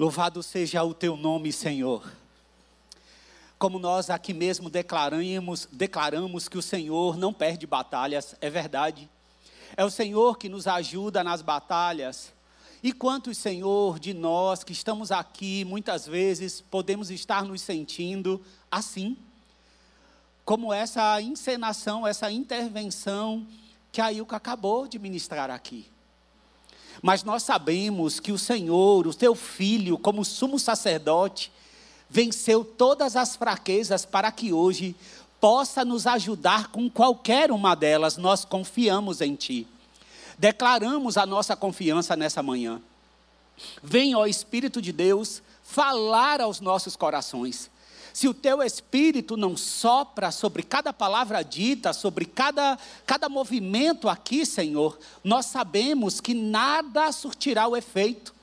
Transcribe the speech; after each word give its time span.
Louvado 0.00 0.42
seja 0.42 0.82
o 0.82 0.94
teu 0.94 1.14
nome, 1.14 1.52
Senhor. 1.52 2.10
Como 3.58 3.78
nós 3.78 4.08
aqui 4.08 4.32
mesmo 4.32 4.70
declaramos, 4.70 5.68
declaramos 5.70 6.48
que 6.48 6.56
o 6.56 6.62
Senhor 6.62 7.18
não 7.18 7.34
perde 7.34 7.66
batalhas, 7.66 8.34
é 8.40 8.48
verdade. 8.48 9.10
É 9.76 9.84
o 9.84 9.90
Senhor 9.90 10.38
que 10.38 10.48
nos 10.48 10.66
ajuda 10.66 11.22
nas 11.22 11.42
batalhas. 11.42 12.32
E 12.82 12.94
quantos, 12.94 13.36
Senhor, 13.36 13.98
de 13.98 14.14
nós 14.14 14.64
que 14.64 14.72
estamos 14.72 15.12
aqui, 15.12 15.66
muitas 15.66 16.06
vezes 16.06 16.62
podemos 16.62 17.10
estar 17.10 17.44
nos 17.44 17.60
sentindo 17.60 18.42
assim, 18.70 19.18
como 20.46 20.72
essa 20.72 21.20
encenação, 21.20 22.06
essa 22.06 22.32
intervenção 22.32 23.46
que 23.92 24.00
a 24.00 24.10
Ilka 24.10 24.36
acabou 24.36 24.88
de 24.88 24.98
ministrar 24.98 25.50
aqui. 25.50 25.90
Mas 27.02 27.24
nós 27.24 27.42
sabemos 27.42 28.20
que 28.20 28.32
o 28.32 28.38
Senhor, 28.38 29.06
o 29.06 29.14
teu 29.14 29.34
filho, 29.34 29.96
como 29.96 30.24
sumo 30.24 30.58
sacerdote, 30.58 31.50
venceu 32.08 32.64
todas 32.64 33.16
as 33.16 33.36
fraquezas 33.36 34.04
para 34.04 34.30
que 34.30 34.52
hoje 34.52 34.94
possa 35.40 35.84
nos 35.84 36.06
ajudar 36.06 36.68
com 36.68 36.90
qualquer 36.90 37.50
uma 37.50 37.74
delas. 37.74 38.16
Nós 38.16 38.44
confiamos 38.44 39.20
em 39.20 39.34
ti. 39.34 39.66
Declaramos 40.38 41.16
a 41.16 41.24
nossa 41.24 41.56
confiança 41.56 42.14
nessa 42.16 42.42
manhã. 42.42 42.80
Vem, 43.82 44.14
ó 44.14 44.26
Espírito 44.26 44.80
de 44.80 44.92
Deus, 44.92 45.42
falar 45.62 46.40
aos 46.40 46.60
nossos 46.60 46.96
corações. 46.96 47.70
Se 48.20 48.28
o 48.28 48.34
teu 48.34 48.62
espírito 48.62 49.34
não 49.34 49.56
sopra 49.56 50.30
sobre 50.30 50.62
cada 50.62 50.92
palavra 50.92 51.42
dita, 51.42 51.94
sobre 51.94 52.26
cada, 52.26 52.78
cada 53.06 53.30
movimento 53.30 54.10
aqui, 54.10 54.44
Senhor, 54.44 54.98
nós 55.24 55.46
sabemos 55.46 56.20
que 56.20 56.34
nada 56.34 57.10
surtirá 57.12 57.66
o 57.66 57.74
efeito. 57.74 58.34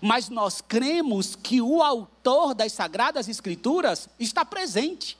Mas 0.00 0.30
nós 0.30 0.62
cremos 0.62 1.36
que 1.36 1.60
o 1.60 1.82
autor 1.82 2.54
das 2.54 2.72
Sagradas 2.72 3.28
Escrituras 3.28 4.08
está 4.18 4.42
presente. 4.42 5.18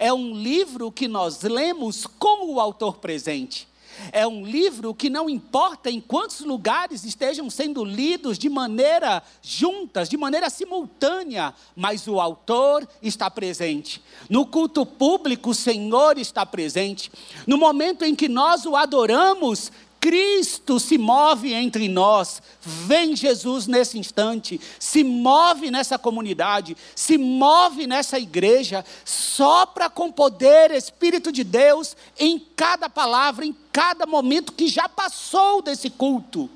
É 0.00 0.12
um 0.12 0.34
livro 0.34 0.90
que 0.90 1.06
nós 1.06 1.42
lemos 1.42 2.08
com 2.08 2.54
o 2.54 2.58
autor 2.58 2.96
presente. 2.96 3.68
É 4.12 4.26
um 4.26 4.44
livro 4.44 4.94
que 4.94 5.10
não 5.10 5.28
importa 5.28 5.90
em 5.90 6.00
quantos 6.00 6.40
lugares 6.40 7.04
estejam 7.04 7.48
sendo 7.50 7.84
lidos 7.84 8.38
de 8.38 8.48
maneira 8.48 9.22
juntas, 9.42 10.08
de 10.08 10.16
maneira 10.16 10.50
simultânea, 10.50 11.54
mas 11.74 12.06
o 12.06 12.20
autor 12.20 12.88
está 13.02 13.30
presente. 13.30 14.02
No 14.28 14.46
culto 14.46 14.84
público, 14.84 15.50
o 15.50 15.54
Senhor 15.54 16.18
está 16.18 16.44
presente. 16.44 17.10
No 17.46 17.56
momento 17.56 18.04
em 18.04 18.14
que 18.14 18.28
nós 18.28 18.66
o 18.66 18.76
adoramos, 18.76 19.70
Cristo 20.04 20.78
se 20.78 20.98
move 20.98 21.54
entre 21.54 21.88
nós. 21.88 22.42
Vem 22.60 23.16
Jesus 23.16 23.66
nesse 23.66 23.98
instante, 23.98 24.60
se 24.78 25.02
move 25.02 25.70
nessa 25.70 25.98
comunidade, 25.98 26.76
se 26.94 27.16
move 27.16 27.86
nessa 27.86 28.18
igreja, 28.18 28.84
sopra 29.02 29.88
com 29.88 30.12
poder, 30.12 30.72
Espírito 30.72 31.32
de 31.32 31.42
Deus, 31.42 31.96
em 32.18 32.38
cada 32.38 32.90
palavra, 32.90 33.46
em 33.46 33.56
cada 33.72 34.04
momento 34.04 34.52
que 34.52 34.68
já 34.68 34.90
passou 34.90 35.62
desse 35.62 35.88
culto. 35.88 36.50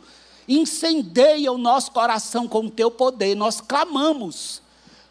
Incendeia 0.47 1.51
o 1.51 1.57
nosso 1.57 1.91
coração 1.91 2.47
com 2.47 2.67
o 2.67 2.71
teu 2.71 2.91
poder, 2.91 3.35
nós 3.35 3.63
clamamos. 3.63 4.61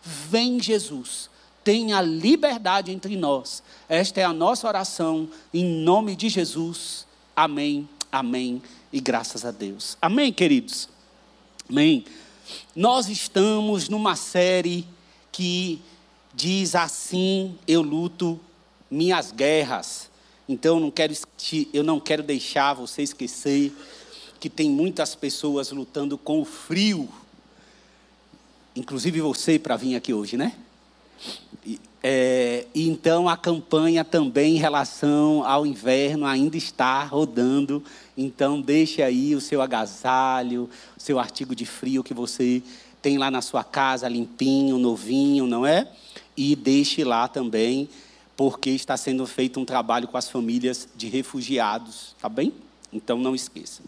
Vem 0.03 0.61
Jesus, 0.61 1.27
tenha 1.63 2.01
liberdade 2.01 2.91
entre 2.91 3.15
nós. 3.15 3.63
Esta 3.89 4.21
é 4.21 4.23
a 4.23 4.31
nossa 4.31 4.67
oração, 4.67 5.27
em 5.51 5.65
nome 5.65 6.15
de 6.15 6.29
Jesus. 6.29 7.07
Amém 7.35 7.89
Amém 8.17 8.63
e 8.91 8.99
graças 8.99 9.45
a 9.45 9.51
Deus. 9.51 9.95
Amém, 10.01 10.33
queridos? 10.33 10.89
Amém. 11.69 12.03
Nós 12.75 13.09
estamos 13.09 13.89
numa 13.89 14.15
série 14.15 14.87
que 15.31 15.79
diz 16.33 16.73
assim: 16.73 17.59
Eu 17.67 17.83
luto 17.83 18.39
minhas 18.89 19.31
guerras. 19.31 20.09
Então 20.49 20.77
eu 20.77 20.79
não 20.79 20.89
quero, 20.89 21.13
eu 21.71 21.83
não 21.83 21.99
quero 21.99 22.23
deixar 22.23 22.73
você 22.73 23.03
esquecer 23.03 23.71
que 24.39 24.49
tem 24.49 24.67
muitas 24.67 25.13
pessoas 25.13 25.69
lutando 25.69 26.17
com 26.17 26.41
o 26.41 26.45
frio. 26.45 27.07
Inclusive 28.75 29.21
você 29.21 29.59
para 29.59 29.77
vir 29.77 29.95
aqui 29.95 30.11
hoje, 30.11 30.37
né? 30.37 30.57
É, 32.09 32.65
então 32.73 33.27
a 33.27 33.35
campanha 33.35 34.05
também 34.05 34.55
em 34.55 34.59
relação 34.59 35.43
ao 35.43 35.65
inverno 35.65 36.25
ainda 36.25 36.55
está 36.55 37.03
rodando. 37.03 37.83
Então 38.17 38.61
deixe 38.61 39.01
aí 39.01 39.35
o 39.35 39.41
seu 39.41 39.61
agasalho, 39.61 40.69
o 40.95 41.01
seu 41.01 41.19
artigo 41.19 41.53
de 41.53 41.65
frio 41.65 42.01
que 42.01 42.13
você 42.13 42.63
tem 43.01 43.17
lá 43.17 43.29
na 43.29 43.41
sua 43.41 43.61
casa, 43.61 44.07
limpinho, 44.07 44.77
novinho, 44.77 45.45
não 45.45 45.65
é? 45.65 45.85
E 46.37 46.55
deixe 46.55 47.03
lá 47.03 47.27
também, 47.27 47.89
porque 48.37 48.69
está 48.69 48.95
sendo 48.95 49.27
feito 49.27 49.59
um 49.59 49.65
trabalho 49.65 50.07
com 50.07 50.17
as 50.17 50.29
famílias 50.29 50.87
de 50.95 51.09
refugiados, 51.09 52.15
tá 52.21 52.29
bem? 52.29 52.53
Então 52.93 53.17
não 53.17 53.35
esqueça. 53.35 53.81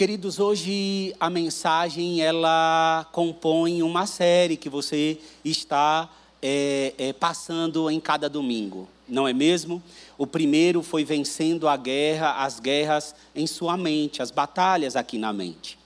Queridos, 0.00 0.40
hoje 0.40 1.14
a 1.20 1.28
mensagem 1.28 2.22
ela 2.22 3.06
compõe 3.12 3.82
uma 3.82 4.06
série 4.06 4.56
que 4.56 4.70
você 4.70 5.18
está 5.44 6.08
é, 6.40 6.94
é, 6.96 7.12
passando 7.12 7.90
em 7.90 8.00
cada 8.00 8.26
domingo, 8.26 8.88
não 9.06 9.28
é 9.28 9.34
mesmo? 9.34 9.82
O 10.16 10.26
primeiro 10.26 10.82
foi 10.82 11.04
vencendo 11.04 11.68
a 11.68 11.76
guerra, 11.76 12.42
as 12.42 12.58
guerras 12.58 13.14
em 13.34 13.46
sua 13.46 13.76
mente, 13.76 14.22
as 14.22 14.30
batalhas 14.30 14.96
aqui 14.96 15.18
na 15.18 15.34
mente. 15.34 15.78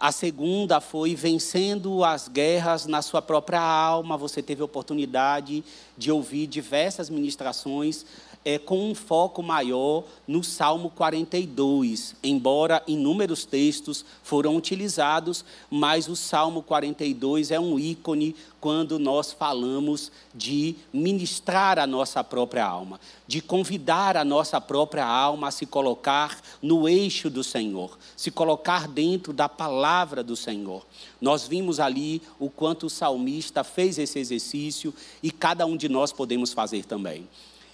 A 0.00 0.10
segunda 0.10 0.80
foi 0.80 1.14
vencendo 1.14 2.02
as 2.04 2.26
guerras 2.26 2.84
na 2.86 3.00
sua 3.00 3.22
própria 3.22 3.60
alma. 3.60 4.16
Você 4.16 4.42
teve 4.42 4.62
oportunidade 4.62 5.62
de 5.96 6.10
ouvir 6.10 6.46
diversas 6.46 7.08
ministrações 7.08 8.04
é, 8.44 8.58
com 8.58 8.90
um 8.90 8.94
foco 8.94 9.42
maior 9.42 10.04
no 10.28 10.44
Salmo 10.44 10.90
42, 10.90 12.14
embora 12.22 12.82
inúmeros 12.86 13.44
textos 13.44 14.04
foram 14.22 14.56
utilizados, 14.56 15.44
mas 15.70 16.08
o 16.08 16.14
Salmo 16.14 16.62
42 16.62 17.50
é 17.50 17.58
um 17.58 17.78
ícone 17.78 18.36
quando 18.60 18.98
nós 18.98 19.32
falamos 19.32 20.10
de 20.34 20.74
ministrar 20.92 21.78
a 21.78 21.86
nossa 21.86 22.24
própria 22.24 22.64
alma, 22.64 22.98
de 23.26 23.40
convidar 23.40 24.16
a 24.16 24.24
nossa 24.24 24.60
própria 24.60 25.06
alma 25.06 25.48
a 25.48 25.50
se 25.50 25.66
colocar 25.66 26.40
no 26.62 26.88
eixo 26.88 27.28
do 27.28 27.44
Senhor, 27.44 27.98
se 28.16 28.30
colocar 28.30 28.88
dentro 28.88 29.32
da 29.32 29.48
palavra 29.48 30.22
do 30.22 30.34
Senhor. 30.34 30.84
Nós 31.20 31.46
vimos 31.46 31.78
ali 31.78 32.22
o 32.38 32.48
quanto 32.48 32.86
o 32.86 32.90
salmista 32.90 33.62
fez 33.62 33.98
esse 33.98 34.18
exercício 34.18 34.94
e 35.22 35.30
cada 35.30 35.66
um 35.66 35.76
de 35.76 35.88
nós 35.88 36.12
podemos 36.12 36.52
fazer 36.52 36.84
também. 36.84 37.26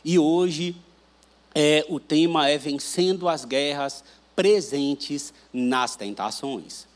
E 0.05 0.19
hoje 0.19 0.77
é, 1.55 1.85
o 1.89 1.99
tema 2.01 2.49
é 2.49 2.57
vencendo 2.57 3.29
as 3.29 3.45
guerras 3.45 4.05
presentes 4.35 5.33
nas 5.53 5.97
tentações. 5.97 6.87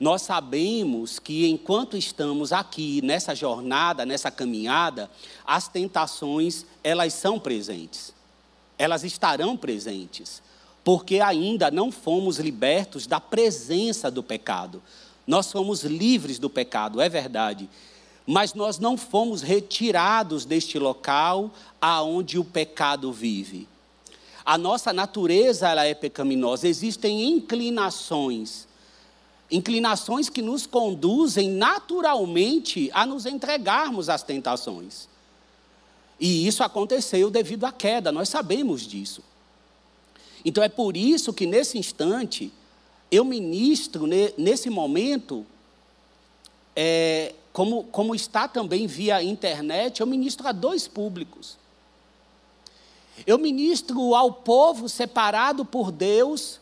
Nós 0.00 0.22
sabemos 0.22 1.18
que 1.18 1.48
enquanto 1.48 1.96
estamos 1.96 2.52
aqui 2.52 3.02
nessa 3.02 3.34
jornada, 3.34 4.06
nessa 4.06 4.30
caminhada, 4.30 5.10
as 5.44 5.66
tentações, 5.66 6.64
elas 6.84 7.12
são 7.14 7.38
presentes. 7.38 8.14
Elas 8.78 9.02
estarão 9.02 9.56
presentes, 9.56 10.40
porque 10.84 11.18
ainda 11.20 11.68
não 11.68 11.90
fomos 11.90 12.38
libertos 12.38 13.08
da 13.08 13.20
presença 13.20 14.08
do 14.08 14.22
pecado. 14.22 14.80
Nós 15.26 15.46
somos 15.46 15.82
livres 15.82 16.38
do 16.38 16.48
pecado, 16.48 17.00
é 17.00 17.08
verdade, 17.08 17.68
mas 18.30 18.52
nós 18.52 18.78
não 18.78 18.98
fomos 18.98 19.40
retirados 19.40 20.44
deste 20.44 20.78
local 20.78 21.50
aonde 21.80 22.38
o 22.38 22.44
pecado 22.44 23.10
vive. 23.10 23.66
A 24.44 24.58
nossa 24.58 24.92
natureza 24.92 25.66
ela 25.66 25.86
é 25.86 25.94
pecaminosa, 25.94 26.68
existem 26.68 27.26
inclinações, 27.26 28.68
inclinações 29.50 30.28
que 30.28 30.42
nos 30.42 30.66
conduzem 30.66 31.48
naturalmente 31.48 32.90
a 32.92 33.06
nos 33.06 33.24
entregarmos 33.24 34.10
às 34.10 34.22
tentações. 34.22 35.08
E 36.20 36.46
isso 36.46 36.62
aconteceu 36.62 37.30
devido 37.30 37.64
à 37.64 37.72
queda, 37.72 38.12
nós 38.12 38.28
sabemos 38.28 38.86
disso. 38.86 39.22
Então 40.44 40.62
é 40.62 40.68
por 40.68 40.98
isso 40.98 41.32
que 41.32 41.46
nesse 41.46 41.78
instante 41.78 42.52
eu 43.10 43.24
ministro 43.24 44.06
nesse 44.36 44.68
momento 44.68 45.46
é, 46.76 47.34
como, 47.52 47.84
como 47.84 48.14
está 48.14 48.46
também 48.46 48.86
via 48.86 49.22
internet, 49.22 50.00
eu 50.00 50.06
ministro 50.06 50.46
a 50.46 50.52
dois 50.52 50.86
públicos. 50.86 51.56
Eu 53.26 53.38
ministro 53.38 54.14
ao 54.14 54.32
povo 54.32 54.88
separado 54.88 55.64
por 55.64 55.90
Deus 55.90 56.60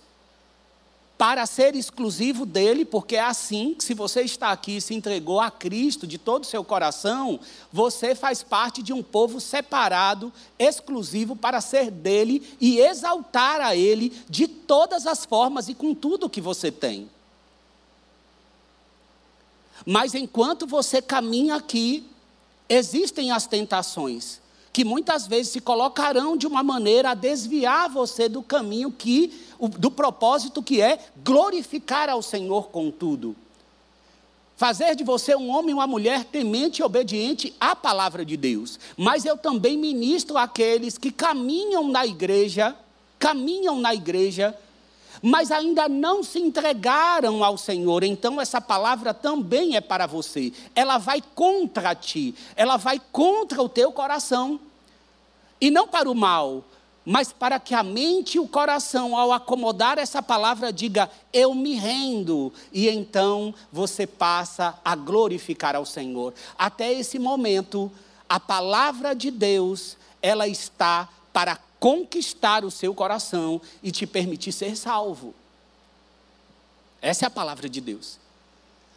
para 1.19 1.47
ser 1.47 1.75
exclusivo 1.75 2.44
dele, 2.44 2.85
porque 2.85 3.17
é 3.17 3.21
assim 3.21 3.75
que, 3.75 3.83
se 3.83 3.94
você 3.94 4.21
está 4.23 4.50
aqui 4.50 4.77
e 4.77 4.81
se 4.81 4.94
entregou 4.94 5.41
a 5.41 5.50
Cristo 5.50 6.06
de 6.06 6.19
todo 6.19 6.44
o 6.44 6.47
seu 6.47 6.62
coração, 6.62 7.41
você 7.73 8.15
faz 8.15 8.43
parte 8.43 8.83
de 8.83 8.93
um 8.93 9.03
povo 9.03 9.41
separado, 9.41 10.33
exclusivo 10.59 11.35
para 11.35 11.61
ser 11.61 11.91
dele 11.91 12.47
e 12.61 12.79
exaltar 12.79 13.61
a 13.62 13.75
ele 13.75 14.12
de 14.29 14.47
todas 14.47 15.06
as 15.06 15.25
formas 15.25 15.69
e 15.69 15.75
com 15.75 15.94
tudo 15.94 16.29
que 16.29 16.41
você 16.41 16.71
tem. 16.71 17.09
Mas 19.84 20.14
enquanto 20.14 20.67
você 20.67 21.02
caminha 21.02 21.56
aqui, 21.56 22.06
existem 22.69 23.31
as 23.31 23.46
tentações 23.46 24.40
que 24.76 24.84
muitas 24.84 25.26
vezes 25.26 25.52
se 25.52 25.61
colocarão 25.62 26.37
de 26.37 26.46
uma 26.46 26.62
maneira 26.62 27.12
a 27.12 27.14
desviar 27.14 27.88
você 27.88 28.28
do 28.28 28.43
caminho 28.43 28.93
que 28.93 29.32
do 29.78 29.90
propósito 29.90 30.62
que 30.62 30.82
é 30.82 30.99
glorificar 31.25 32.11
ao 32.11 32.20
Senhor 32.20 32.69
com 32.69 32.90
tudo. 32.90 33.34
Fazer 34.55 34.94
de 34.94 35.02
você 35.02 35.34
um 35.34 35.49
homem 35.49 35.70
e 35.70 35.73
uma 35.73 35.87
mulher 35.87 36.25
temente 36.25 36.82
e 36.82 36.84
obediente 36.84 37.55
à 37.58 37.75
palavra 37.75 38.23
de 38.23 38.37
Deus. 38.37 38.78
Mas 38.99 39.25
eu 39.25 39.38
também 39.38 39.78
ministro 39.78 40.37
aqueles 40.37 40.99
que 40.99 41.11
caminham 41.11 41.88
na 41.88 42.05
igreja, 42.06 42.76
caminham 43.19 43.81
na 43.81 43.94
igreja, 43.94 44.55
mas 45.22 45.50
ainda 45.50 45.88
não 45.88 46.22
se 46.22 46.38
entregaram 46.38 47.42
ao 47.42 47.56
Senhor. 47.56 48.04
Então, 48.04 48.40
essa 48.40 48.60
palavra 48.60 49.12
também 49.14 49.76
é 49.76 49.80
para 49.80 50.06
você. 50.06 50.52
Ela 50.74 50.98
vai 50.98 51.22
contra 51.34 51.94
ti, 51.94 52.34
ela 52.54 52.76
vai 52.76 53.00
contra 53.12 53.62
o 53.62 53.68
teu 53.68 53.92
coração. 53.92 54.60
E 55.60 55.70
não 55.70 55.88
para 55.88 56.10
o 56.10 56.14
mal, 56.14 56.62
mas 57.08 57.32
para 57.32 57.60
que 57.60 57.72
a 57.72 57.84
mente 57.84 58.34
e 58.34 58.40
o 58.40 58.48
coração, 58.48 59.16
ao 59.16 59.32
acomodar 59.32 59.96
essa 59.96 60.20
palavra, 60.20 60.72
diga: 60.72 61.08
Eu 61.32 61.54
me 61.54 61.74
rendo. 61.74 62.52
E 62.72 62.88
então 62.88 63.54
você 63.72 64.08
passa 64.08 64.78
a 64.84 64.96
glorificar 64.96 65.76
ao 65.76 65.86
Senhor. 65.86 66.34
Até 66.58 66.92
esse 66.92 67.16
momento, 67.18 67.92
a 68.28 68.40
palavra 68.40 69.14
de 69.14 69.30
Deus, 69.30 69.96
ela 70.20 70.48
está 70.48 71.08
para 71.32 71.56
conquistar 71.78 72.64
o 72.64 72.70
seu 72.70 72.94
coração 72.94 73.61
e 73.82 73.90
te 73.90 74.06
permitir 74.06 74.52
ser 74.52 74.76
salvo. 74.76 75.34
Essa 77.00 77.26
é 77.26 77.28
a 77.28 77.31
palavra 77.31 77.69
de 77.69 77.81
Deus. 77.81 78.19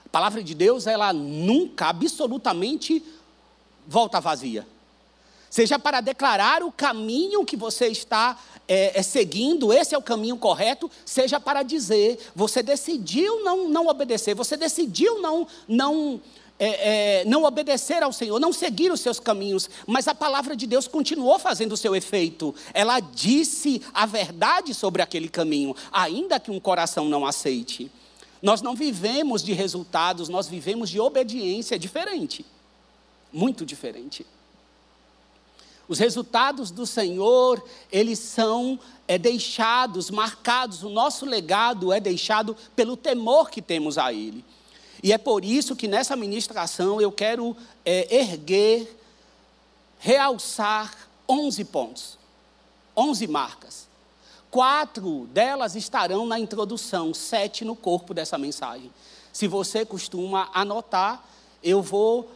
A 0.05 0.09
palavra 0.09 0.43
de 0.43 0.55
Deus, 0.55 0.87
ela 0.87 1.13
nunca, 1.13 1.87
absolutamente, 1.87 3.03
volta 3.87 4.19
vazia 4.19 4.65
seja 5.49 5.79
para 5.79 5.99
declarar 5.99 6.61
o 6.63 6.71
caminho 6.71 7.43
que 7.43 7.57
você 7.57 7.87
está 7.87 8.37
é, 8.67 8.99
é, 8.99 9.01
seguindo, 9.01 9.73
esse 9.73 9.95
é 9.95 9.97
o 9.97 10.01
caminho 10.01 10.37
correto, 10.37 10.89
seja 11.03 11.39
para 11.39 11.63
dizer, 11.63 12.19
você 12.35 12.61
decidiu 12.61 13.43
não, 13.43 13.67
não 13.67 13.87
obedecer, 13.87 14.35
você 14.35 14.55
decidiu 14.55 15.19
não, 15.19 15.47
não, 15.67 16.21
é, 16.59 17.21
é, 17.21 17.25
não 17.25 17.45
obedecer 17.45 18.03
ao 18.03 18.11
Senhor, 18.11 18.37
não 18.37 18.51
seguir 18.51 18.91
os 18.91 18.99
seus 18.99 19.19
caminhos, 19.19 19.69
mas 19.87 20.09
a 20.09 20.13
palavra 20.13 20.55
de 20.57 20.67
Deus 20.67 20.87
continuou 20.87 21.39
fazendo 21.39 21.71
o 21.71 21.77
seu 21.77 21.95
efeito. 21.95 22.53
Ela 22.73 22.99
disse 22.99 23.81
a 23.93 24.05
verdade 24.05 24.73
sobre 24.73 25.01
aquele 25.01 25.29
caminho, 25.29 25.73
ainda 25.89 26.39
que 26.39 26.51
um 26.51 26.59
coração 26.59 27.07
não 27.07 27.25
aceite. 27.25 27.89
Nós 28.41 28.61
não 28.61 28.75
vivemos 28.75 29.41
de 29.41 29.53
resultados, 29.53 30.27
nós 30.27 30.47
vivemos 30.47 30.89
de 30.89 30.99
obediência 30.99 31.79
diferente, 31.79 32.45
muito 33.31 33.65
diferente. 33.65 34.25
Os 35.87 35.97
resultados 35.97 36.69
do 36.69 36.85
Senhor, 36.85 37.63
eles 37.91 38.19
são 38.19 38.79
é, 39.07 39.17
deixados, 39.17 40.11
marcados, 40.11 40.83
o 40.83 40.89
nosso 40.89 41.25
legado 41.25 41.91
é 41.91 41.99
deixado 41.99 42.55
pelo 42.75 42.95
temor 42.95 43.49
que 43.49 43.61
temos 43.61 43.97
a 43.97 44.13
Ele. 44.13 44.45
E 45.01 45.13
é 45.13 45.17
por 45.17 45.45
isso 45.45 45.75
que 45.75 45.87
nessa 45.87 46.15
ministração 46.15 46.99
eu 46.99 47.11
quero 47.11 47.55
é, 47.85 48.15
erguer, 48.15 48.97
realçar 49.97 50.93
11 51.27 51.65
pontos, 51.65 52.17
11 52.95 53.27
marcas. 53.27 53.87
Quatro 54.51 55.27
delas 55.27 55.75
estarão 55.75 56.25
na 56.25 56.39
introdução, 56.39 57.13
sete 57.13 57.63
no 57.63 57.75
corpo 57.75 58.13
dessa 58.13 58.37
mensagem. 58.37 58.91
Se 59.31 59.47
você 59.47 59.85
costuma 59.85 60.49
anotar, 60.53 61.23
eu 61.63 61.81
vou 61.81 62.29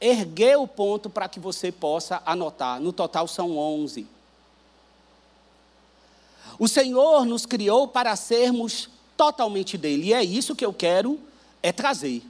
erguer 0.00 0.58
o 0.58 0.68
ponto 0.68 1.08
para 1.08 1.28
que 1.28 1.40
você 1.40 1.72
possa 1.72 2.22
anotar. 2.26 2.78
No 2.80 2.92
total 2.92 3.26
são 3.26 3.56
11. 3.56 4.06
O 6.58 6.68
Senhor 6.68 7.24
nos 7.24 7.46
criou 7.46 7.88
para 7.88 8.14
sermos 8.14 8.90
totalmente 9.16 9.78
dele, 9.78 10.08
e 10.08 10.12
é 10.12 10.22
isso 10.22 10.54
que 10.54 10.64
eu 10.64 10.72
quero 10.72 11.18
é 11.64 11.72
trazer. 11.72 12.22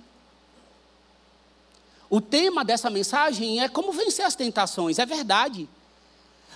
O 2.09 2.21
tema 2.21 2.65
dessa 2.65 2.89
mensagem 2.89 3.61
é 3.61 3.69
como 3.69 3.91
vencer 3.91 4.25
as 4.25 4.37
tentações, 4.37 5.01
é 5.01 5.05
verdade. 5.05 5.69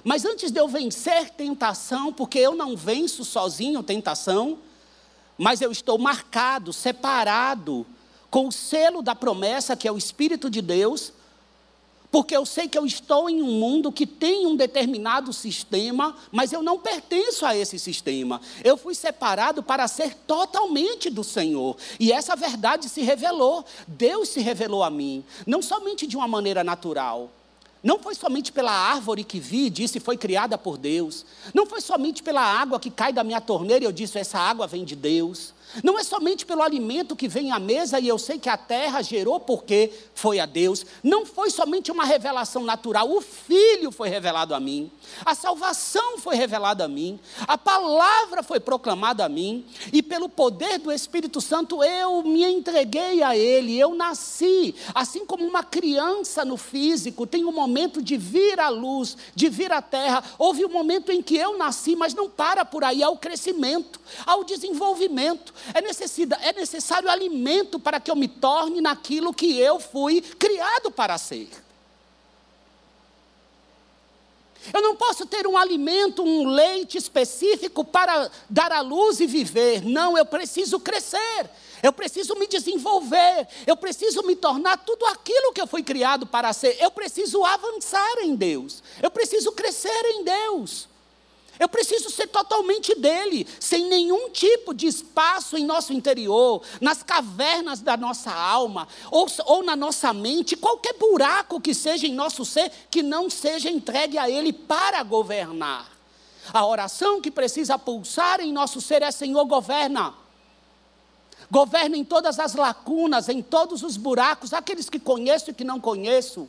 Mas 0.05 0.25
antes 0.25 0.53
de 0.53 0.61
eu 0.61 0.69
vencer 0.69 1.31
tentação, 1.31 2.13
porque 2.13 2.39
eu 2.39 2.55
não 2.55 2.77
venço 2.77 3.25
sozinho 3.25 3.83
tentação, 3.83 4.61
mas 5.37 5.61
eu 5.61 5.73
estou 5.73 5.99
marcado, 5.99 6.73
separado 6.73 7.85
com 8.31 8.47
o 8.47 8.53
selo 8.53 9.03
da 9.03 9.15
promessa, 9.17 9.75
que 9.75 9.89
é 9.89 9.93
o 9.93 9.99
Espírito 9.99 10.49
de 10.49 10.63
Deus, 10.63 11.13
porque 12.11 12.37
eu 12.37 12.47
sei 12.47 12.69
que 12.69 12.79
eu 12.79 12.87
estou 12.87 13.29
em 13.29 13.43
um 13.43 13.53
mundo 13.53 13.93
que 13.93 14.07
tem 14.07 14.47
um 14.47 14.57
determinado 14.57 15.33
sistema, 15.33 16.17
mas 16.33 16.53
eu 16.53 16.63
não 16.63 16.79
pertenço 16.79 17.45
a 17.45 17.57
esse 17.57 17.79
sistema. 17.79 18.41
Eu 18.65 18.77
fui 18.77 18.95
separado 18.95 19.63
para 19.63 19.87
ser 19.87 20.15
totalmente 20.27 21.11
do 21.11 21.23
Senhor. 21.23 21.77
E 22.01 22.11
essa 22.11 22.35
verdade 22.35 22.89
se 22.89 23.03
revelou. 23.03 23.65
Deus 23.87 24.31
se 24.31 24.41
revelou 24.41 24.83
a 24.83 24.91
mim, 24.91 25.25
não 25.47 25.61
somente 25.61 26.07
de 26.07 26.17
uma 26.17 26.27
maneira 26.27 26.65
natural, 26.65 27.31
não 27.83 27.99
foi 27.99 28.15
somente 28.15 28.51
pela 28.51 28.73
árvore 28.73 29.23
que 29.23 29.39
vi 29.39 29.67
e 29.67 29.71
disse 29.71 30.01
foi 30.01 30.17
criada 30.17 30.59
por 30.59 30.77
Deus. 30.77 31.25
Não 31.55 31.65
foi 31.65 31.81
somente 31.81 32.23
pela 32.23 32.43
água 32.43 32.81
que 32.81 32.91
cai 32.91 33.13
da 33.13 33.23
minha 33.23 33.41
torneira 33.41 33.85
e 33.85 33.87
eu 33.87 33.93
disse 33.93 34.19
essa 34.19 34.39
água 34.39 34.67
vem 34.67 34.85
de 34.85 34.97
Deus. 34.97 35.55
Não 35.83 35.99
é 35.99 36.03
somente 36.03 36.47
pelo 36.47 36.63
alimento 36.63 37.15
que 37.15 37.29
vem 37.29 37.53
à 37.53 37.59
mesa 37.59 38.01
e 38.01 38.09
eu 38.09 38.19
sei 38.19 38.39
que 38.39 38.49
a 38.49 38.57
terra 38.57 39.03
gerou 39.03 39.39
porque 39.39 39.93
foi 40.15 40.41
a 40.41 40.47
Deus. 40.47 40.85
Não 41.03 41.27
foi 41.27 41.51
somente 41.51 41.93
uma 41.93 42.05
revelação 42.05 42.65
natural. 42.65 43.11
O 43.11 43.21
Filho 43.21 43.93
foi 43.93 44.09
revelado 44.09 44.55
a 44.55 44.61
mim. 44.61 44.91
A 45.25 45.35
salvação 45.35 46.19
foi 46.19 46.37
revelada 46.37 46.85
a 46.85 46.89
mim. 46.89 47.21
A 47.47 47.57
palavra 47.57 48.43
foi 48.43 48.59
proclamada 48.59 49.25
a 49.25 49.29
mim. 49.29 49.65
E 49.93 50.03
pelo 50.03 50.29
poder 50.29 50.79
do 50.79 50.91
Espírito 50.91 51.41
Santo 51.41 51.85
eu 51.85 52.23
me 52.23 52.45
entreguei 52.45 53.23
a 53.23 53.37
Ele. 53.37 53.79
Eu 53.79 53.95
nasci. 53.95 54.75
Assim 54.95 55.25
como 55.27 55.47
uma 55.47 55.63
criança 55.63 56.45
no 56.45 56.57
físico 56.57 57.27
tem 57.27 57.45
um 57.45 57.53
momento 57.53 58.03
de 58.03 58.17
vir 58.17 58.59
à 58.59 58.69
luz, 58.69 59.17
de 59.35 59.49
vir 59.49 59.71
à 59.71 59.83
terra. 59.83 60.25
Houve 60.39 60.65
um 60.65 60.69
momento 60.71 61.13
em 61.13 61.23
que 61.23 61.37
eu 61.37 61.57
nasci, 61.59 61.95
mas 61.95 62.15
não 62.15 62.29
para 62.29 62.65
por 62.65 62.85
aí. 62.85 63.03
Há 63.03 63.11
o 63.11 63.19
crescimento, 63.19 64.01
há 64.27 64.37
o 64.37 64.45
desenvolvimento. 64.45 65.58
É, 65.75 66.49
é 66.49 66.53
necessário 66.53 67.11
alimento 67.11 67.79
para 67.79 68.01
que 68.01 68.11
eu 68.11 68.17
me 68.17 68.29
torne 68.29 68.81
naquilo 68.81 69.35
que 69.35 69.59
eu 69.59 69.79
fui 69.79 70.21
criado 70.21 70.91
para 70.91 71.17
ser. 71.19 71.49
Eu 74.73 74.83
não 74.83 74.97
posso 74.97 75.25
ter 75.25 75.47
um 75.47 75.57
alimento, 75.57 76.23
um 76.23 76.47
leite 76.47 76.99
específico 76.99 77.85
para 77.85 78.31
dar 78.51 78.73
à 78.73 78.81
luz 78.81 79.21
e 79.21 79.27
viver. 79.27 79.83
Não, 79.83 80.19
eu 80.19 80.27
preciso 80.27 80.79
crescer. 80.81 81.49
Eu 81.83 81.93
preciso 81.93 82.35
me 82.35 82.47
desenvolver. 82.47 83.49
Eu 83.67 83.77
preciso 83.77 84.23
me 84.25 84.35
tornar 84.35 84.77
tudo 84.79 85.07
aquilo 85.07 85.53
que 85.53 85.61
eu 85.61 85.67
fui 85.67 85.83
criado 85.83 86.27
para 86.27 86.53
ser. 86.53 86.77
Eu 86.81 86.91
preciso 86.91 87.45
avançar 87.45 88.19
em 88.23 88.35
Deus. 88.35 88.83
Eu 89.03 89.11
preciso 89.11 89.53
crescer 89.53 90.05
em 90.05 90.25
Deus. 90.25 90.89
Eu 91.59 91.69
preciso 91.69 92.09
ser 92.11 92.29
totalmente 92.29 92.95
dele, 92.95 93.47
sem 93.59 93.89
nenhum 93.89 94.31
tipo 94.31 94.73
de 94.73 94.87
espaço 94.87 95.57
em 95.57 95.65
nosso 95.65 95.93
interior, 95.93 96.63
nas 96.81 97.03
cavernas 97.03 97.81
da 97.81 97.97
nossa 97.97 98.33
alma, 98.33 98.87
ou, 99.11 99.27
ou 99.47 99.63
na 99.65 99.75
nossa 99.75 100.13
mente, 100.13 100.57
qualquer 100.57 100.95
buraco 100.95 101.61
que 101.61 101.75
seja 101.75 102.07
em 102.07 102.15
nosso 102.15 102.45
ser, 102.45 102.71
que 102.91 103.03
não 103.03 103.29
seja 103.29 103.69
entregue 103.69 104.19
a 104.19 104.31
ele 104.31 104.53
para 104.53 105.03
governar. 105.03 105.91
A 106.53 106.65
oração 106.65 107.21
que 107.21 107.31
precisa 107.31 107.79
pulsar 107.79 108.41
em 108.41 108.53
nosso 108.53 108.81
ser 108.81 109.03
é: 109.03 109.11
Senhor, 109.11 109.45
governa. 109.45 110.15
Governa 111.51 111.97
em 111.97 112.05
todas 112.05 112.39
as 112.39 112.55
lacunas, 112.55 113.29
em 113.29 113.43
todos 113.43 113.83
os 113.83 113.97
buracos, 113.97 114.53
aqueles 114.53 114.89
que 114.89 114.99
conheço 114.99 115.51
e 115.51 115.55
que 115.55 115.65
não 115.65 115.81
conheço. 115.81 116.49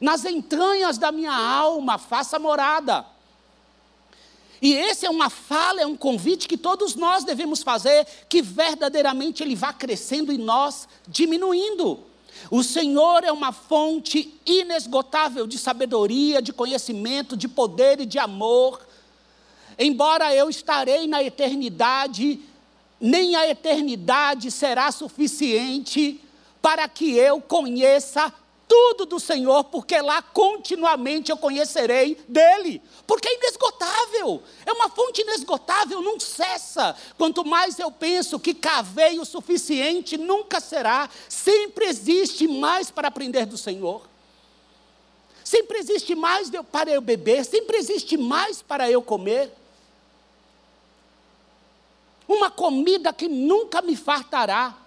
Nas 0.00 0.24
entranhas 0.24 0.98
da 0.98 1.10
minha 1.10 1.34
alma, 1.34 1.98
faça 1.98 2.38
morada. 2.38 3.04
E 4.60 4.72
esse 4.72 5.04
é 5.04 5.10
uma 5.10 5.28
fala, 5.28 5.82
é 5.82 5.86
um 5.86 5.96
convite 5.96 6.48
que 6.48 6.56
todos 6.56 6.94
nós 6.94 7.24
devemos 7.24 7.62
fazer, 7.62 8.06
que 8.28 8.40
verdadeiramente 8.40 9.42
ele 9.42 9.54
vá 9.54 9.72
crescendo 9.72 10.32
e 10.32 10.38
nós 10.38 10.88
diminuindo. 11.06 12.00
O 12.50 12.62
Senhor 12.62 13.24
é 13.24 13.32
uma 13.32 13.52
fonte 13.52 14.34
inesgotável 14.44 15.46
de 15.46 15.58
sabedoria, 15.58 16.40
de 16.40 16.52
conhecimento, 16.52 17.36
de 17.36 17.48
poder 17.48 18.00
e 18.00 18.06
de 18.06 18.18
amor. 18.18 18.86
Embora 19.78 20.34
eu 20.34 20.48
estarei 20.48 21.06
na 21.06 21.22
eternidade, 21.22 22.40
nem 23.00 23.34
a 23.36 23.48
eternidade 23.48 24.50
será 24.50 24.90
suficiente 24.90 26.20
para 26.62 26.88
que 26.88 27.14
eu 27.14 27.40
conheça 27.40 28.32
tudo 28.68 29.06
do 29.06 29.20
Senhor, 29.20 29.64
porque 29.64 30.00
lá 30.00 30.20
continuamente 30.20 31.30
eu 31.30 31.36
conhecerei 31.36 32.18
dele. 32.28 32.82
Porque 33.06 33.28
é 33.28 33.34
inesgotável, 33.36 34.42
é 34.64 34.72
uma 34.72 34.88
fonte 34.88 35.22
inesgotável, 35.22 36.02
não 36.02 36.18
cessa. 36.18 36.96
Quanto 37.16 37.44
mais 37.44 37.78
eu 37.78 37.90
penso 37.90 38.38
que 38.38 38.54
cavei 38.54 39.18
o 39.18 39.24
suficiente, 39.24 40.16
nunca 40.16 40.60
será. 40.60 41.08
Sempre 41.28 41.86
existe 41.86 42.48
mais 42.48 42.90
para 42.90 43.08
aprender 43.08 43.46
do 43.46 43.56
Senhor. 43.56 44.02
Sempre 45.44 45.78
existe 45.78 46.14
mais 46.16 46.50
para 46.72 46.90
eu 46.90 47.00
beber, 47.00 47.44
sempre 47.44 47.76
existe 47.76 48.16
mais 48.16 48.62
para 48.62 48.90
eu 48.90 49.00
comer. 49.00 49.52
Uma 52.26 52.50
comida 52.50 53.12
que 53.12 53.28
nunca 53.28 53.80
me 53.80 53.94
fartará 53.94 54.85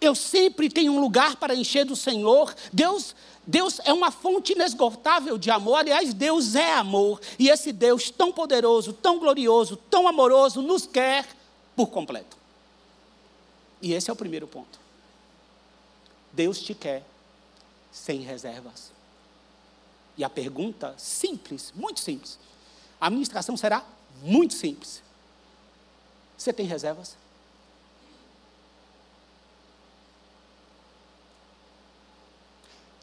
eu 0.00 0.14
sempre 0.14 0.70
tenho 0.70 0.92
um 0.92 1.00
lugar 1.00 1.36
para 1.36 1.54
encher 1.54 1.84
do 1.84 1.94
Senhor. 1.94 2.54
Deus, 2.72 3.14
Deus 3.46 3.80
é 3.84 3.92
uma 3.92 4.10
fonte 4.10 4.52
inesgotável 4.52 5.36
de 5.36 5.50
amor. 5.50 5.76
Aliás, 5.76 6.14
Deus 6.14 6.54
é 6.54 6.72
amor. 6.72 7.20
E 7.38 7.50
esse 7.50 7.70
Deus 7.70 8.08
tão 8.08 8.32
poderoso, 8.32 8.94
tão 8.94 9.18
glorioso, 9.18 9.76
tão 9.76 10.08
amoroso, 10.08 10.62
nos 10.62 10.86
quer 10.86 11.26
por 11.76 11.88
completo. 11.88 12.38
E 13.82 13.92
esse 13.92 14.08
é 14.08 14.12
o 14.12 14.16
primeiro 14.16 14.46
ponto. 14.46 14.80
Deus 16.32 16.60
te 16.60 16.74
quer 16.74 17.04
sem 17.92 18.20
reservas. 18.20 18.90
E 20.16 20.24
a 20.24 20.30
pergunta 20.30 20.94
simples, 20.96 21.72
muito 21.74 22.00
simples. 22.00 22.38
A 22.98 23.06
administração 23.06 23.56
será 23.56 23.84
muito 24.22 24.54
simples. 24.54 25.02
Você 26.38 26.54
tem 26.54 26.64
reservas? 26.64 27.16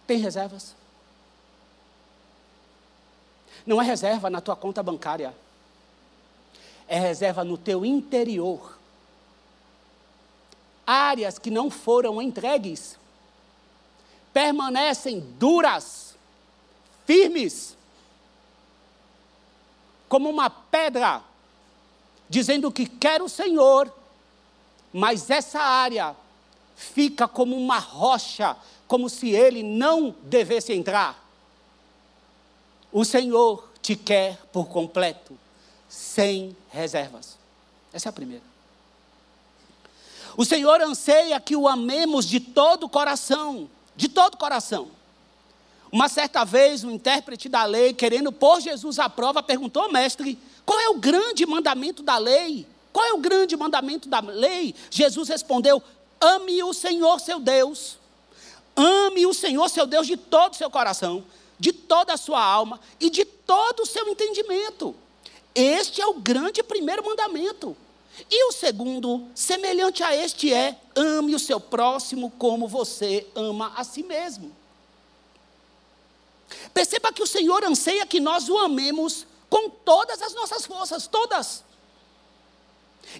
Tem 0.07 0.17
reservas? 0.17 0.73
Não 3.65 3.81
é 3.81 3.85
reserva 3.85 4.29
na 4.29 4.39
tua 4.39 4.55
conta 4.55 4.81
bancária. 4.81 5.35
É 6.87 6.97
reserva 6.97 7.43
no 7.43 7.57
teu 7.57 7.85
interior. 7.85 8.79
Áreas 10.85 11.37
que 11.37 11.51
não 11.51 11.69
foram 11.69 12.21
entregues 12.21 12.97
permanecem 14.33 15.19
duras, 15.19 16.15
firmes, 17.05 17.75
como 20.07 20.29
uma 20.29 20.49
pedra, 20.49 21.23
dizendo 22.29 22.71
que 22.71 22.85
quer 22.85 23.21
o 23.21 23.27
Senhor, 23.27 23.91
mas 24.93 25.29
essa 25.29 25.59
área 25.59 26.15
fica 26.75 27.27
como 27.27 27.57
uma 27.57 27.79
rocha 27.79 28.55
como 28.87 29.09
se 29.09 29.29
ele 29.29 29.61
não 29.61 30.15
devesse 30.23 30.73
entrar. 30.73 31.25
O 32.91 33.03
Senhor 33.03 33.67
te 33.81 33.95
quer 33.95 34.37
por 34.51 34.67
completo, 34.67 35.37
sem 35.89 36.55
reservas. 36.69 37.37
Essa 37.91 38.09
é 38.09 38.11
a 38.11 38.13
primeira. 38.13 38.43
O 40.37 40.45
Senhor 40.45 40.81
anseia 40.81 41.39
que 41.39 41.55
o 41.55 41.67
amemos 41.67 42.25
de 42.25 42.39
todo 42.39 42.85
o 42.85 42.89
coração, 42.89 43.69
de 43.95 44.07
todo 44.07 44.35
o 44.35 44.37
coração. 44.37 44.89
Uma 45.91 46.09
certa 46.09 46.43
vez, 46.43 46.83
um 46.83 46.91
intérprete 46.91 47.49
da 47.49 47.63
lei, 47.65 47.93
querendo 47.93 48.31
pôr 48.31 48.61
Jesus 48.61 48.99
à 48.99 49.09
prova, 49.09 49.41
perguntou 49.41 49.91
mestre: 49.91 50.37
qual 50.65 50.79
é 50.79 50.89
o 50.89 50.99
grande 50.99 51.45
mandamento 51.45 52.03
da 52.03 52.17
lei? 52.17 52.67
Qual 52.93 53.05
é 53.05 53.13
o 53.13 53.19
grande 53.19 53.55
mandamento 53.55 54.07
da 54.07 54.19
lei? 54.19 54.75
Jesus 54.91 55.29
respondeu: 55.29 55.81
ame 56.19 56.61
o 56.63 56.73
Senhor 56.73 57.19
seu 57.19 57.39
Deus 57.39 57.97
Ame 58.77 59.25
o 59.25 59.33
Senhor, 59.33 59.67
seu 59.69 59.87
Deus, 59.87 60.05
de 60.05 60.15
todo 60.15 60.53
o 60.53 60.55
seu 60.55 60.69
coração, 60.69 61.25
de 61.59 61.73
toda 61.73 62.13
a 62.13 62.17
sua 62.17 62.43
alma 62.43 62.79
e 62.99 63.09
de 63.09 63.25
todo 63.25 63.81
o 63.81 63.85
seu 63.87 64.07
entendimento. 64.07 64.95
Este 65.55 65.99
é 65.99 66.05
o 66.05 66.13
grande 66.13 66.61
primeiro 66.61 67.03
mandamento. 67.03 67.75
E 68.29 68.49
o 68.49 68.51
segundo, 68.51 69.27
semelhante 69.33 70.03
a 70.03 70.15
este, 70.15 70.53
é: 70.53 70.79
ame 70.95 71.33
o 71.33 71.39
seu 71.39 71.59
próximo 71.59 72.31
como 72.37 72.67
você 72.67 73.25
ama 73.35 73.73
a 73.75 73.83
si 73.83 74.03
mesmo. 74.03 74.55
Perceba 76.73 77.11
que 77.11 77.23
o 77.23 77.27
Senhor 77.27 77.63
anseia 77.63 78.05
que 78.05 78.19
nós 78.19 78.47
o 78.47 78.57
amemos 78.59 79.25
com 79.49 79.69
todas 79.69 80.21
as 80.21 80.35
nossas 80.35 80.65
forças, 80.65 81.07
todas. 81.07 81.63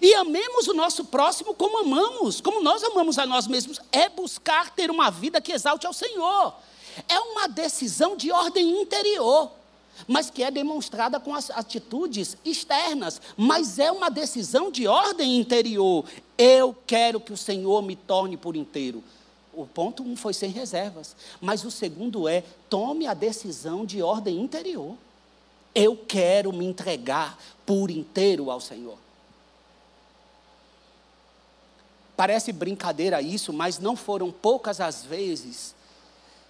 E 0.00 0.14
amemos 0.14 0.68
o 0.68 0.74
nosso 0.74 1.04
próximo 1.04 1.54
como 1.54 1.78
amamos, 1.78 2.40
como 2.40 2.62
nós 2.62 2.84
amamos 2.84 3.18
a 3.18 3.26
nós 3.26 3.46
mesmos. 3.46 3.80
É 3.90 4.08
buscar 4.08 4.70
ter 4.74 4.90
uma 4.90 5.10
vida 5.10 5.40
que 5.40 5.52
exalte 5.52 5.86
ao 5.86 5.92
Senhor. 5.92 6.54
É 7.08 7.18
uma 7.18 7.48
decisão 7.48 8.16
de 8.16 8.30
ordem 8.30 8.80
interior, 8.80 9.50
mas 10.06 10.30
que 10.30 10.42
é 10.42 10.50
demonstrada 10.50 11.18
com 11.18 11.34
as 11.34 11.50
atitudes 11.50 12.36
externas. 12.44 13.20
Mas 13.36 13.78
é 13.78 13.90
uma 13.90 14.10
decisão 14.10 14.70
de 14.70 14.86
ordem 14.86 15.38
interior. 15.38 16.04
Eu 16.36 16.76
quero 16.86 17.20
que 17.20 17.32
o 17.32 17.36
Senhor 17.36 17.82
me 17.82 17.96
torne 17.96 18.36
por 18.36 18.56
inteiro. 18.56 19.02
O 19.52 19.66
ponto 19.66 20.04
um 20.04 20.16
foi 20.16 20.32
sem 20.32 20.50
reservas, 20.50 21.16
mas 21.40 21.64
o 21.64 21.70
segundo 21.70 22.28
é: 22.28 22.44
tome 22.70 23.06
a 23.06 23.14
decisão 23.14 23.84
de 23.84 24.00
ordem 24.00 24.40
interior. 24.40 24.94
Eu 25.74 25.96
quero 25.96 26.52
me 26.52 26.64
entregar 26.64 27.36
por 27.66 27.90
inteiro 27.90 28.50
ao 28.50 28.60
Senhor. 28.60 29.07
Parece 32.18 32.50
brincadeira 32.50 33.22
isso, 33.22 33.52
mas 33.52 33.78
não 33.78 33.94
foram 33.94 34.32
poucas 34.32 34.80
as 34.80 35.04
vezes 35.04 35.72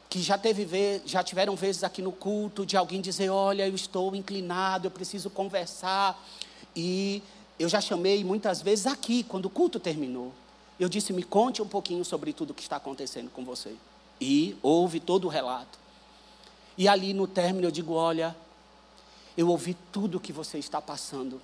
que 0.09 0.23
já, 0.23 0.39
teve, 0.39 1.03
já 1.05 1.23
tiveram 1.23 1.55
vezes 1.55 1.85
aqui 1.85 2.01
no 2.01 2.11
culto 2.11 2.65
de 2.65 2.75
alguém 2.75 3.03
dizer: 3.03 3.29
Olha, 3.29 3.69
eu 3.69 3.75
estou 3.75 4.17
inclinado, 4.17 4.87
eu 4.87 4.91
preciso 4.91 5.29
conversar. 5.29 6.19
E 6.75 7.23
eu 7.59 7.69
já 7.69 7.83
chamei 7.83 8.25
muitas 8.25 8.63
vezes 8.63 8.87
aqui, 8.87 9.23
quando 9.23 9.45
o 9.45 9.51
culto 9.51 9.79
terminou. 9.79 10.33
Eu 10.81 10.89
disse: 10.89 11.13
Me 11.13 11.23
conte 11.23 11.61
um 11.61 11.69
pouquinho 11.69 12.03
sobre 12.03 12.33
tudo 12.33 12.53
o 12.53 12.55
que 12.55 12.63
está 12.63 12.77
acontecendo 12.77 13.29
com 13.29 13.45
você. 13.45 13.75
E 14.19 14.57
houve 14.63 14.99
todo 14.99 15.27
o 15.27 15.29
relato. 15.29 15.79
E 16.79 16.89
ali 16.89 17.13
no 17.13 17.27
término 17.27 17.67
eu 17.67 17.71
digo: 17.71 17.93
Olha, 17.93 18.35
eu 19.37 19.51
ouvi 19.51 19.77
tudo 19.93 20.17
o 20.17 20.21
que 20.21 20.33
você 20.33 20.57
está 20.57 20.81
passando. 20.81 21.43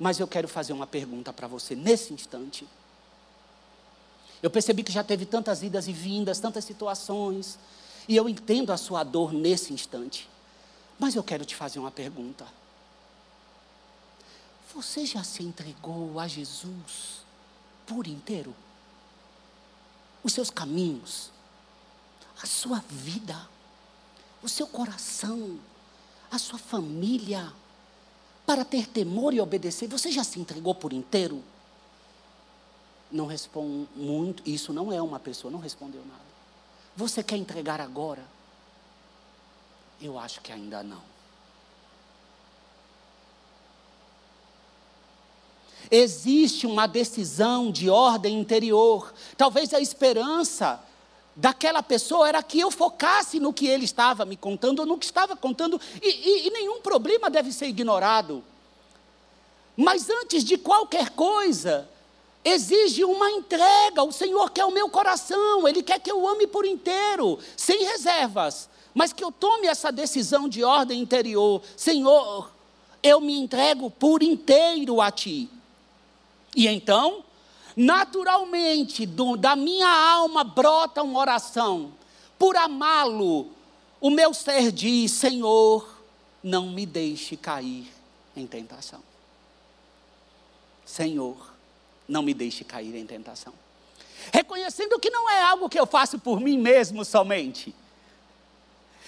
Mas 0.00 0.18
eu 0.18 0.26
quero 0.26 0.48
fazer 0.48 0.72
uma 0.72 0.86
pergunta 0.86 1.30
para 1.30 1.46
você 1.46 1.76
nesse 1.76 2.14
instante. 2.14 2.66
Eu 4.42 4.50
percebi 4.50 4.82
que 4.82 4.90
já 4.90 5.04
teve 5.04 5.24
tantas 5.24 5.62
idas 5.62 5.86
e 5.86 5.92
vindas, 5.92 6.40
tantas 6.40 6.64
situações, 6.64 7.58
e 8.08 8.16
eu 8.16 8.28
entendo 8.28 8.72
a 8.72 8.76
sua 8.76 9.04
dor 9.04 9.32
nesse 9.32 9.72
instante. 9.72 10.28
Mas 10.98 11.14
eu 11.14 11.22
quero 11.22 11.44
te 11.44 11.54
fazer 11.54 11.78
uma 11.78 11.90
pergunta. 11.90 12.46
Você 14.74 15.06
já 15.06 15.22
se 15.22 15.42
entregou 15.42 16.18
a 16.18 16.26
Jesus 16.26 17.22
por 17.86 18.06
inteiro? 18.06 18.54
Os 20.24 20.32
seus 20.32 20.50
caminhos, 20.50 21.30
a 22.42 22.46
sua 22.46 22.82
vida, 22.88 23.48
o 24.42 24.48
seu 24.48 24.66
coração, 24.66 25.58
a 26.30 26.38
sua 26.38 26.58
família, 26.58 27.52
para 28.46 28.64
ter 28.64 28.88
temor 28.88 29.34
e 29.34 29.40
obedecer, 29.40 29.88
você 29.88 30.10
já 30.10 30.24
se 30.24 30.40
entregou 30.40 30.74
por 30.74 30.92
inteiro? 30.92 31.42
Não 33.12 33.26
responde 33.26 33.86
muito, 33.94 34.42
isso 34.46 34.72
não 34.72 34.92
é 34.92 35.00
uma 35.00 35.20
pessoa, 35.20 35.50
não 35.50 35.60
respondeu 35.60 36.00
nada. 36.06 36.20
Você 36.96 37.22
quer 37.22 37.36
entregar 37.36 37.80
agora? 37.80 38.24
Eu 40.00 40.18
acho 40.18 40.40
que 40.40 40.50
ainda 40.50 40.82
não. 40.82 41.02
Existe 45.90 46.66
uma 46.66 46.86
decisão 46.86 47.70
de 47.70 47.90
ordem 47.90 48.40
interior. 48.40 49.12
Talvez 49.36 49.74
a 49.74 49.80
esperança 49.80 50.82
daquela 51.36 51.82
pessoa 51.82 52.28
era 52.28 52.42
que 52.42 52.60
eu 52.60 52.70
focasse 52.70 53.38
no 53.38 53.52
que 53.52 53.66
ele 53.66 53.84
estava 53.84 54.24
me 54.24 54.36
contando 54.36 54.80
ou 54.80 54.86
no 54.86 54.98
que 54.98 55.04
estava 55.04 55.36
contando, 55.36 55.80
e, 56.02 56.08
e, 56.08 56.46
e 56.48 56.50
nenhum 56.50 56.80
problema 56.80 57.28
deve 57.28 57.52
ser 57.52 57.66
ignorado. 57.66 58.42
Mas 59.76 60.08
antes 60.10 60.44
de 60.44 60.58
qualquer 60.58 61.10
coisa, 61.10 61.88
exige 62.44 63.04
uma 63.04 63.30
entrega. 63.30 64.02
O 64.02 64.12
Senhor 64.12 64.50
quer 64.50 64.64
o 64.64 64.70
meu 64.70 64.88
coração, 64.88 65.66
Ele 65.66 65.82
quer 65.82 65.98
que 65.98 66.10
eu 66.10 66.26
ame 66.26 66.46
por 66.46 66.64
inteiro, 66.64 67.38
sem 67.56 67.84
reservas, 67.84 68.68
mas 68.94 69.12
que 69.12 69.22
eu 69.22 69.32
tome 69.32 69.66
essa 69.66 69.90
decisão 69.90 70.48
de 70.48 70.62
ordem 70.64 71.00
interior. 71.00 71.62
Senhor, 71.76 72.50
eu 73.02 73.20
me 73.20 73.38
entrego 73.38 73.90
por 73.90 74.22
inteiro 74.22 75.00
a 75.00 75.10
Ti. 75.10 75.48
E 76.54 76.68
então, 76.68 77.24
naturalmente, 77.76 79.06
do, 79.06 79.36
da 79.36 79.56
minha 79.56 79.88
alma 79.88 80.44
brota 80.44 81.02
uma 81.02 81.20
oração. 81.20 81.92
Por 82.38 82.56
amá-lo, 82.56 83.48
o 84.00 84.10
meu 84.10 84.34
ser 84.34 84.70
diz: 84.70 85.12
Senhor, 85.12 85.88
não 86.42 86.70
me 86.70 86.84
deixe 86.84 87.36
cair 87.36 87.90
em 88.36 88.46
tentação. 88.46 89.00
Senhor, 90.84 91.51
não 92.12 92.22
me 92.22 92.34
deixe 92.34 92.62
cair 92.62 92.94
em 92.94 93.06
tentação. 93.06 93.54
reconhecendo 94.32 95.00
que 95.00 95.10
não 95.10 95.28
é 95.28 95.42
algo 95.42 95.68
que 95.68 95.80
eu 95.80 95.86
faço 95.86 96.18
por 96.18 96.38
mim 96.38 96.56
mesmo 96.58 97.04
somente. 97.04 97.74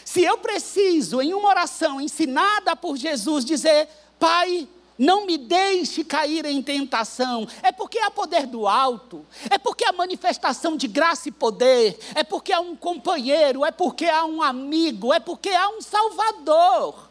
Se 0.04 0.22
eu 0.22 0.38
preciso, 0.38 1.22
em 1.22 1.32
uma 1.32 1.48
oração 1.48 2.00
ensinada 2.00 2.74
por 2.74 2.96
Jesus, 2.96 3.44
dizer: 3.44 3.88
Pai, 4.18 4.66
não 4.98 5.26
me 5.26 5.38
deixe 5.38 6.02
cair 6.02 6.44
em 6.46 6.62
tentação. 6.62 7.46
É 7.62 7.70
porque 7.70 7.98
há 7.98 8.10
poder 8.10 8.46
do 8.46 8.66
alto, 8.66 9.24
é 9.48 9.58
porque 9.58 9.84
há 9.84 9.92
manifestação 9.92 10.76
de 10.76 10.88
graça 10.88 11.28
e 11.28 11.32
poder, 11.32 11.98
é 12.14 12.24
porque 12.24 12.52
há 12.52 12.60
um 12.60 12.74
companheiro, 12.74 13.64
é 13.64 13.70
porque 13.70 14.06
há 14.06 14.24
um 14.24 14.42
amigo, 14.42 15.12
é 15.12 15.20
porque 15.20 15.50
há 15.50 15.68
um 15.68 15.80
salvador. 15.80 17.08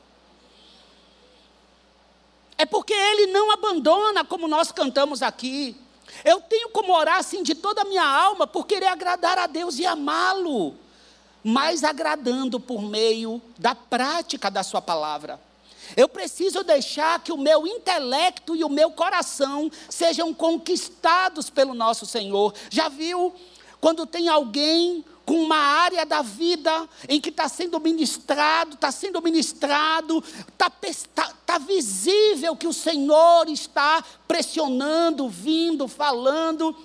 É 2.58 2.66
porque 2.66 2.94
ele 2.94 3.28
não 3.28 3.52
abandona, 3.52 4.24
como 4.24 4.48
nós 4.48 4.72
cantamos 4.72 5.22
aqui. 5.22 5.76
Eu 6.24 6.42
tenho 6.42 6.70
como 6.70 6.94
orar 6.94 7.18
assim 7.18 7.44
de 7.44 7.56
toda 7.56 7.82
a 7.82 7.86
minha 7.86 8.06
alma 8.06 8.48
por 8.48 8.66
querer 8.66 8.88
agradar 8.88 9.38
a 9.38 9.48
Deus 9.48 9.80
e 9.80 9.86
amá-lo, 9.86 10.76
mas 11.44 11.84
agradando 11.84 12.60
por 12.60 12.82
meio 12.82 13.42
da 13.58 13.76
prática 13.76 14.50
da 14.50 14.64
Sua 14.64 14.82
palavra. 14.82 15.40
Eu 15.96 16.08
preciso 16.08 16.64
deixar 16.64 17.22
que 17.22 17.32
o 17.32 17.38
meu 17.38 17.68
intelecto 17.68 18.56
e 18.56 18.64
o 18.64 18.70
meu 18.70 18.92
coração 18.92 19.70
sejam 19.90 20.34
conquistados 20.34 21.50
pelo 21.50 21.74
nosso 21.74 22.06
Senhor. 22.06 22.54
Já 22.70 22.90
viu 22.90 23.34
quando 23.80 24.06
tem 24.06 24.30
alguém 24.30 25.04
com 25.26 25.42
uma 25.42 25.58
área 25.58 26.06
da 26.06 26.22
vida 26.22 26.88
em 27.08 27.20
que 27.20 27.30
está 27.30 27.48
sendo 27.48 27.80
ministrado, 27.80 28.76
está 28.76 28.92
sendo 28.92 29.22
ministrado, 29.22 30.24
está 30.48 30.70
tá, 31.14 31.34
tá 31.46 31.58
visível 31.58 32.56
que 32.56 32.68
o 32.68 32.74
Senhor 32.74 33.48
está 33.48 34.04
pressionando, 34.28 35.30
vindo, 35.30 35.88
falando, 35.88 36.76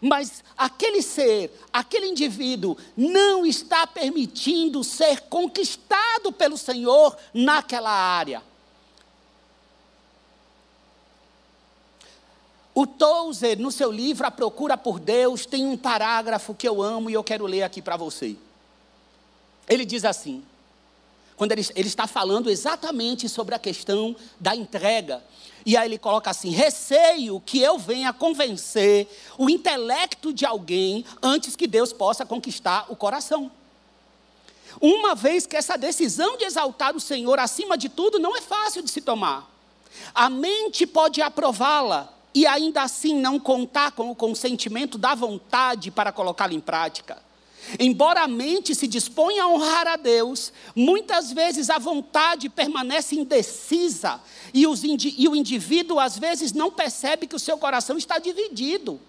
mas 0.00 0.44
aquele 0.56 1.02
ser, 1.02 1.52
aquele 1.72 2.06
indivíduo, 2.06 2.76
não 2.96 3.44
está 3.44 3.86
permitindo 3.86 4.82
ser 4.84 5.22
conquistado 5.22 6.32
pelo 6.32 6.56
Senhor 6.56 7.16
naquela 7.34 7.90
área. 7.90 8.47
O 12.78 12.86
Tozer, 12.86 13.58
no 13.58 13.72
seu 13.72 13.90
livro 13.90 14.24
A 14.24 14.30
Procura 14.30 14.78
por 14.78 15.00
Deus, 15.00 15.44
tem 15.44 15.66
um 15.66 15.76
parágrafo 15.76 16.54
que 16.54 16.68
eu 16.68 16.80
amo 16.80 17.10
e 17.10 17.12
eu 17.12 17.24
quero 17.24 17.44
ler 17.44 17.64
aqui 17.64 17.82
para 17.82 17.96
você. 17.96 18.36
Ele 19.68 19.84
diz 19.84 20.04
assim: 20.04 20.44
quando 21.36 21.50
ele, 21.50 21.66
ele 21.74 21.88
está 21.88 22.06
falando 22.06 22.48
exatamente 22.48 23.28
sobre 23.28 23.52
a 23.52 23.58
questão 23.58 24.14
da 24.38 24.54
entrega. 24.54 25.24
E 25.66 25.76
aí 25.76 25.88
ele 25.88 25.98
coloca 25.98 26.30
assim: 26.30 26.50
receio 26.50 27.40
que 27.40 27.60
eu 27.60 27.80
venha 27.80 28.12
convencer 28.12 29.08
o 29.36 29.50
intelecto 29.50 30.32
de 30.32 30.46
alguém 30.46 31.04
antes 31.20 31.56
que 31.56 31.66
Deus 31.66 31.92
possa 31.92 32.24
conquistar 32.24 32.86
o 32.88 32.94
coração. 32.94 33.50
Uma 34.80 35.16
vez 35.16 35.48
que 35.48 35.56
essa 35.56 35.76
decisão 35.76 36.36
de 36.36 36.44
exaltar 36.44 36.94
o 36.94 37.00
Senhor 37.00 37.40
acima 37.40 37.76
de 37.76 37.88
tudo 37.88 38.20
não 38.20 38.36
é 38.36 38.40
fácil 38.40 38.84
de 38.84 38.90
se 38.92 39.00
tomar. 39.00 39.50
A 40.14 40.30
mente 40.30 40.86
pode 40.86 41.20
aprová-la, 41.20 42.16
e 42.34 42.46
ainda 42.46 42.82
assim 42.82 43.14
não 43.14 43.38
contar 43.38 43.92
com 43.92 44.10
o 44.10 44.14
consentimento 44.14 44.98
da 44.98 45.14
vontade 45.14 45.90
para 45.90 46.12
colocá-lo 46.12 46.54
em 46.54 46.60
prática. 46.60 47.28
Embora 47.78 48.22
a 48.22 48.28
mente 48.28 48.74
se 48.74 48.86
disponha 48.86 49.42
a 49.42 49.48
honrar 49.48 49.86
a 49.86 49.96
Deus, 49.96 50.52
muitas 50.74 51.32
vezes 51.32 51.68
a 51.68 51.78
vontade 51.78 52.48
permanece 52.48 53.16
indecisa 53.16 54.20
e, 54.54 54.62
e, 54.62 55.28
o 55.28 55.36
indivíduo 55.36 55.98
às 55.98 56.18
vezes 56.18 56.52
não 56.52 56.70
percebe 56.70 57.26
que 57.26 57.36
o 57.36 57.38
seu 57.38 57.58
coração 57.58 57.98
está 57.98 58.18
dividido. 58.18 59.00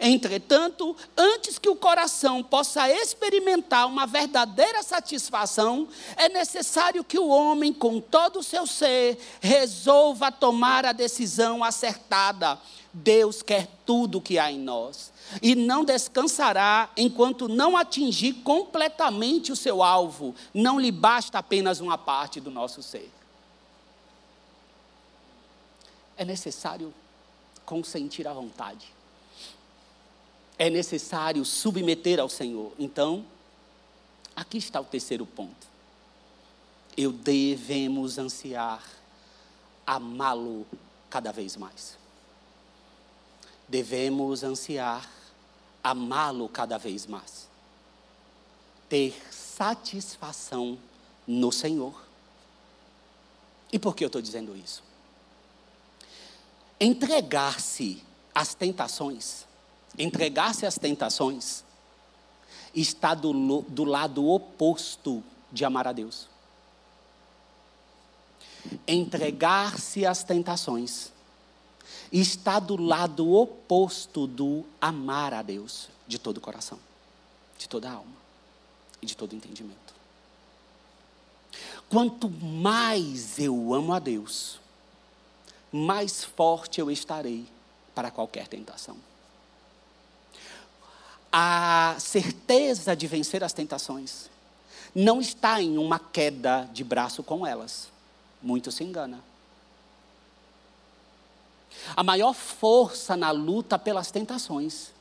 Entretanto, 0.00 0.96
antes 1.16 1.58
que 1.58 1.68
o 1.68 1.76
coração 1.76 2.42
possa 2.42 2.90
experimentar 2.90 3.86
uma 3.86 4.06
verdadeira 4.06 4.82
satisfação, 4.82 5.88
é 6.16 6.28
necessário 6.28 7.04
que 7.04 7.18
o 7.18 7.28
homem, 7.28 7.72
com 7.72 8.00
todo 8.00 8.40
o 8.40 8.42
seu 8.42 8.66
ser, 8.66 9.18
resolva 9.40 10.30
tomar 10.30 10.84
a 10.84 10.92
decisão 10.92 11.62
acertada. 11.62 12.58
Deus 12.92 13.42
quer 13.42 13.68
tudo 13.84 14.18
o 14.18 14.22
que 14.22 14.38
há 14.38 14.50
em 14.50 14.58
nós 14.58 15.12
e 15.42 15.54
não 15.54 15.84
descansará 15.84 16.90
enquanto 16.96 17.48
não 17.48 17.76
atingir 17.76 18.32
completamente 18.34 19.52
o 19.52 19.56
seu 19.56 19.82
alvo. 19.82 20.34
Não 20.54 20.80
lhe 20.80 20.90
basta 20.90 21.38
apenas 21.38 21.80
uma 21.80 21.98
parte 21.98 22.40
do 22.40 22.50
nosso 22.50 22.82
ser. 22.82 23.10
É 26.16 26.24
necessário 26.24 26.94
consentir 27.66 28.26
à 28.26 28.32
vontade 28.32 28.95
é 30.58 30.70
necessário 30.70 31.44
submeter 31.44 32.18
ao 32.18 32.28
Senhor. 32.28 32.72
Então, 32.78 33.24
aqui 34.34 34.58
está 34.58 34.80
o 34.80 34.84
terceiro 34.84 35.26
ponto. 35.26 35.66
Eu 36.96 37.12
devemos 37.12 38.18
ansiar 38.18 38.82
amá-lo 39.86 40.66
cada 41.10 41.30
vez 41.30 41.56
mais. 41.56 41.98
Devemos 43.68 44.42
ansiar 44.42 45.10
amá-lo 45.82 46.48
cada 46.48 46.78
vez 46.78 47.06
mais. 47.06 47.48
Ter 48.88 49.14
satisfação 49.30 50.78
no 51.26 51.52
Senhor. 51.52 52.06
E 53.72 53.78
por 53.78 53.94
que 53.94 54.04
eu 54.04 54.06
estou 54.06 54.22
dizendo 54.22 54.56
isso? 54.56 54.82
Entregar-se 56.80 58.02
às 58.34 58.54
tentações 58.54 59.45
entregar-se 59.98 60.66
às 60.66 60.78
tentações, 60.78 61.64
está 62.74 63.14
do, 63.14 63.62
do 63.62 63.84
lado 63.84 64.28
oposto 64.28 65.22
de 65.50 65.64
amar 65.64 65.88
a 65.88 65.92
Deus. 65.92 66.28
Entregar-se 68.86 70.04
às 70.04 70.22
tentações 70.22 71.12
está 72.12 72.58
do 72.58 72.80
lado 72.80 73.32
oposto 73.32 74.26
do 74.26 74.64
amar 74.80 75.32
a 75.32 75.42
Deus 75.42 75.88
de 76.06 76.18
todo 76.18 76.38
o 76.38 76.40
coração, 76.40 76.78
de 77.56 77.68
toda 77.68 77.88
a 77.88 77.94
alma 77.94 78.16
e 79.00 79.06
de 79.06 79.16
todo 79.16 79.32
o 79.32 79.36
entendimento. 79.36 79.94
Quanto 81.88 82.28
mais 82.28 83.38
eu 83.38 83.72
amo 83.72 83.92
a 83.92 83.98
Deus, 83.98 84.60
mais 85.72 86.24
forte 86.24 86.80
eu 86.80 86.90
estarei 86.90 87.46
para 87.94 88.10
qualquer 88.10 88.48
tentação 88.48 88.96
a 91.38 91.96
certeza 91.98 92.96
de 92.96 93.06
vencer 93.06 93.44
as 93.44 93.52
tentações 93.52 94.30
não 94.94 95.20
está 95.20 95.60
em 95.60 95.76
uma 95.76 95.98
queda 95.98 96.66
de 96.72 96.82
braço 96.82 97.22
com 97.22 97.46
elas. 97.46 97.90
Muito 98.42 98.72
se 98.72 98.82
engana. 98.82 99.22
A 101.94 102.02
maior 102.02 102.32
força 102.32 103.18
na 103.18 103.32
luta 103.32 103.78
pelas 103.78 104.10
tentações 104.10 104.92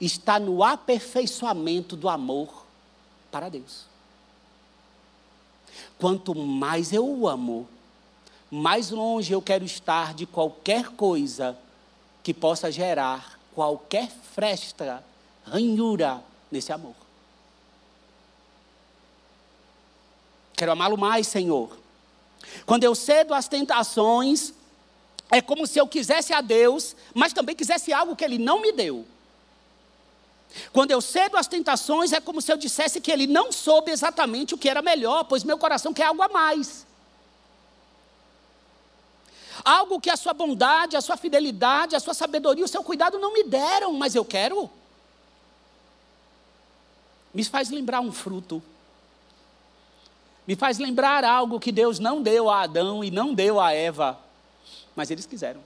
está 0.00 0.40
no 0.40 0.64
aperfeiçoamento 0.64 1.94
do 1.94 2.08
amor 2.08 2.66
para 3.30 3.48
Deus. 3.48 3.84
Quanto 6.00 6.34
mais 6.34 6.92
eu 6.92 7.08
o 7.08 7.28
amo, 7.28 7.68
mais 8.50 8.90
longe 8.90 9.32
eu 9.32 9.40
quero 9.40 9.64
estar 9.64 10.14
de 10.14 10.26
qualquer 10.26 10.88
coisa 10.88 11.56
que 12.24 12.34
possa 12.34 12.72
gerar 12.72 13.38
qualquer 13.54 14.10
fresta 14.34 15.04
ranhura 15.50 16.22
nesse 16.50 16.72
amor. 16.72 16.94
Quero 20.56 20.72
amá-lo 20.72 20.98
mais, 20.98 21.26
Senhor. 21.28 21.76
Quando 22.66 22.84
eu 22.84 22.94
cedo 22.94 23.32
às 23.32 23.46
tentações, 23.48 24.52
é 25.30 25.40
como 25.40 25.66
se 25.66 25.78
eu 25.78 25.86
quisesse 25.86 26.32
a 26.32 26.40
Deus, 26.40 26.96
mas 27.14 27.32
também 27.32 27.54
quisesse 27.54 27.92
algo 27.92 28.16
que 28.16 28.24
Ele 28.24 28.38
não 28.38 28.60
me 28.60 28.72
deu. 28.72 29.06
Quando 30.72 30.90
eu 30.90 31.00
cedo 31.00 31.36
às 31.36 31.46
tentações, 31.46 32.12
é 32.12 32.20
como 32.20 32.40
se 32.40 32.50
eu 32.50 32.56
dissesse 32.56 33.00
que 33.00 33.12
Ele 33.12 33.26
não 33.26 33.52
soube 33.52 33.90
exatamente 33.90 34.54
o 34.54 34.58
que 34.58 34.68
era 34.68 34.82
melhor, 34.82 35.24
pois 35.24 35.44
meu 35.44 35.58
coração 35.58 35.92
quer 35.92 36.04
algo 36.04 36.22
a 36.22 36.28
mais. 36.28 36.86
Algo 39.64 40.00
que 40.00 40.08
a 40.10 40.16
sua 40.16 40.32
bondade, 40.32 40.96
a 40.96 41.00
sua 41.00 41.16
fidelidade, 41.16 41.94
a 41.94 42.00
sua 42.00 42.14
sabedoria, 42.14 42.64
o 42.64 42.68
seu 42.68 42.82
cuidado 42.82 43.18
não 43.18 43.32
me 43.32 43.44
deram, 43.44 43.92
mas 43.92 44.14
eu 44.14 44.24
quero 44.24 44.70
me 47.32 47.44
faz 47.44 47.70
lembrar 47.70 48.00
um 48.00 48.12
fruto. 48.12 48.62
Me 50.46 50.56
faz 50.56 50.78
lembrar 50.78 51.24
algo 51.24 51.60
que 51.60 51.70
Deus 51.70 51.98
não 51.98 52.22
deu 52.22 52.48
a 52.48 52.62
Adão 52.62 53.04
e 53.04 53.10
não 53.10 53.34
deu 53.34 53.60
a 53.60 53.72
Eva, 53.72 54.18
mas 54.96 55.10
eles 55.10 55.26
quiseram. 55.26 55.60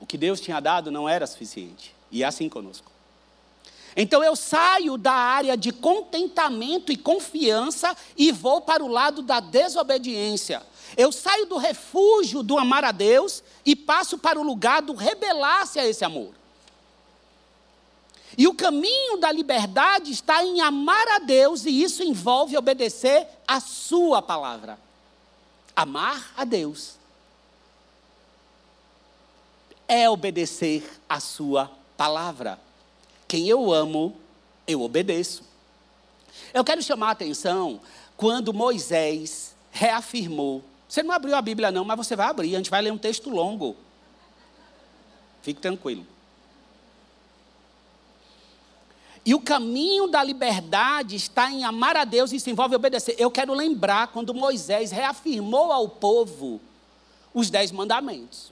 O 0.00 0.06
que 0.06 0.16
Deus 0.16 0.40
tinha 0.40 0.60
dado 0.60 0.90
não 0.90 1.08
era 1.08 1.26
suficiente, 1.26 1.94
e 2.10 2.22
é 2.22 2.26
assim 2.26 2.48
conosco. 2.48 2.90
Então 3.94 4.24
eu 4.24 4.34
saio 4.34 4.96
da 4.96 5.12
área 5.12 5.56
de 5.56 5.70
contentamento 5.70 6.90
e 6.90 6.96
confiança 6.96 7.94
e 8.16 8.32
vou 8.32 8.62
para 8.62 8.82
o 8.82 8.88
lado 8.88 9.22
da 9.22 9.38
desobediência. 9.38 10.62
Eu 10.96 11.12
saio 11.12 11.46
do 11.46 11.58
refúgio 11.58 12.42
do 12.42 12.58
amar 12.58 12.84
a 12.84 12.92
Deus 12.92 13.42
e 13.64 13.76
passo 13.76 14.18
para 14.18 14.40
o 14.40 14.42
lugar 14.42 14.82
do 14.82 14.94
rebelar-se 14.94 15.78
a 15.78 15.86
esse 15.86 16.04
amor. 16.04 16.34
E 18.36 18.48
o 18.48 18.54
caminho 18.54 19.18
da 19.18 19.30
liberdade 19.30 20.10
está 20.10 20.42
em 20.42 20.60
amar 20.60 21.06
a 21.08 21.18
Deus, 21.18 21.66
e 21.66 21.82
isso 21.82 22.02
envolve 22.02 22.56
obedecer 22.56 23.26
a 23.46 23.60
Sua 23.60 24.22
palavra. 24.22 24.78
Amar 25.74 26.32
a 26.36 26.44
Deus 26.44 26.96
é 29.86 30.08
obedecer 30.08 31.00
a 31.08 31.20
Sua 31.20 31.70
palavra. 31.96 32.58
Quem 33.28 33.48
eu 33.48 33.72
amo, 33.72 34.16
eu 34.66 34.80
obedeço. 34.82 35.44
Eu 36.54 36.64
quero 36.64 36.82
chamar 36.82 37.08
a 37.08 37.12
atenção 37.12 37.80
quando 38.16 38.54
Moisés 38.54 39.54
reafirmou. 39.70 40.62
Você 40.88 41.02
não 41.02 41.14
abriu 41.14 41.34
a 41.34 41.42
Bíblia, 41.42 41.70
não, 41.70 41.84
mas 41.84 41.96
você 41.96 42.14
vai 42.14 42.26
abrir. 42.26 42.54
A 42.54 42.58
gente 42.58 42.70
vai 42.70 42.82
ler 42.82 42.92
um 42.92 42.98
texto 42.98 43.30
longo. 43.30 43.76
Fique 45.42 45.60
tranquilo. 45.60 46.06
E 49.24 49.34
o 49.34 49.40
caminho 49.40 50.08
da 50.08 50.22
liberdade 50.22 51.14
está 51.14 51.50
em 51.50 51.64
amar 51.64 51.96
a 51.96 52.04
Deus 52.04 52.32
e 52.32 52.40
se 52.40 52.50
envolve 52.50 52.74
obedecer. 52.74 53.14
Eu 53.18 53.30
quero 53.30 53.54
lembrar 53.54 54.08
quando 54.08 54.34
Moisés 54.34 54.90
reafirmou 54.90 55.70
ao 55.70 55.88
povo 55.88 56.60
os 57.32 57.48
dez 57.48 57.70
mandamentos. 57.70 58.50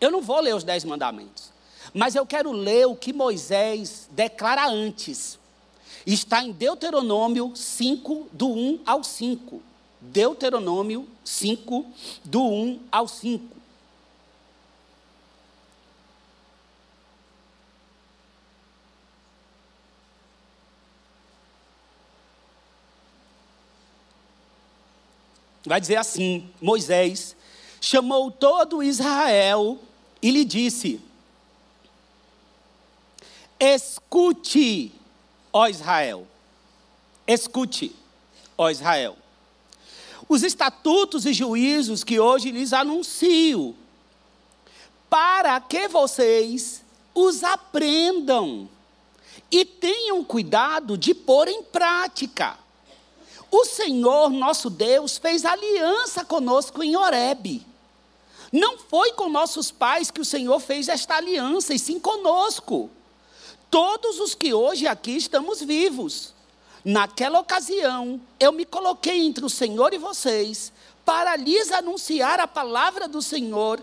Eu 0.00 0.10
não 0.10 0.20
vou 0.20 0.40
ler 0.40 0.54
os 0.54 0.64
dez 0.64 0.84
mandamentos, 0.84 1.52
mas 1.94 2.16
eu 2.16 2.26
quero 2.26 2.50
ler 2.50 2.86
o 2.86 2.96
que 2.96 3.12
Moisés 3.12 4.08
declara 4.10 4.66
antes. 4.66 5.38
Está 6.04 6.42
em 6.42 6.50
Deuteronômio 6.50 7.52
5, 7.54 8.28
do 8.32 8.48
1 8.48 8.80
ao 8.84 9.04
5. 9.04 9.62
Deuteronômio 10.00 11.08
5, 11.24 11.86
do 12.24 12.42
1 12.42 12.80
ao 12.90 13.08
5. 13.08 13.53
Vai 25.66 25.80
dizer 25.80 25.96
assim: 25.96 26.48
Moisés 26.60 27.34
chamou 27.80 28.30
todo 28.30 28.82
Israel 28.82 29.78
e 30.20 30.30
lhe 30.30 30.44
disse: 30.44 31.00
Escute, 33.58 34.92
ó 35.52 35.66
Israel, 35.66 36.26
escute, 37.26 37.94
ó 38.58 38.68
Israel, 38.68 39.16
os 40.28 40.42
estatutos 40.42 41.24
e 41.24 41.32
juízos 41.32 42.04
que 42.04 42.20
hoje 42.20 42.50
lhes 42.50 42.72
anuncio, 42.74 43.74
para 45.08 45.58
que 45.60 45.88
vocês 45.88 46.84
os 47.14 47.42
aprendam 47.42 48.68
e 49.50 49.64
tenham 49.64 50.22
cuidado 50.24 50.98
de 50.98 51.14
pôr 51.14 51.48
em 51.48 51.62
prática 51.62 52.63
o 53.54 53.64
Senhor 53.64 54.30
nosso 54.30 54.68
Deus 54.68 55.16
fez 55.16 55.44
aliança 55.44 56.24
conosco 56.24 56.82
em 56.82 56.96
Horebe. 56.96 57.64
Não 58.52 58.76
foi 58.76 59.12
com 59.12 59.28
nossos 59.28 59.70
pais 59.70 60.10
que 60.10 60.20
o 60.20 60.24
Senhor 60.24 60.58
fez 60.58 60.88
esta 60.88 61.14
aliança, 61.14 61.72
e 61.72 61.78
sim 61.78 62.00
conosco. 62.00 62.90
Todos 63.70 64.18
os 64.18 64.34
que 64.34 64.52
hoje 64.52 64.88
aqui 64.88 65.16
estamos 65.16 65.62
vivos. 65.62 66.34
Naquela 66.84 67.38
ocasião, 67.38 68.20
eu 68.40 68.50
me 68.50 68.64
coloquei 68.64 69.24
entre 69.24 69.44
o 69.44 69.50
Senhor 69.50 69.94
e 69.94 69.98
vocês, 69.98 70.72
para 71.04 71.36
lhes 71.36 71.70
anunciar 71.70 72.40
a 72.40 72.48
palavra 72.48 73.06
do 73.06 73.22
Senhor, 73.22 73.80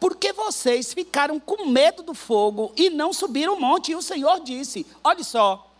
porque 0.00 0.32
vocês 0.32 0.92
ficaram 0.92 1.38
com 1.38 1.66
medo 1.66 2.02
do 2.02 2.12
fogo 2.12 2.72
e 2.76 2.90
não 2.90 3.12
subiram 3.12 3.54
o 3.54 3.60
monte. 3.60 3.92
E 3.92 3.96
o 3.96 4.02
Senhor 4.02 4.40
disse: 4.40 4.84
Olha 5.04 5.22
só, 5.22 5.71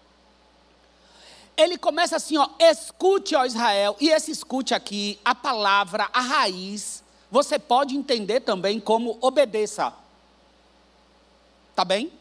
ele 1.56 1.76
começa 1.76 2.16
assim, 2.16 2.36
ó, 2.36 2.48
escute, 2.58 3.34
ó 3.34 3.44
Israel, 3.44 3.96
e 4.00 4.08
esse 4.08 4.30
escute 4.30 4.74
aqui, 4.74 5.18
a 5.24 5.34
palavra, 5.34 6.08
a 6.12 6.20
raiz, 6.20 7.02
você 7.30 7.58
pode 7.58 7.96
entender 7.96 8.40
também 8.40 8.80
como 8.80 9.18
obedeça. 9.20 9.92
Tá 11.74 11.84
bem? 11.84 12.12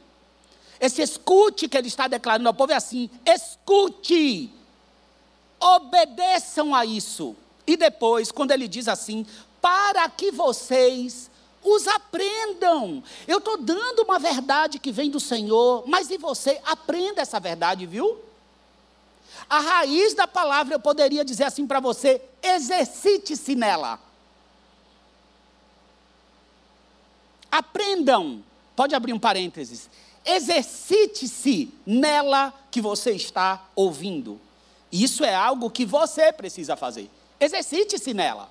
Esse 0.80 1.02
escute 1.02 1.68
que 1.68 1.78
ele 1.78 1.88
está 1.88 2.08
declarando 2.08 2.48
ao 2.48 2.54
povo 2.54 2.72
é 2.72 2.76
assim: 2.76 3.10
escute, 3.26 4.52
obedeçam 5.60 6.74
a 6.74 6.86
isso. 6.86 7.36
E 7.68 7.78
depois, 7.78 8.32
quando 8.32 8.52
ele 8.52 8.68
diz 8.68 8.88
assim, 8.88 9.26
para 9.62 10.10
que 10.10 10.32
vocês 10.32 11.30
os 11.64 11.88
aprendam. 11.88 13.04
Eu 13.28 13.38
estou 13.38 13.58
dando 13.58 14.02
uma 14.02 14.18
verdade 14.18 14.80
que 14.80 14.92
vem 14.92 15.12
do 15.12 15.20
Senhor, 15.20 15.84
mas 15.88 16.10
e 16.10 16.18
você? 16.18 16.60
Aprenda 16.66 17.22
essa 17.22 17.40
verdade, 17.40 17.86
viu? 17.86 18.18
A 19.52 19.60
raiz 19.60 20.14
da 20.14 20.26
palavra 20.26 20.76
eu 20.76 20.80
poderia 20.80 21.26
dizer 21.26 21.44
assim 21.44 21.68
para 21.68 21.82
você: 21.82 22.22
exercite-se 22.42 23.54
nela. 23.54 24.00
Aprendam, 27.52 28.42
pode 28.78 28.96
abrir 28.96 29.12
um 29.12 29.20
parênteses. 29.20 29.90
Exercite-se 30.24 31.70
nela 31.86 32.54
que 32.72 32.80
você 32.80 33.12
está 33.12 33.66
ouvindo. 33.76 34.40
Isso 34.90 35.26
é 35.26 35.36
algo 35.36 35.70
que 35.70 35.86
você 35.86 36.32
precisa 36.32 36.78
fazer. 36.78 37.10
Exercite-se 37.38 38.14
nela. 38.14 38.50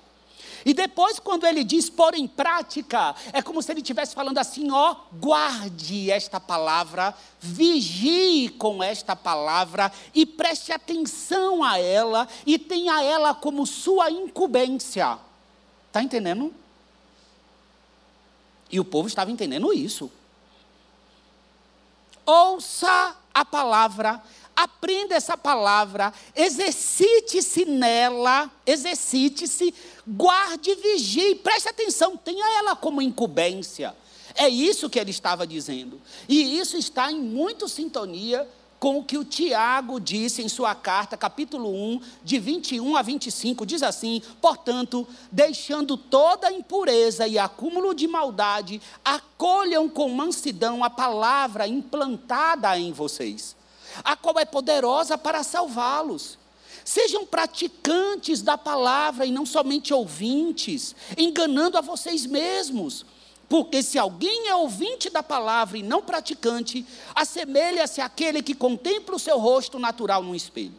E 0.65 0.73
depois, 0.73 1.19
quando 1.19 1.45
ele 1.45 1.63
diz 1.63 1.89
pôr 1.89 2.13
em 2.15 2.27
prática, 2.27 3.15
é 3.33 3.41
como 3.41 3.61
se 3.61 3.71
ele 3.71 3.81
estivesse 3.81 4.13
falando 4.13 4.37
assim: 4.37 4.71
ó, 4.71 4.95
guarde 5.13 6.11
esta 6.11 6.39
palavra, 6.39 7.15
vigie 7.39 8.49
com 8.49 8.83
esta 8.83 9.15
palavra 9.15 9.91
e 10.13 10.25
preste 10.25 10.71
atenção 10.71 11.63
a 11.63 11.79
ela 11.79 12.27
e 12.45 12.59
tenha 12.59 13.01
ela 13.03 13.33
como 13.33 13.65
sua 13.65 14.09
incumbência. 14.11 15.17
Está 15.87 16.01
entendendo? 16.01 16.53
E 18.71 18.79
o 18.79 18.85
povo 18.85 19.07
estava 19.07 19.31
entendendo 19.31 19.73
isso. 19.73 20.11
Ouça 22.25 23.17
a 23.33 23.43
palavra, 23.43 24.21
aprenda 24.63 25.15
essa 25.15 25.37
palavra, 25.37 26.13
exercite-se 26.35 27.65
nela, 27.65 28.51
exercite-se, 28.65 29.73
guarde, 30.07 30.75
vigie, 30.75 31.35
preste 31.35 31.69
atenção, 31.69 32.17
tenha 32.17 32.59
ela 32.59 32.75
como 32.75 33.01
incumbência. 33.01 33.95
É 34.35 34.47
isso 34.47 34.89
que 34.89 34.99
ele 34.99 35.11
estava 35.11 35.45
dizendo. 35.45 36.01
E 36.27 36.57
isso 36.57 36.77
está 36.77 37.11
em 37.11 37.19
muito 37.19 37.67
sintonia 37.67 38.47
com 38.79 38.97
o 38.97 39.03
que 39.03 39.17
o 39.17 39.23
Tiago 39.23 39.99
disse 39.99 40.41
em 40.41 40.49
sua 40.49 40.73
carta, 40.73 41.15
capítulo 41.15 41.69
1, 41.69 42.01
de 42.23 42.39
21 42.39 42.95
a 42.95 43.01
25, 43.01 43.65
diz 43.65 43.83
assim: 43.83 44.21
Portanto, 44.41 45.07
deixando 45.31 45.95
toda 45.95 46.51
impureza 46.51 47.27
e 47.27 47.37
acúmulo 47.37 47.93
de 47.93 48.07
maldade, 48.07 48.81
acolham 49.05 49.87
com 49.87 50.09
mansidão 50.09 50.83
a 50.83 50.89
palavra 50.89 51.67
implantada 51.67 52.77
em 52.79 52.91
vocês 52.91 53.55
a 54.03 54.15
qual 54.15 54.39
é 54.39 54.45
poderosa 54.45 55.17
para 55.17 55.43
salvá-los. 55.43 56.37
Sejam 56.83 57.25
praticantes 57.25 58.41
da 58.41 58.57
palavra 58.57 59.25
e 59.25 59.31
não 59.31 59.45
somente 59.45 59.93
ouvintes, 59.93 60.95
enganando 61.17 61.77
a 61.77 61.81
vocês 61.81 62.25
mesmos. 62.25 63.05
Porque 63.47 63.83
se 63.83 63.99
alguém 63.99 64.47
é 64.47 64.55
ouvinte 64.55 65.09
da 65.09 65.21
palavra 65.21 65.77
e 65.77 65.83
não 65.83 66.01
praticante, 66.01 66.85
assemelha-se 67.13 67.99
àquele 67.99 68.41
que 68.41 68.55
contempla 68.55 69.15
o 69.15 69.19
seu 69.19 69.37
rosto 69.37 69.77
natural 69.77 70.23
no 70.23 70.33
espelho. 70.33 70.73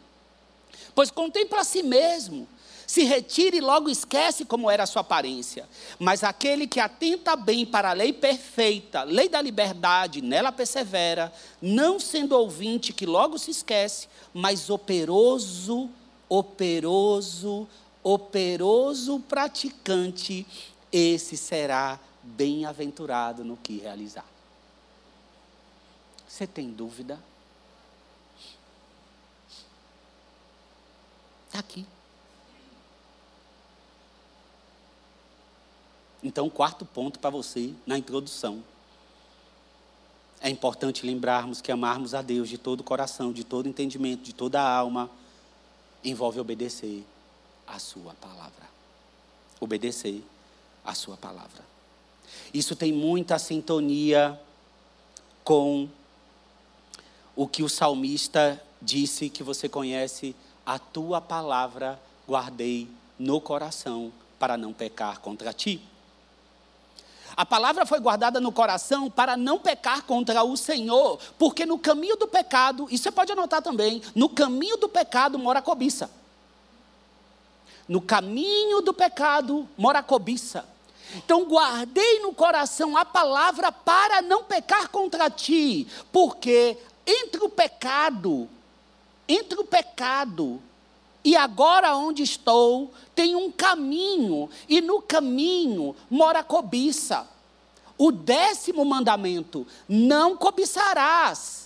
Pois 0.95 1.11
contempla 1.11 1.59
a 1.59 1.63
si 1.63 1.83
mesmo 1.83 2.47
se 2.93 3.05
retira 3.05 3.55
e 3.55 3.59
logo 3.59 3.89
esquece 3.89 4.45
como 4.45 4.69
era 4.69 4.83
a 4.83 4.85
sua 4.85 5.01
aparência. 5.01 5.67
Mas 5.97 6.23
aquele 6.23 6.67
que 6.67 6.79
atenta 6.79 7.35
bem 7.35 7.65
para 7.65 7.89
a 7.89 7.93
lei 7.93 8.13
perfeita, 8.13 9.01
lei 9.01 9.27
da 9.27 9.41
liberdade, 9.41 10.21
nela 10.21 10.51
persevera, 10.51 11.33
não 11.59 11.99
sendo 11.99 12.33
ouvinte 12.33 12.93
que 12.93 13.07
logo 13.07 13.39
se 13.39 13.49
esquece, 13.49 14.07
mas 14.31 14.69
operoso, 14.69 15.89
operoso, 16.29 17.67
operoso 18.03 19.19
praticante, 19.21 20.45
esse 20.91 21.35
será 21.35 21.99
bem-aventurado 22.21 23.43
no 23.43 23.57
que 23.57 23.79
realizar. 23.79 24.27
Você 26.27 26.45
tem 26.45 26.69
dúvida? 26.69 27.19
Está 31.47 31.57
aqui. 31.57 31.87
Então, 36.23 36.49
quarto 36.49 36.85
ponto 36.85 37.19
para 37.19 37.29
você 37.29 37.73
na 37.85 37.97
introdução. 37.97 38.63
É 40.39 40.49
importante 40.49 41.05
lembrarmos 41.05 41.61
que 41.61 41.71
amarmos 41.71 42.13
a 42.13 42.21
Deus 42.21 42.47
de 42.47 42.57
todo 42.57 42.79
o 42.79 42.83
coração, 42.83 43.33
de 43.33 43.43
todo 43.43 43.67
entendimento, 43.67 44.23
de 44.23 44.33
toda 44.33 44.61
a 44.61 44.77
alma, 44.77 45.09
envolve 46.03 46.39
obedecer 46.39 47.05
a 47.67 47.77
Sua 47.79 48.13
palavra. 48.15 48.69
Obedecer 49.59 50.23
a 50.83 50.93
Sua 50.93 51.17
palavra. 51.17 51.63
Isso 52.53 52.75
tem 52.75 52.93
muita 52.93 53.37
sintonia 53.37 54.39
com 55.43 55.89
o 57.35 57.47
que 57.47 57.63
o 57.63 57.69
salmista 57.69 58.61
disse 58.81 59.29
que 59.29 59.43
você 59.43 59.67
conhece: 59.67 60.35
a 60.65 60.79
tua 60.79 61.19
palavra 61.19 61.99
guardei 62.27 62.87
no 63.17 63.41
coração 63.41 64.11
para 64.39 64.57
não 64.57 64.73
pecar 64.73 65.19
contra 65.19 65.53
ti. 65.53 65.81
A 67.35 67.45
palavra 67.45 67.85
foi 67.85 67.99
guardada 67.99 68.39
no 68.39 68.51
coração 68.51 69.09
para 69.09 69.35
não 69.35 69.57
pecar 69.57 70.03
contra 70.03 70.43
o 70.43 70.55
Senhor, 70.55 71.19
porque 71.37 71.65
no 71.65 71.79
caminho 71.79 72.15
do 72.15 72.27
pecado, 72.27 72.87
e 72.91 72.97
você 72.97 73.11
pode 73.11 73.31
anotar 73.31 73.61
também, 73.61 74.01
no 74.13 74.29
caminho 74.29 74.77
do 74.77 74.87
pecado 74.87 75.39
mora 75.39 75.59
a 75.59 75.61
cobiça. 75.61 76.09
No 77.87 78.01
caminho 78.01 78.81
do 78.81 78.93
pecado 78.93 79.67
mora 79.77 79.99
a 79.99 80.03
cobiça. 80.03 80.65
Então 81.15 81.45
guardei 81.45 82.19
no 82.19 82.33
coração 82.33 82.95
a 82.95 83.05
palavra 83.05 83.71
para 83.71 84.21
não 84.21 84.43
pecar 84.43 84.89
contra 84.89 85.29
ti, 85.29 85.87
porque 86.11 86.77
entre 87.05 87.43
o 87.43 87.49
pecado, 87.49 88.49
entre 89.27 89.59
o 89.59 89.65
pecado 89.65 90.61
e 91.23 91.35
agora 91.35 91.95
onde 91.95 92.21
estou, 92.21 92.91
tem 93.15 93.35
um 93.35 93.51
caminho, 93.51 94.49
e 94.67 94.81
no 94.81 95.01
caminho 95.01 95.95
mora 96.09 96.39
a 96.39 96.43
cobiça. 96.43 97.27
O 97.97 98.11
décimo 98.11 98.83
mandamento: 98.83 99.65
não 99.87 100.35
cobiçarás. 100.35 101.63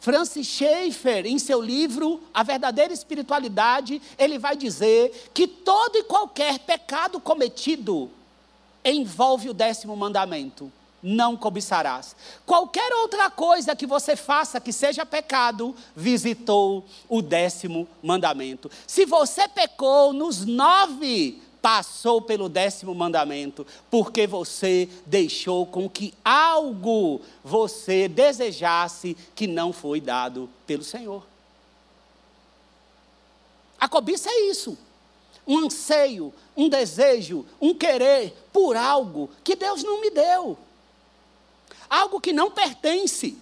Francis 0.00 0.46
Schaeffer, 0.46 1.24
em 1.24 1.38
seu 1.38 1.62
livro 1.62 2.20
A 2.32 2.42
Verdadeira 2.42 2.92
Espiritualidade, 2.92 4.02
ele 4.18 4.38
vai 4.38 4.54
dizer 4.54 5.30
que 5.32 5.46
todo 5.46 5.96
e 5.96 6.04
qualquer 6.04 6.58
pecado 6.58 7.18
cometido 7.18 8.10
envolve 8.84 9.48
o 9.48 9.54
décimo 9.54 9.96
mandamento 9.96 10.70
não 11.04 11.36
cobiçarás. 11.36 12.16
Qualquer 12.46 12.90
outra 12.94 13.30
coisa 13.30 13.76
que 13.76 13.86
você 13.86 14.16
faça 14.16 14.58
que 14.58 14.72
seja 14.72 15.04
pecado, 15.04 15.76
visitou 15.94 16.86
o 17.06 17.20
décimo 17.20 17.86
mandamento. 18.02 18.70
Se 18.86 19.04
você 19.04 19.46
pecou 19.46 20.14
nos 20.14 20.46
nove, 20.46 21.42
passou 21.60 22.22
pelo 22.22 22.48
décimo 22.48 22.94
mandamento, 22.94 23.66
porque 23.90 24.26
você 24.26 24.88
deixou 25.04 25.66
com 25.66 25.90
que 25.90 26.14
algo 26.24 27.20
você 27.44 28.08
desejasse 28.08 29.14
que 29.34 29.46
não 29.46 29.74
foi 29.74 30.00
dado 30.00 30.48
pelo 30.66 30.82
Senhor. 30.82 31.22
A 33.78 33.86
cobiça 33.86 34.30
é 34.30 34.48
isso. 34.48 34.78
Um 35.46 35.58
anseio, 35.66 36.32
um 36.56 36.70
desejo, 36.70 37.44
um 37.60 37.74
querer 37.74 38.34
por 38.50 38.74
algo 38.74 39.28
que 39.42 39.54
Deus 39.54 39.82
não 39.82 40.00
me 40.00 40.08
deu 40.08 40.56
algo 41.88 42.20
que 42.20 42.32
não 42.32 42.50
pertence. 42.50 43.36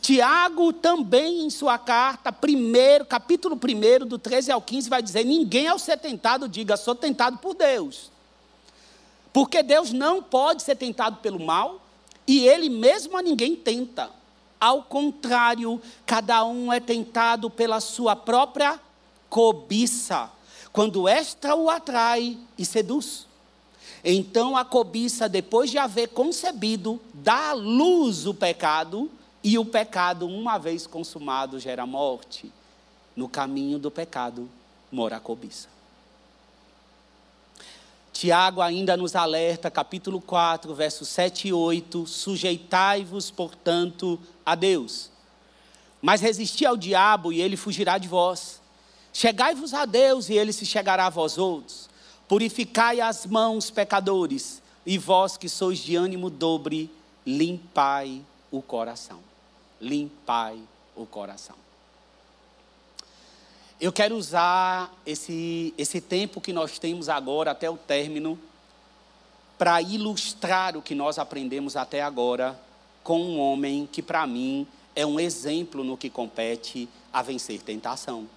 Tiago 0.00 0.72
também 0.72 1.44
em 1.44 1.50
sua 1.50 1.78
carta, 1.78 2.32
primeiro, 2.32 3.04
capítulo 3.04 3.54
1, 3.56 4.06
do 4.06 4.18
13 4.18 4.50
ao 4.50 4.62
15, 4.62 4.88
vai 4.88 5.02
dizer: 5.02 5.24
ninguém 5.24 5.68
ao 5.68 5.78
ser 5.78 5.98
tentado 5.98 6.48
diga, 6.48 6.76
sou 6.76 6.94
tentado 6.94 7.38
por 7.38 7.54
Deus. 7.54 8.10
Porque 9.32 9.62
Deus 9.62 9.92
não 9.92 10.22
pode 10.22 10.62
ser 10.62 10.76
tentado 10.76 11.18
pelo 11.18 11.38
mal, 11.38 11.80
e 12.26 12.48
Ele 12.48 12.68
mesmo 12.68 13.16
a 13.16 13.22
ninguém 13.22 13.54
tenta. 13.54 14.10
Ao 14.58 14.82
contrário, 14.82 15.80
cada 16.04 16.44
um 16.44 16.72
é 16.72 16.80
tentado 16.80 17.48
pela 17.48 17.80
sua 17.80 18.16
própria 18.16 18.80
cobiça, 19.28 20.30
quando 20.72 21.08
esta 21.08 21.54
o 21.54 21.70
atrai 21.70 22.38
e 22.58 22.64
seduz. 22.64 23.26
Então 24.04 24.56
a 24.56 24.64
cobiça, 24.64 25.28
depois 25.28 25.70
de 25.70 25.78
haver 25.78 26.08
concebido, 26.08 27.00
dá 27.12 27.50
à 27.50 27.52
luz 27.52 28.26
o 28.26 28.34
pecado, 28.34 29.10
e 29.42 29.58
o 29.58 29.64
pecado, 29.64 30.26
uma 30.26 30.58
vez 30.58 30.86
consumado, 30.86 31.58
gera 31.58 31.86
morte. 31.86 32.52
No 33.16 33.28
caminho 33.28 33.78
do 33.78 33.90
pecado 33.90 34.48
mora 34.92 35.16
a 35.16 35.20
cobiça. 35.20 35.68
Tiago 38.12 38.60
ainda 38.60 38.96
nos 38.96 39.16
alerta, 39.16 39.70
capítulo 39.70 40.20
4, 40.20 40.74
versos 40.74 41.08
7 41.08 41.48
e 41.48 41.52
8: 41.52 42.06
Sujeitai-vos, 42.06 43.30
portanto, 43.30 44.18
a 44.44 44.54
Deus. 44.54 45.10
Mas 46.02 46.20
resisti 46.20 46.66
ao 46.66 46.76
diabo 46.76 47.32
e 47.32 47.40
ele 47.40 47.56
fugirá 47.56 47.98
de 47.98 48.08
vós. 48.08 48.60
Chegai-vos 49.12 49.74
a 49.74 49.84
Deus 49.84 50.28
e 50.28 50.34
ele 50.34 50.52
se 50.52 50.64
chegará 50.64 51.06
a 51.06 51.10
vós 51.10 51.38
outros. 51.38 51.89
Purificai 52.30 53.00
as 53.00 53.26
mãos, 53.26 53.72
pecadores, 53.72 54.62
e 54.86 54.96
vós 54.96 55.36
que 55.36 55.48
sois 55.48 55.80
de 55.80 55.96
ânimo 55.96 56.30
dobre, 56.30 56.88
limpai 57.26 58.22
o 58.52 58.62
coração. 58.62 59.18
Limpai 59.80 60.56
o 60.94 61.04
coração. 61.04 61.56
Eu 63.80 63.92
quero 63.92 64.14
usar 64.14 64.94
esse, 65.04 65.74
esse 65.76 66.00
tempo 66.00 66.40
que 66.40 66.52
nós 66.52 66.78
temos 66.78 67.08
agora, 67.08 67.50
até 67.50 67.68
o 67.68 67.76
término, 67.76 68.38
para 69.58 69.82
ilustrar 69.82 70.76
o 70.76 70.82
que 70.82 70.94
nós 70.94 71.18
aprendemos 71.18 71.74
até 71.74 72.00
agora 72.00 72.56
com 73.02 73.20
um 73.20 73.40
homem 73.40 73.88
que, 73.90 74.00
para 74.00 74.24
mim, 74.24 74.68
é 74.94 75.04
um 75.04 75.18
exemplo 75.18 75.82
no 75.82 75.96
que 75.96 76.08
compete 76.08 76.88
a 77.12 77.22
vencer 77.22 77.60
tentação 77.60 78.28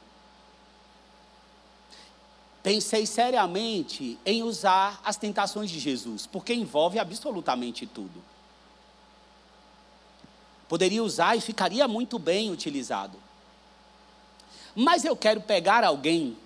pensei 2.63 3.05
seriamente 3.05 4.17
em 4.25 4.41
usar 4.41 5.01
as 5.03 5.17
tentações 5.17 5.69
de 5.69 5.79
Jesus, 5.79 6.25
porque 6.25 6.53
envolve 6.53 6.97
absolutamente 6.97 7.85
tudo. 7.85 8.23
Poderia 10.69 11.03
usar 11.03 11.35
e 11.35 11.41
ficaria 11.41 11.87
muito 11.89 12.17
bem 12.17 12.49
utilizado. 12.49 13.19
Mas 14.73 15.03
eu 15.03 15.15
quero 15.15 15.41
pegar 15.41 15.83
alguém 15.83 16.37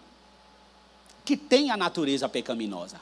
que 1.24 1.38
tem 1.38 1.70
a 1.70 1.78
natureza 1.78 2.28
pecaminosa. 2.28 3.00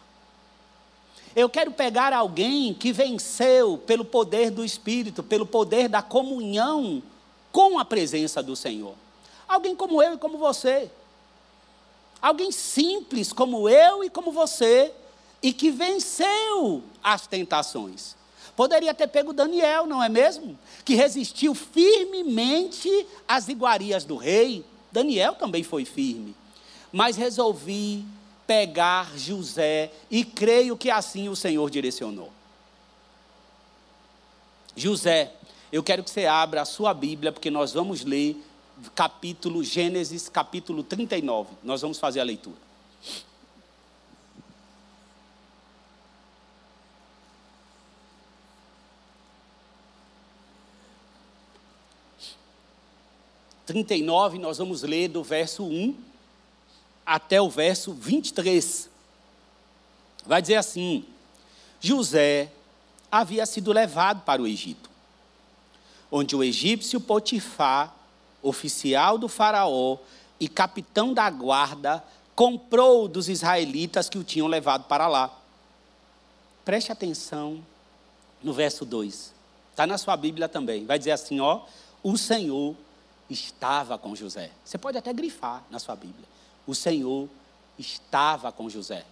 Eu 1.35 1.49
quero 1.49 1.71
pegar 1.71 2.13
alguém 2.13 2.73
que 2.73 2.91
venceu 2.91 3.77
pelo 3.77 4.05
poder 4.05 4.51
do 4.51 4.63
Espírito, 4.63 5.23
pelo 5.23 5.45
poder 5.45 5.87
da 5.87 6.01
comunhão 6.01 7.01
com 7.51 7.79
a 7.79 7.85
presença 7.85 8.43
do 8.43 8.55
Senhor. 8.55 8.95
Alguém 9.47 9.75
como 9.75 10.01
eu 10.01 10.13
e 10.13 10.17
como 10.17 10.37
você 10.37 10.91
Alguém 12.25 12.51
simples 12.51 13.31
como 13.31 13.69
eu 13.69 14.03
e 14.03 14.09
como 14.09 14.31
você, 14.31 14.91
e 15.43 15.53
que 15.53 15.69
venceu 15.69 16.81
as 17.03 17.27
tentações. 17.27 18.15
Poderia 18.55 18.95
ter 18.95 19.05
pego 19.05 19.31
Daniel, 19.31 19.85
não 19.85 20.01
é 20.01 20.09
mesmo? 20.09 20.57
Que 20.83 20.95
resistiu 20.95 21.53
firmemente 21.53 22.89
às 23.27 23.47
iguarias 23.47 24.05
do 24.05 24.15
rei. 24.15 24.65
Daniel 24.91 25.35
também 25.35 25.61
foi 25.61 25.85
firme. 25.85 26.35
Mas 26.91 27.15
resolvi 27.15 28.03
pegar 28.47 29.15
José 29.15 29.91
e 30.09 30.25
creio 30.25 30.75
que 30.75 30.89
assim 30.89 31.29
o 31.29 31.35
Senhor 31.35 31.69
direcionou. 31.69 32.31
José, 34.75 35.31
eu 35.71 35.83
quero 35.83 36.03
que 36.03 36.09
você 36.09 36.25
abra 36.25 36.63
a 36.63 36.65
sua 36.65 36.91
Bíblia, 36.91 37.31
porque 37.31 37.51
nós 37.51 37.71
vamos 37.71 38.03
ler 38.03 38.43
capítulo 38.93 39.63
Gênesis, 39.63 40.29
capítulo 40.29 40.83
39. 40.83 41.55
Nós 41.63 41.81
vamos 41.81 41.99
fazer 41.99 42.19
a 42.19 42.23
leitura. 42.23 42.57
Trinta 53.65 53.95
e 53.95 54.03
nove, 54.03 54.37
nós 54.37 54.59
vamos 54.59 54.83
ler 54.83 55.07
do 55.07 55.23
verso 55.23 55.65
1 55.65 55.97
até 57.03 57.41
o 57.41 57.49
verso 57.49 57.93
23. 57.93 58.89
Vai 60.23 60.41
dizer 60.41 60.55
assim: 60.55 61.03
José 61.79 62.51
havia 63.11 63.45
sido 63.45 63.71
levado 63.71 64.21
para 64.23 64.41
o 64.41 64.47
Egito, 64.47 64.89
onde 66.11 66.35
o 66.35 66.43
egípcio 66.43 67.01
Potifar 67.01 67.95
oficial 68.47 69.17
do 69.17 69.27
Faraó 69.27 69.97
e 70.39 70.47
capitão 70.47 71.13
da 71.13 71.29
guarda, 71.29 72.03
comprou 72.35 73.07
dos 73.07 73.29
israelitas 73.29 74.09
que 74.09 74.17
o 74.17 74.23
tinham 74.23 74.47
levado 74.47 74.85
para 74.85 75.07
lá. 75.07 75.31
Preste 76.63 76.91
atenção 76.91 77.63
no 78.43 78.53
verso 78.53 78.85
2. 78.85 79.33
Está 79.71 79.87
na 79.87 79.97
sua 79.97 80.15
Bíblia 80.15 80.47
também. 80.47 80.85
Vai 80.85 80.97
dizer 80.97 81.11
assim: 81.11 81.39
ó, 81.39 81.61
o 82.03 82.17
Senhor 82.17 82.75
estava 83.29 83.97
com 83.97 84.15
José. 84.15 84.51
Você 84.63 84.77
pode 84.77 84.97
até 84.97 85.11
grifar 85.11 85.63
na 85.69 85.79
sua 85.79 85.95
Bíblia. 85.95 86.25
O 86.67 86.75
Senhor 86.75 87.29
estava 87.77 88.51
com 88.51 88.69
José. 88.69 89.05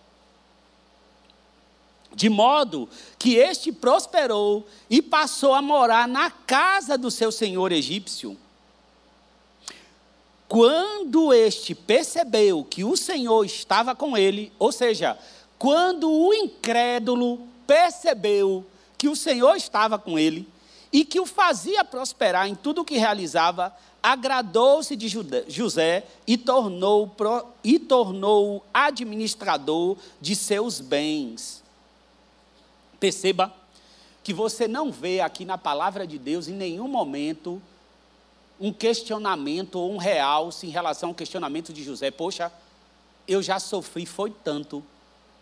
De 2.15 2.29
modo 2.29 2.87
que 3.17 3.35
este 3.35 3.71
prosperou 3.71 4.67
e 4.89 5.01
passou 5.01 5.53
a 5.53 5.61
morar 5.61 6.07
na 6.07 6.29
casa 6.29 6.97
do 6.97 7.09
seu 7.09 7.31
senhor 7.31 7.71
egípcio. 7.71 8.37
Quando 10.53 11.33
este 11.33 11.73
percebeu 11.73 12.63
que 12.63 12.83
o 12.83 12.95
Senhor 12.95 13.43
estava 13.43 13.95
com 13.95 14.15
ele, 14.15 14.53
ou 14.59 14.71
seja, 14.71 15.17
quando 15.57 16.07
o 16.07 16.31
incrédulo 16.31 17.39
percebeu 17.65 18.63
que 18.95 19.09
o 19.09 19.15
Senhor 19.15 19.55
estava 19.55 19.97
com 19.97 20.19
ele, 20.19 20.47
e 20.91 21.03
que 21.03 21.19
o 21.19 21.25
fazia 21.25 21.83
prosperar 21.83 22.47
em 22.47 22.53
tudo 22.53 22.81
o 22.81 22.85
que 22.85 22.99
realizava, 22.99 23.75
agradou-se 24.03 24.95
de 24.95 25.07
José 25.47 26.05
e 26.27 26.37
tornou 26.37 27.11
e 27.63 27.79
tornou 27.79 28.63
administrador 28.71 29.97
de 30.21 30.35
seus 30.35 30.79
bens. 30.79 31.63
Perceba 32.99 33.51
que 34.23 34.31
você 34.31 34.67
não 34.67 34.91
vê 34.91 35.19
aqui 35.19 35.45
na 35.45 35.57
palavra 35.57 36.05
de 36.05 36.19
Deus 36.19 36.47
em 36.47 36.53
nenhum 36.53 36.87
momento 36.87 37.59
um 38.59 38.71
questionamento 38.71 39.75
ou 39.75 39.93
um 39.93 39.97
realce 39.97 40.67
em 40.67 40.69
relação 40.69 41.09
ao 41.09 41.15
questionamento 41.15 41.73
de 41.73 41.83
José. 41.83 42.11
Poxa, 42.11 42.51
eu 43.27 43.41
já 43.41 43.59
sofri, 43.59 44.05
foi 44.05 44.31
tanto, 44.43 44.83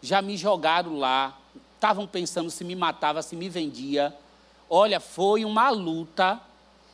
já 0.02 0.22
me 0.22 0.38
jogaram 0.38 0.98
lá, 0.98 1.38
estavam 1.76 2.08
pensando 2.08 2.50
se 2.50 2.64
me 2.64 2.76
matava, 2.76 3.22
se 3.22 3.36
me 3.36 3.50
vendia. 3.50 4.16
Olha, 4.70 5.00
foi 5.00 5.44
uma 5.44 5.70
luta. 5.70 6.40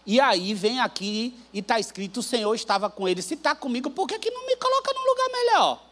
E 0.05 0.19
aí 0.19 0.53
vem 0.53 0.79
aqui 0.79 1.37
e 1.53 1.59
está 1.59 1.79
escrito: 1.79 2.21
o 2.21 2.23
Senhor 2.23 2.53
estava 2.55 2.89
com 2.89 3.07
ele. 3.07 3.21
Se 3.21 3.33
está 3.33 3.53
comigo, 3.53 3.89
por 3.89 4.07
que, 4.07 4.17
que 4.17 4.31
não 4.31 4.45
me 4.45 4.55
coloca 4.55 4.93
num 4.93 5.05
lugar 5.05 5.29
melhor? 5.29 5.86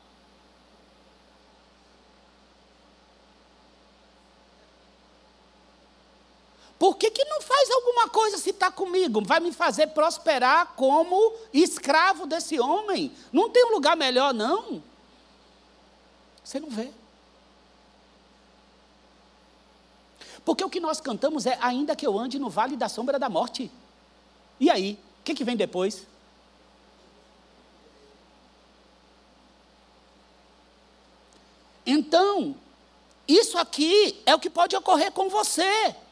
Por 6.86 6.98
que, 6.98 7.10
que 7.10 7.26
não 7.26 7.42
faz 7.42 7.72
alguma 7.72 8.08
coisa 8.08 8.38
se 8.38 8.52
está 8.52 8.70
comigo? 8.70 9.20
Vai 9.26 9.40
me 9.40 9.52
fazer 9.52 9.88
prosperar 9.88 10.76
como 10.76 11.34
escravo 11.52 12.28
desse 12.28 12.60
homem? 12.60 13.12
Não 13.34 13.50
tem 13.50 13.66
um 13.66 13.72
lugar 13.72 13.98
melhor, 13.98 14.32
não. 14.32 14.84
Você 16.44 16.60
não 16.60 16.70
vê. 16.70 16.92
Porque 20.46 20.64
o 20.64 20.70
que 20.70 20.80
nós 20.80 21.02
cantamos 21.02 21.48
é: 21.48 21.58
ainda 21.60 21.96
que 21.96 22.06
eu 22.06 22.20
ande 22.20 22.38
no 22.38 22.52
vale 22.52 22.78
da 22.78 22.88
sombra 22.88 23.18
da 23.18 23.30
morte. 23.30 23.72
E 24.60 24.70
aí? 24.70 25.00
O 25.22 25.24
que, 25.24 25.34
que 25.34 25.44
vem 25.44 25.58
depois? 25.58 26.06
Então, 31.84 32.56
isso 33.28 33.58
aqui 33.58 34.22
é 34.24 34.36
o 34.36 34.40
que 34.40 34.52
pode 34.52 34.76
ocorrer 34.76 35.12
com 35.12 35.30
você. 35.30 36.05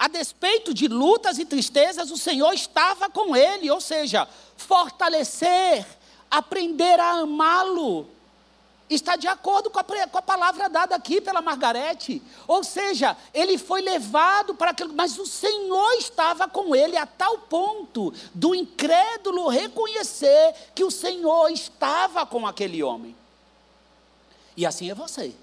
A 0.00 0.08
despeito 0.08 0.72
de 0.72 0.88
lutas 0.88 1.38
e 1.38 1.44
tristezas, 1.44 2.10
o 2.10 2.16
Senhor 2.16 2.54
estava 2.54 3.10
com 3.10 3.36
ele, 3.36 3.70
ou 3.70 3.82
seja, 3.82 4.26
fortalecer, 4.56 5.86
aprender 6.30 6.98
a 6.98 7.20
amá-lo, 7.20 8.08
está 8.88 9.14
de 9.14 9.28
acordo 9.28 9.68
com 9.68 9.78
a, 9.78 9.84
com 9.84 10.16
a, 10.16 10.22
palavra 10.22 10.70
dada 10.70 10.96
aqui 10.96 11.20
pela 11.20 11.42
Margarete. 11.42 12.22
Ou 12.48 12.64
seja, 12.64 13.14
ele 13.34 13.58
foi 13.58 13.82
levado 13.82 14.54
para 14.54 14.70
aquilo, 14.70 14.94
mas 14.94 15.18
o 15.18 15.26
Senhor 15.26 15.92
estava 15.98 16.48
com 16.48 16.74
ele 16.74 16.96
a 16.96 17.04
tal 17.04 17.36
ponto 17.40 18.10
do 18.32 18.54
incrédulo 18.54 19.48
reconhecer 19.48 20.54
que 20.74 20.82
o 20.82 20.90
Senhor 20.90 21.50
estava 21.50 22.24
com 22.24 22.46
aquele 22.46 22.82
homem. 22.82 23.14
E 24.56 24.64
assim 24.64 24.90
é 24.90 24.94
você. 24.94 25.34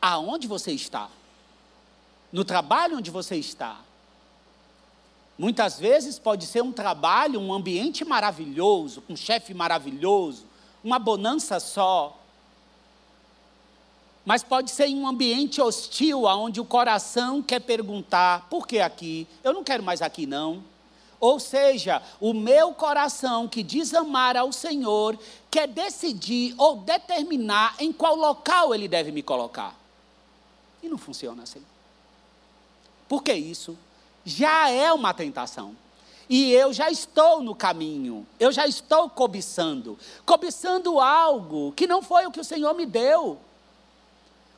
Aonde 0.00 0.46
você 0.46 0.70
está? 0.70 1.10
No 2.32 2.44
trabalho 2.44 2.98
onde 2.98 3.10
você 3.10 3.36
está? 3.36 3.80
Muitas 5.38 5.78
vezes 5.78 6.18
pode 6.18 6.46
ser 6.46 6.62
um 6.62 6.72
trabalho, 6.72 7.40
um 7.40 7.52
ambiente 7.52 8.04
maravilhoso, 8.04 9.02
um 9.08 9.16
chefe 9.16 9.54
maravilhoso, 9.54 10.44
uma 10.82 10.98
bonança 10.98 11.60
só, 11.60 12.18
mas 14.28 14.42
pode 14.42 14.70
ser 14.70 14.88
em 14.88 14.94
um 14.94 15.08
ambiente 15.08 15.58
hostil, 15.58 16.24
onde 16.24 16.60
o 16.60 16.64
coração 16.64 17.42
quer 17.42 17.60
perguntar: 17.60 18.46
por 18.50 18.66
que 18.66 18.78
aqui? 18.78 19.26
Eu 19.42 19.54
não 19.54 19.64
quero 19.64 19.82
mais 19.82 20.02
aqui, 20.02 20.26
não. 20.26 20.62
Ou 21.18 21.40
seja, 21.40 22.02
o 22.20 22.34
meu 22.34 22.74
coração 22.74 23.48
que 23.48 23.62
diz 23.62 23.94
amar 23.94 24.36
ao 24.36 24.52
Senhor 24.52 25.18
quer 25.50 25.66
decidir 25.66 26.54
ou 26.58 26.76
determinar 26.76 27.74
em 27.78 27.90
qual 27.90 28.14
local 28.14 28.74
Ele 28.74 28.86
deve 28.86 29.10
me 29.12 29.22
colocar. 29.22 29.74
E 30.82 30.88
não 30.90 30.98
funciona 30.98 31.44
assim. 31.44 31.64
Por 33.08 33.22
que 33.22 33.32
isso? 33.32 33.76
Já 34.24 34.68
é 34.68 34.92
uma 34.92 35.14
tentação. 35.14 35.74
E 36.28 36.52
eu 36.52 36.72
já 36.74 36.90
estou 36.90 37.42
no 37.42 37.54
caminho, 37.54 38.26
eu 38.38 38.52
já 38.52 38.66
estou 38.66 39.08
cobiçando 39.08 39.98
cobiçando 40.26 41.00
algo 41.00 41.72
que 41.72 41.86
não 41.86 42.02
foi 42.02 42.26
o 42.26 42.30
que 42.30 42.40
o 42.40 42.44
Senhor 42.44 42.74
me 42.74 42.84
deu. 42.84 43.38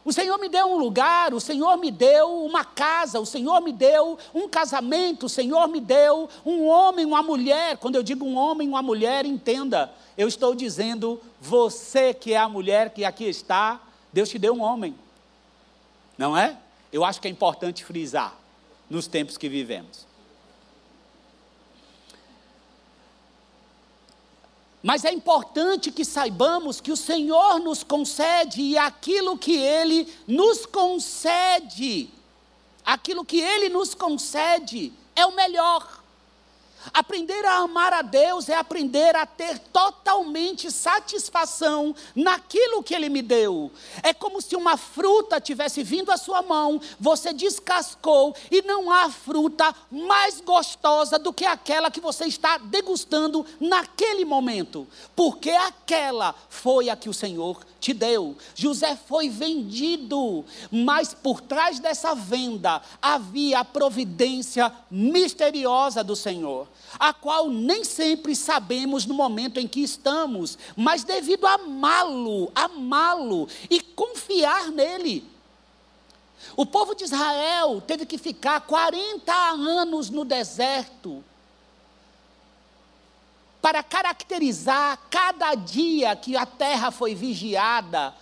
O 0.05 0.13
Senhor 0.13 0.39
me 0.39 0.49
deu 0.49 0.67
um 0.67 0.79
lugar, 0.79 1.33
o 1.33 1.39
Senhor 1.39 1.77
me 1.77 1.91
deu 1.91 2.45
uma 2.45 2.65
casa, 2.65 3.21
o 3.21 3.27
Senhor 3.27 3.61
me 3.61 3.71
deu 3.71 4.19
um 4.35 4.49
casamento, 4.49 5.27
o 5.27 5.29
Senhor 5.29 5.69
me 5.69 5.79
deu 5.79 6.29
um 6.45 6.67
homem, 6.67 7.05
uma 7.05 7.23
mulher. 7.23 7.77
Quando 7.77 7.97
eu 7.97 8.03
digo 8.03 8.25
um 8.25 8.35
homem, 8.35 8.67
uma 8.67 8.83
mulher, 8.83 9.25
entenda, 9.25 9.93
eu 10.17 10.27
estou 10.27 10.55
dizendo 10.55 11.21
você 11.39 12.15
que 12.15 12.33
é 12.33 12.39
a 12.39 12.49
mulher 12.49 12.91
que 12.91 13.05
aqui 13.05 13.25
está, 13.25 13.79
Deus 14.13 14.29
te 14.29 14.39
deu 14.39 14.55
um 14.55 14.63
homem. 14.63 14.97
Não 16.17 16.37
é? 16.37 16.57
Eu 16.91 17.05
acho 17.05 17.21
que 17.21 17.29
é 17.29 17.31
importante 17.31 17.85
frisar 17.85 18.40
nos 18.91 19.07
tempos 19.07 19.39
que 19.39 19.49
vivemos. 19.49 20.11
Mas 24.83 25.05
é 25.05 25.13
importante 25.13 25.93
que 25.93 26.05
saibamos 26.05 26.81
que 26.81 26.91
o 26.91 26.97
Senhor 26.97 27.61
nos 27.61 27.83
concede 27.83 28.63
e 28.63 28.79
aquilo 28.79 29.39
que 29.39 29.57
Ele 29.57 30.13
nos 30.27 30.65
concede, 30.65 32.11
aquilo 32.85 33.25
que 33.25 33.41
Ele 33.41 33.69
nos 33.69 33.95
concede 33.95 34.93
é 35.15 35.25
o 35.27 35.37
melhor. 35.37 36.00
Aprender 36.93 37.45
a 37.45 37.59
amar 37.59 37.93
a 37.93 38.03
Deus 38.03 38.49
é 38.49 38.55
aprender 38.55 39.15
a 39.15 39.27
ter 39.27 39.59
totalmente 39.59 40.71
satisfação 40.71 41.95
naquilo 42.15 42.83
que 42.83 42.95
Ele 42.95 43.09
me 43.09 43.23
deu. 43.23 43.71
É 44.03 44.13
como 44.15 44.41
se 44.41 44.57
uma 44.57 44.77
fruta 44.77 45.41
tivesse 45.41 45.83
vindo 45.83 46.11
à 46.11 46.17
sua 46.17 46.43
mão, 46.43 46.81
você 46.99 47.33
descascou 47.33 48.35
e 48.51 48.63
não 48.63 48.91
há 48.91 49.11
fruta 49.11 49.75
mais 49.91 50.41
gostosa 50.41 51.19
do 51.19 51.33
que 51.33 51.45
aquela 51.45 51.91
que 51.91 52.01
você 52.01 52.25
está 52.25 52.59
degustando 52.59 53.45
naquele 53.61 54.25
momento, 54.25 54.87
porque 55.15 55.51
aquela 55.51 56.35
foi 56.49 56.89
a 56.89 56.97
que 56.97 57.09
o 57.09 57.15
Senhor 57.15 57.59
te 57.81 57.93
deu. 57.93 58.37
José 58.55 58.97
foi 59.07 59.29
vendido, 59.29 60.45
mas 60.71 61.15
por 61.15 61.41
trás 61.41 61.81
dessa 61.81 62.15
venda 62.15 62.83
havia 63.01 63.61
a 63.61 63.65
providência 63.65 64.73
misteriosa 64.91 66.05
do 66.05 66.15
Senhor, 66.15 66.69
a 66.99 67.13
qual 67.13 67.49
nem 67.49 67.85
sempre 67.85 68.35
sabemos 68.35 69.07
no 69.07 69.15
momento 69.15 69.59
em 69.59 69.69
que 69.69 69.81
estamos, 69.81 70.59
mas 70.77 71.05
devido 71.05 71.47
a 71.47 71.55
amá-lo, 71.55 72.51
amá-lo 72.55 73.49
e 73.69 73.81
confiar 73.81 74.71
nele. 74.71 75.25
O 76.57 76.65
povo 76.67 76.95
de 76.95 77.05
Israel 77.05 77.83
teve 77.87 78.07
que 78.07 78.19
ficar 78.19 78.61
40 78.63 79.33
anos 79.33 80.11
no 80.11 80.25
deserto 80.25 81.23
para 83.61 83.83
caracterizar 83.83 84.99
cada 85.11 85.55
dia 85.55 86.17
que 86.17 86.37
a 86.37 86.47
terra 86.47 86.91
foi 86.91 87.15
vigiada, 87.15 88.15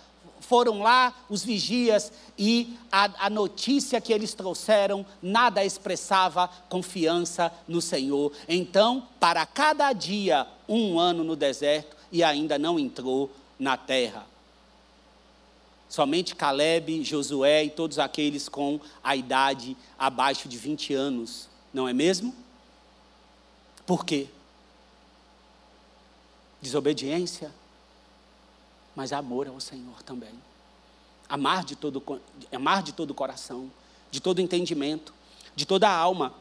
foram 0.49 0.81
lá 0.81 1.13
os 1.29 1.43
vigias 1.43 2.11
e 2.37 2.77
a, 2.91 3.27
a, 3.27 3.29
notícia 3.29 4.01
que 4.01 4.11
eles 4.11 4.33
trouxeram 4.33 5.05
nada 5.21 5.63
expressava 5.63 6.49
confiança 6.67 7.53
no 7.67 7.81
Senhor. 7.81 8.33
Então, 8.47 9.07
para 9.19 9.45
cada 9.45 9.93
dia, 9.93 10.45
um 10.67 10.99
ano 10.99 11.23
no 11.23 11.35
deserto 11.35 11.95
e 12.11 12.23
ainda 12.23 12.57
não 12.57 12.77
entrou 12.77 13.31
na 13.57 13.77
terra. 13.77 14.25
Somente 15.87 16.35
Caleb, 16.35 17.03
Josué 17.03 17.65
e 17.65 17.69
todos 17.69 17.99
aqueles 17.99 18.49
com 18.49 18.79
a 19.03 19.15
idade 19.15 19.77
abaixo 19.97 20.49
de 20.49 20.57
20 20.57 20.93
anos, 20.93 21.47
não 21.73 21.87
é 21.87 21.93
mesmo? 21.93 22.35
Por 23.85 24.03
quê? 24.03 24.27
desobediência, 26.61 27.53
mas 28.95 29.13
amor 29.13 29.47
ao 29.47 29.59
Senhor 29.59 30.01
também. 30.03 30.33
Amar 31.29 31.63
de 31.63 31.75
todo, 31.75 32.03
amar 32.51 32.81
de 32.81 32.91
todo 32.91 33.11
o 33.11 33.13
coração, 33.13 33.71
de 34.09 34.19
todo 34.19 34.41
entendimento, 34.41 35.13
de 35.55 35.63
toda 35.63 35.87
a 35.87 35.95
alma. 35.95 36.33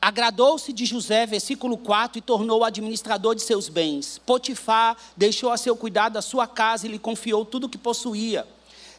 Agradou-se 0.00 0.72
de 0.72 0.86
José, 0.86 1.26
versículo 1.26 1.76
4, 1.76 2.18
e 2.18 2.22
tornou 2.22 2.60
o 2.60 2.64
administrador 2.64 3.34
de 3.34 3.42
seus 3.42 3.68
bens. 3.68 4.18
Potifar 4.24 4.96
deixou 5.16 5.50
a 5.50 5.56
seu 5.56 5.76
cuidado 5.76 6.16
a 6.16 6.22
sua 6.22 6.46
casa 6.46 6.86
e 6.86 6.90
lhe 6.90 7.00
confiou 7.00 7.44
tudo 7.44 7.64
o 7.64 7.68
que 7.68 7.76
possuía. 7.76 8.46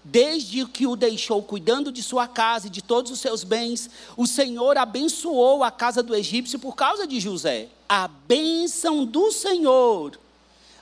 Desde 0.04 0.66
que 0.66 0.86
o 0.86 0.98
deixou 0.98 1.42
cuidando 1.42 1.92
de 1.92 2.04
sua 2.04 2.28
casa 2.28 2.68
e 2.68 2.70
de 2.70 2.82
todos 2.82 3.12
os 3.12 3.20
seus 3.20 3.46
bens, 3.46 3.90
o 4.18 4.28
Senhor 4.28 4.78
abençoou 4.78 5.64
a 5.64 5.72
casa 5.72 6.04
do 6.04 6.14
egípcio 6.14 6.60
por 6.60 6.76
causa 6.76 7.08
de 7.08 7.20
José. 7.20 7.70
A 7.88 8.08
bênção 8.08 9.06
do 9.06 9.32
Senhor 9.32 10.20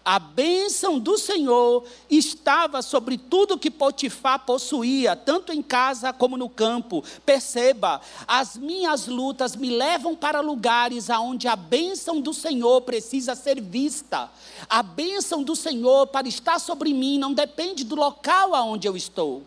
A 0.07 0.19
bênção 0.19 0.97
do 0.97 1.17
Senhor 1.17 1.83
estava 2.09 2.81
sobre 2.81 3.17
tudo 3.17 3.57
que 3.59 3.69
Potifar 3.69 4.45
possuía, 4.45 5.17
tanto 5.17 5.51
em 5.51 5.61
casa 5.61 6.13
como 6.13 6.37
no 6.37 6.47
campo. 6.47 7.03
Perceba, 7.25 7.99
as 8.25 8.55
minhas 8.55 9.07
lutas 9.07 9.53
me 9.53 9.69
levam 9.69 10.15
para 10.15 10.39
lugares 10.39 11.09
aonde 11.09 11.49
a 11.49 11.57
bênção 11.57 12.21
do 12.21 12.33
Senhor 12.33 12.83
precisa 12.83 13.35
ser 13.35 13.59
vista. 13.59 14.31
A 14.69 14.81
bênção 14.81 15.43
do 15.43 15.57
Senhor 15.57 16.07
para 16.07 16.25
estar 16.25 16.57
sobre 16.57 16.93
mim 16.93 17.19
não 17.19 17.33
depende 17.33 17.83
do 17.83 17.95
local 17.95 18.55
aonde 18.55 18.87
eu 18.87 18.95
estou. 18.95 19.43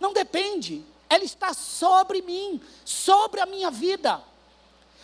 Não 0.00 0.14
depende. 0.14 0.82
Ela 1.06 1.24
está 1.24 1.52
sobre 1.52 2.22
mim, 2.22 2.58
sobre 2.82 3.42
a 3.42 3.44
minha 3.44 3.70
vida 3.70 4.22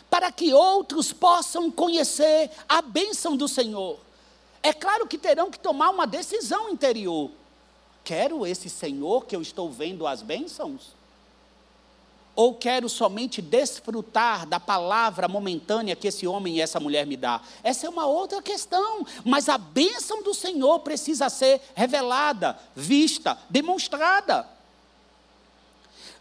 para 0.09 0.33
que 0.33 0.55
outros 0.55 1.13
possam 1.13 1.71
conhecer 1.71 2.51
a 2.69 2.81
bênção 2.81 3.37
do 3.37 3.49
Senhor. 3.49 4.06
É 4.63 4.73
claro 4.73 5.07
que 5.07 5.19
terão 5.19 5.51
que 5.51 5.59
tomar 5.59 5.91
uma 5.91 6.07
decisão 6.07 6.69
interior. 6.69 7.31
Quero 8.05 8.47
esse 8.47 8.71
Senhor 8.71 9.27
que 9.27 9.35
eu 9.35 9.43
estou 9.43 9.71
vendo 9.71 10.07
as 10.07 10.23
bênçãos? 10.23 10.95
Ou 12.37 12.55
quero 12.55 12.89
somente 12.89 13.41
desfrutar 13.41 14.47
da 14.47 14.61
palavra 14.61 15.27
momentânea 15.27 15.97
que 15.97 16.09
esse 16.09 16.27
homem 16.27 16.57
e 16.57 16.61
essa 16.61 16.79
mulher 16.79 17.07
me 17.07 17.17
dá? 17.17 17.41
Essa 17.65 17.87
é 17.87 17.91
uma 17.91 18.07
outra 18.07 18.43
questão. 18.43 19.07
Mas 19.25 19.49
a 19.49 19.57
bênção 19.57 20.23
do 20.23 20.35
Senhor 20.35 20.81
precisa 20.81 21.31
ser 21.31 21.63
revelada, 21.75 22.59
vista, 22.75 23.39
demonstrada. 23.49 24.56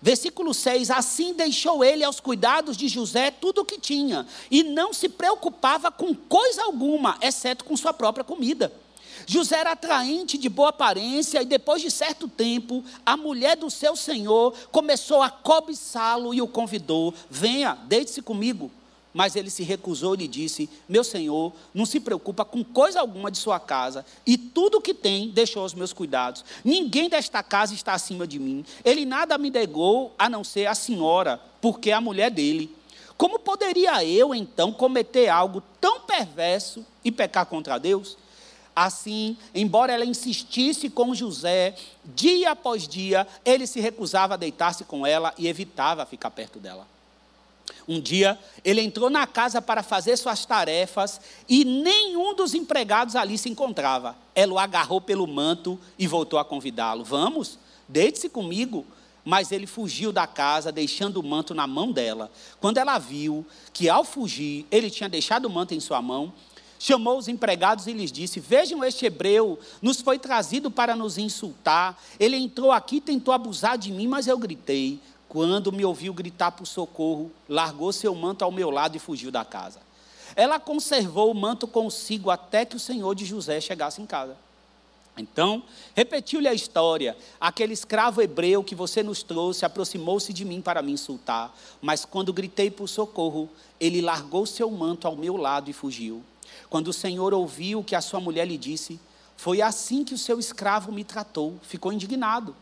Versículo 0.01 0.53
6: 0.53 0.91
Assim 0.91 1.33
deixou 1.33 1.83
ele 1.83 2.03
aos 2.03 2.19
cuidados 2.19 2.77
de 2.77 2.87
José 2.87 3.31
tudo 3.31 3.61
o 3.61 3.65
que 3.65 3.79
tinha, 3.79 4.27
e 4.49 4.63
não 4.63 4.93
se 4.93 5.09
preocupava 5.09 5.91
com 5.91 6.13
coisa 6.13 6.63
alguma, 6.63 7.17
exceto 7.21 7.63
com 7.63 7.75
sua 7.75 7.93
própria 7.93 8.23
comida. 8.23 8.71
José 9.25 9.57
era 9.57 9.71
atraente, 9.71 10.37
de 10.37 10.49
boa 10.49 10.69
aparência, 10.69 11.41
e 11.41 11.45
depois 11.45 11.81
de 11.81 11.89
certo 11.89 12.27
tempo, 12.27 12.83
a 13.05 13.17
mulher 13.17 13.57
do 13.57 13.71
seu 13.71 13.95
senhor 13.95 14.53
começou 14.71 15.21
a 15.21 15.29
cobiçá-lo 15.29 16.33
e 16.33 16.41
o 16.41 16.47
convidou: 16.47 17.13
Venha, 17.29 17.77
deite-se 17.87 18.21
comigo. 18.21 18.71
Mas 19.15 19.37
ele 19.37 19.49
se 19.49 19.63
recusou 19.63 20.13
e 20.13 20.17
lhe 20.17 20.27
disse: 20.27 20.69
Meu 20.89 21.01
senhor, 21.01 21.53
não 21.73 21.85
se 21.85 22.01
preocupa 22.01 22.43
com 22.43 22.65
coisa 22.65 22.99
alguma 22.99 23.31
de 23.31 23.37
sua 23.37 23.57
casa, 23.61 24.05
e 24.27 24.37
tudo 24.37 24.79
o 24.79 24.81
que 24.81 24.93
tem 24.93 25.29
deixou 25.29 25.61
aos 25.61 25.73
meus 25.73 25.93
cuidados. 25.93 26.43
Ninguém 26.65 27.07
desta 27.07 27.41
casa 27.41 27.73
está 27.73 27.93
acima 27.93 28.27
de 28.27 28.37
mim. 28.37 28.65
Ele 28.83 29.05
nada 29.05 29.37
me 29.37 29.49
negou 29.49 30.13
a 30.19 30.29
não 30.29 30.43
ser 30.43 30.65
a 30.65 30.75
senhora, 30.75 31.39
porque 31.61 31.91
é 31.91 31.93
a 31.93 32.01
mulher 32.01 32.29
dele. 32.29 32.75
Como 33.15 33.39
poderia 33.39 34.03
eu, 34.03 34.35
então, 34.35 34.73
cometer 34.73 35.29
algo 35.29 35.63
tão 35.79 36.01
perverso 36.01 36.85
e 37.01 37.09
pecar 37.09 37.45
contra 37.45 37.77
Deus? 37.77 38.17
Assim, 38.75 39.37
embora 39.53 39.93
ela 39.93 40.03
insistisse 40.03 40.89
com 40.89 41.15
José, 41.15 41.73
dia 42.03 42.51
após 42.51 42.85
dia, 42.85 43.25
ele 43.45 43.65
se 43.65 43.79
recusava 43.79 44.33
a 44.33 44.37
deitar-se 44.37 44.83
com 44.83 45.07
ela 45.07 45.33
e 45.37 45.47
evitava 45.47 46.05
ficar 46.05 46.31
perto 46.31 46.59
dela. 46.59 46.85
Um 47.87 47.99
dia, 47.99 48.37
ele 48.63 48.81
entrou 48.81 49.09
na 49.09 49.27
casa 49.27 49.61
para 49.61 49.83
fazer 49.83 50.17
suas 50.17 50.45
tarefas 50.45 51.21
e 51.47 51.63
nenhum 51.63 52.33
dos 52.33 52.53
empregados 52.53 53.15
ali 53.15 53.37
se 53.37 53.49
encontrava. 53.49 54.15
Ela 54.33 54.53
o 54.53 54.59
agarrou 54.59 54.99
pelo 54.99 55.27
manto 55.27 55.79
e 55.97 56.07
voltou 56.07 56.39
a 56.39 56.45
convidá-lo: 56.45 57.03
Vamos, 57.03 57.59
deite-se 57.87 58.29
comigo. 58.29 58.85
Mas 59.27 59.51
ele 59.51 59.65
fugiu 59.65 60.11
da 60.11 60.27
casa, 60.27 60.71
deixando 60.71 61.17
o 61.17 61.23
manto 61.23 61.55
na 61.55 61.65
mão 61.65 61.91
dela. 61.91 62.31
Quando 62.61 62.77
ela 62.77 62.99
viu 62.99 63.43
que, 63.73 63.89
ao 63.89 64.03
fugir, 64.03 64.67
ele 64.69 64.87
tinha 64.87 65.09
deixado 65.09 65.45
o 65.45 65.49
manto 65.49 65.73
em 65.73 65.79
sua 65.79 65.99
mão, 65.99 66.31
chamou 66.77 67.17
os 67.17 67.27
empregados 67.27 67.87
e 67.87 67.93
lhes 67.93 68.11
disse: 68.11 68.39
Vejam, 68.39 68.83
este 68.83 69.07
hebreu 69.07 69.57
nos 69.81 69.99
foi 69.99 70.19
trazido 70.19 70.69
para 70.69 70.95
nos 70.95 71.17
insultar. 71.17 71.99
Ele 72.19 72.37
entrou 72.37 72.71
aqui 72.71 72.97
e 72.97 73.01
tentou 73.01 73.33
abusar 73.33 73.79
de 73.79 73.91
mim, 73.91 74.07
mas 74.07 74.27
eu 74.27 74.37
gritei. 74.37 74.99
Quando 75.27 75.71
me 75.71 75.83
ouviu 75.83 76.13
gritar 76.13 76.51
por 76.51 76.65
socorro, 76.65 77.31
largou 77.49 77.91
seu 77.91 78.13
manto 78.13 78.43
ao 78.43 78.51
meu 78.51 78.69
lado 78.69 78.95
e 78.95 78.99
fugiu 78.99 79.31
da 79.31 79.43
casa. 79.43 79.79
Ela 80.35 80.59
conservou 80.59 81.31
o 81.31 81.35
manto 81.35 81.67
consigo 81.67 82.29
até 82.29 82.65
que 82.65 82.75
o 82.75 82.79
senhor 82.79 83.15
de 83.15 83.25
José 83.25 83.59
chegasse 83.59 84.01
em 84.01 84.05
casa. 84.05 84.37
Então, 85.17 85.63
repetiu-lhe 85.95 86.47
a 86.47 86.53
história. 86.53 87.17
Aquele 87.39 87.73
escravo 87.73 88.21
hebreu 88.21 88.63
que 88.63 88.75
você 88.75 89.01
nos 89.01 89.23
trouxe 89.23 89.65
aproximou-se 89.65 90.33
de 90.33 90.43
mim 90.43 90.61
para 90.61 90.81
me 90.81 90.91
insultar, 90.91 91.55
mas 91.81 92.03
quando 92.03 92.33
gritei 92.33 92.69
por 92.69 92.87
socorro, 92.87 93.49
ele 93.79 94.01
largou 94.01 94.45
seu 94.45 94.69
manto 94.69 95.07
ao 95.07 95.15
meu 95.15 95.37
lado 95.37 95.69
e 95.69 95.73
fugiu. 95.73 96.21
Quando 96.69 96.89
o 96.89 96.93
Senhor 96.93 97.33
ouviu 97.33 97.79
o 97.79 97.83
que 97.83 97.95
a 97.95 98.01
sua 98.01 98.19
mulher 98.19 98.45
lhe 98.45 98.57
disse, 98.57 98.99
foi 99.37 99.61
assim 99.61 100.03
que 100.03 100.13
o 100.13 100.17
seu 100.17 100.37
escravo 100.37 100.91
me 100.91 101.03
tratou, 101.03 101.55
ficou 101.61 101.93
indignado 101.93 102.55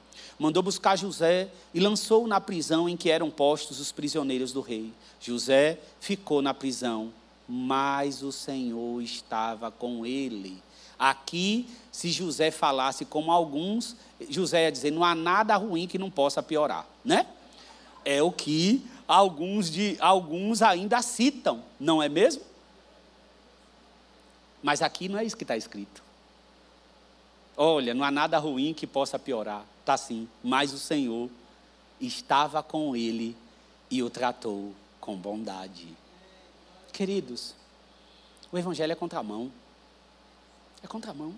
mandou 0.43 0.61
buscar 0.61 0.97
José 0.97 1.47
e 1.73 1.79
lançou-o 1.79 2.27
na 2.27 2.41
prisão 2.41 2.89
em 2.89 2.97
que 2.97 3.09
eram 3.09 3.31
postos 3.31 3.79
os 3.79 3.93
prisioneiros 3.93 4.51
do 4.51 4.59
rei. 4.59 4.91
José 5.17 5.79
ficou 6.01 6.41
na 6.41 6.53
prisão, 6.53 7.13
mas 7.47 8.21
o 8.21 8.29
Senhor 8.29 9.01
estava 9.01 9.71
com 9.71 10.05
ele. 10.05 10.61
Aqui, 10.99 11.65
se 11.93 12.11
José 12.11 12.51
falasse 12.51 13.05
como 13.05 13.31
alguns, 13.31 13.95
José 14.27 14.63
ia 14.63 14.71
dizer: 14.71 14.91
não 14.91 15.05
há 15.05 15.15
nada 15.15 15.55
ruim 15.55 15.87
que 15.87 15.97
não 15.97 16.11
possa 16.11 16.43
piorar, 16.43 16.85
né? 17.05 17.25
É 18.03 18.21
o 18.21 18.29
que 18.29 18.85
alguns 19.07 19.71
de 19.71 19.95
alguns 20.01 20.61
ainda 20.61 21.01
citam, 21.01 21.63
não 21.79 22.03
é 22.03 22.09
mesmo? 22.09 22.43
Mas 24.61 24.81
aqui 24.81 25.07
não 25.07 25.19
é 25.19 25.23
isso 25.23 25.37
que 25.37 25.45
está 25.45 25.55
escrito. 25.55 26.03
Olha, 27.55 27.93
não 27.93 28.03
há 28.03 28.11
nada 28.11 28.37
ruim 28.39 28.73
que 28.73 28.85
possa 28.85 29.17
piorar. 29.17 29.63
Está 29.83 29.97
sim, 29.97 30.29
mas 30.41 30.71
o 30.71 30.79
Senhor 30.79 31.29
estava 31.99 32.63
com 32.63 32.95
ele 32.95 33.35
e 33.91 34.01
o 34.01 34.09
tratou 34.09 34.73
com 34.97 35.13
bondade. 35.13 35.89
Queridos, 36.93 37.53
o 38.49 38.57
Evangelho 38.57 38.93
é 38.93 38.95
contramão. 38.95 39.51
É 40.81 40.87
contramão. 40.87 41.35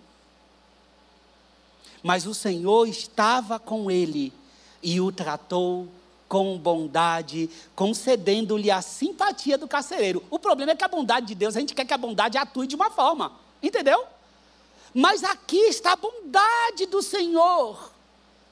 Mas 2.04 2.28
o 2.28 2.36
Senhor 2.36 2.88
estava 2.88 3.58
com 3.58 3.90
ele 3.90 4.32
e 4.84 5.02
o 5.02 5.12
tratou 5.12 5.88
com 6.30 6.56
bondade, 6.56 7.50
concedendo-lhe 7.76 8.70
a 8.70 8.80
simpatia 8.80 9.58
do 9.58 9.68
carcereiro. 9.68 10.24
O 10.30 10.38
problema 10.38 10.74
é 10.74 10.76
que 10.76 10.84
a 10.84 10.88
bondade 10.88 11.26
de 11.26 11.34
Deus, 11.34 11.56
a 11.56 11.60
gente 11.60 11.74
quer 11.74 11.86
que 11.86 11.94
a 11.96 11.98
bondade 11.98 12.38
atue 12.38 12.68
de 12.68 12.76
uma 12.76 12.92
forma, 12.92 13.32
entendeu? 13.64 14.06
Mas 14.94 15.24
aqui 15.24 15.58
está 15.58 15.94
a 15.94 15.96
bondade 15.96 16.86
do 16.86 17.02
Senhor. 17.02 17.95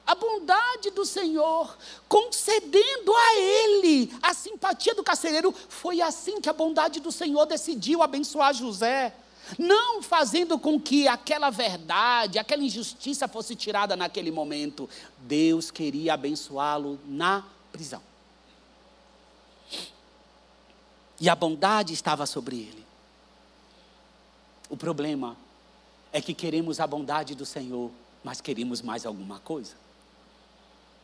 A 0.06 0.14
bondade 0.14 0.90
do 0.90 1.06
Senhor, 1.06 1.76
concedendo 2.08 3.14
a 3.14 3.36
ele 3.36 4.12
a 4.22 4.34
simpatia 4.34 4.94
do 4.94 5.02
carcereiro, 5.02 5.54
foi 5.68 6.02
assim 6.02 6.40
que 6.40 6.48
a 6.48 6.52
bondade 6.52 7.00
do 7.00 7.10
Senhor 7.10 7.46
decidiu 7.46 8.02
abençoar 8.02 8.52
José. 8.52 9.14
Não 9.58 10.02
fazendo 10.02 10.58
com 10.58 10.80
que 10.80 11.08
aquela 11.08 11.50
verdade, 11.50 12.38
aquela 12.38 12.62
injustiça 12.62 13.28
fosse 13.28 13.54
tirada 13.54 13.96
naquele 13.96 14.30
momento. 14.30 14.88
Deus 15.18 15.70
queria 15.70 16.14
abençoá-lo 16.14 16.98
na 17.06 17.44
prisão. 17.72 18.02
E 21.20 21.28
a 21.28 21.34
bondade 21.34 21.94
estava 21.94 22.26
sobre 22.26 22.56
ele. 22.56 22.84
O 24.68 24.76
problema 24.76 25.36
é 26.12 26.20
que 26.20 26.34
queremos 26.34 26.80
a 26.80 26.86
bondade 26.86 27.34
do 27.34 27.46
Senhor, 27.46 27.90
mas 28.22 28.40
queremos 28.40 28.82
mais 28.82 29.06
alguma 29.06 29.38
coisa. 29.38 29.76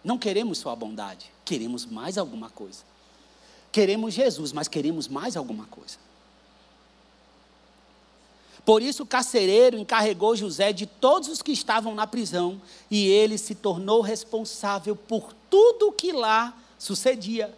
Não 0.03 0.19
queremos 0.19 0.59
só 0.59 0.71
a 0.71 0.77
bondade, 0.77 1.31
queremos 1.45 1.85
mais 1.85 2.17
alguma 2.17 2.51
coisa. 2.51 2.83
Queremos 3.71 4.15
Jesus, 4.15 4.53
mas 4.53 4.69
queremos 4.69 5.07
mais 5.07 5.37
alguma 5.37 5.67
coisa. 5.67 5.99
Por 8.65 8.83
isso 8.83 9.03
o 9.03 9.07
carcereiro 9.07 9.79
encarregou 9.79 10.37
José 10.37 10.73
de 10.73 10.87
todos 10.87 11.29
os 11.29 11.43
que 11.43 11.53
estavam 11.53 11.95
na 11.95 12.07
prisão, 12.07 12.61
e 12.91 13.07
ele 13.07 13.39
se 13.39 13.55
tornou 13.55 14.01
responsável 14.01 14.95
por 14.95 15.33
tudo 15.49 15.89
o 15.89 15.93
que 15.93 16.13
lá 16.13 16.57
sucedia. 16.79 17.55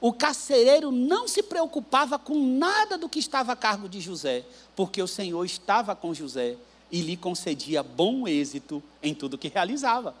O 0.00 0.12
carcereiro 0.12 0.92
não 0.92 1.26
se 1.26 1.42
preocupava 1.42 2.18
com 2.18 2.34
nada 2.34 2.98
do 2.98 3.08
que 3.08 3.18
estava 3.18 3.52
a 3.52 3.56
cargo 3.56 3.88
de 3.88 4.00
José, 4.00 4.44
porque 4.74 5.02
o 5.02 5.08
Senhor 5.08 5.44
estava 5.44 5.96
com 5.96 6.14
José 6.14 6.56
e 6.92 7.00
lhe 7.00 7.16
concedia 7.16 7.82
bom 7.82 8.28
êxito 8.28 8.82
em 9.02 9.14
tudo 9.14 9.38
que 9.38 9.48
realizava. 9.48 10.14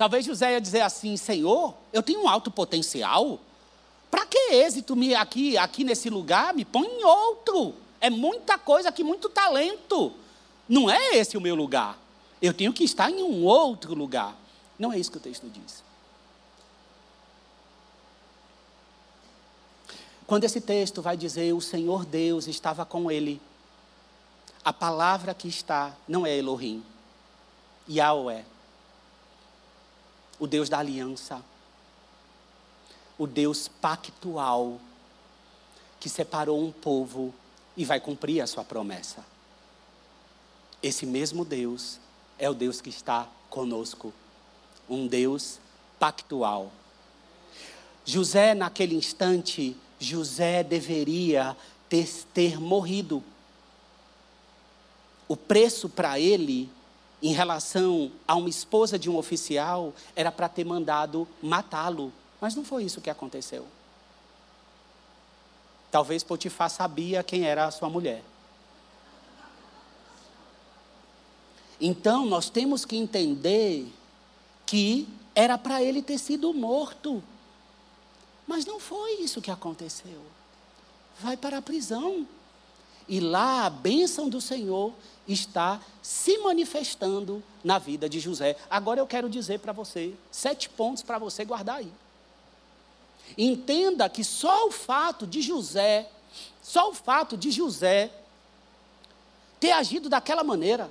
Talvez 0.00 0.24
José 0.24 0.52
ia 0.52 0.60
dizer 0.62 0.80
assim: 0.80 1.14
Senhor, 1.14 1.74
eu 1.92 2.02
tenho 2.02 2.22
um 2.22 2.26
alto 2.26 2.50
potencial. 2.50 3.38
Para 4.10 4.24
que 4.24 4.38
êxito 4.54 4.96
me 4.96 5.14
aqui, 5.14 5.58
aqui 5.58 5.84
nesse 5.84 6.08
lugar? 6.08 6.54
Me 6.54 6.64
põe 6.64 6.86
em 6.86 7.04
outro. 7.04 7.74
É 8.00 8.08
muita 8.08 8.56
coisa 8.56 8.88
aqui, 8.88 9.04
muito 9.04 9.28
talento. 9.28 10.14
Não 10.66 10.88
é 10.88 11.18
esse 11.18 11.36
o 11.36 11.40
meu 11.40 11.54
lugar. 11.54 11.98
Eu 12.40 12.54
tenho 12.54 12.72
que 12.72 12.82
estar 12.82 13.10
em 13.10 13.22
um 13.22 13.44
outro 13.44 13.92
lugar. 13.94 14.34
Não 14.78 14.90
é 14.90 14.98
isso 14.98 15.10
que 15.10 15.18
o 15.18 15.20
texto 15.20 15.46
diz. 15.50 15.84
Quando 20.26 20.44
esse 20.44 20.62
texto 20.62 21.02
vai 21.02 21.14
dizer 21.14 21.52
o 21.52 21.60
Senhor 21.60 22.06
Deus 22.06 22.46
estava 22.46 22.86
com 22.86 23.10
ele, 23.10 23.38
A 24.64 24.72
palavra 24.72 25.34
que 25.34 25.48
está 25.48 25.94
não 26.06 26.26
é 26.26 26.36
Elohim, 26.36 26.82
Yahweh, 27.88 28.44
o 30.40 30.46
Deus 30.46 30.68
da 30.70 30.78
aliança, 30.78 31.44
o 33.18 33.26
Deus 33.26 33.68
pactual, 33.68 34.80
que 36.00 36.08
separou 36.08 36.64
um 36.64 36.72
povo 36.72 37.34
e 37.76 37.84
vai 37.84 38.00
cumprir 38.00 38.40
a 38.40 38.46
sua 38.46 38.64
promessa. 38.64 39.22
Esse 40.82 41.04
mesmo 41.04 41.44
Deus 41.44 42.00
é 42.38 42.48
o 42.48 42.54
Deus 42.54 42.80
que 42.80 42.88
está 42.88 43.28
conosco, 43.50 44.14
um 44.88 45.06
Deus 45.06 45.58
pactual. 45.98 46.72
José, 48.02 48.54
naquele 48.54 48.94
instante, 48.94 49.76
José 49.98 50.62
deveria 50.62 51.54
ter, 51.86 52.08
ter 52.32 52.58
morrido. 52.58 53.22
O 55.28 55.36
preço 55.36 55.86
para 55.90 56.18
ele, 56.18 56.70
em 57.22 57.32
relação 57.32 58.10
a 58.26 58.34
uma 58.34 58.48
esposa 58.48 58.98
de 58.98 59.10
um 59.10 59.16
oficial, 59.16 59.92
era 60.16 60.32
para 60.32 60.48
ter 60.48 60.64
mandado 60.64 61.28
matá-lo. 61.42 62.12
Mas 62.40 62.54
não 62.54 62.64
foi 62.64 62.84
isso 62.84 63.00
que 63.00 63.10
aconteceu. 63.10 63.66
Talvez 65.90 66.22
Potifar 66.22 66.70
sabia 66.70 67.22
quem 67.22 67.44
era 67.44 67.66
a 67.66 67.70
sua 67.70 67.90
mulher. 67.90 68.22
Então, 71.80 72.26
nós 72.26 72.48
temos 72.48 72.84
que 72.84 72.96
entender 72.96 73.86
que 74.66 75.08
era 75.34 75.58
para 75.58 75.82
ele 75.82 76.02
ter 76.02 76.18
sido 76.18 76.52
morto. 76.54 77.22
Mas 78.46 78.64
não 78.64 78.78
foi 78.78 79.20
isso 79.20 79.40
que 79.40 79.50
aconteceu. 79.50 80.20
Vai 81.20 81.36
para 81.36 81.58
a 81.58 81.62
prisão. 81.62 82.26
E 83.08 83.18
lá 83.18 83.66
a 83.66 83.70
bênção 83.70 84.28
do 84.28 84.40
Senhor 84.40 84.92
está 85.32 85.80
se 86.02 86.38
manifestando 86.38 87.42
na 87.62 87.78
vida 87.78 88.08
de 88.08 88.18
José. 88.20 88.56
Agora 88.68 89.00
eu 89.00 89.06
quero 89.06 89.28
dizer 89.28 89.60
para 89.60 89.72
você, 89.72 90.14
sete 90.30 90.68
pontos 90.68 91.02
para 91.02 91.18
você 91.18 91.44
guardar 91.44 91.76
aí. 91.76 91.92
Entenda 93.36 94.08
que 94.08 94.24
só 94.24 94.66
o 94.66 94.70
fato 94.70 95.26
de 95.26 95.40
José, 95.40 96.08
só 96.62 96.90
o 96.90 96.94
fato 96.94 97.36
de 97.36 97.50
José 97.50 98.10
ter 99.58 99.72
agido 99.72 100.08
daquela 100.08 100.42
maneira, 100.42 100.90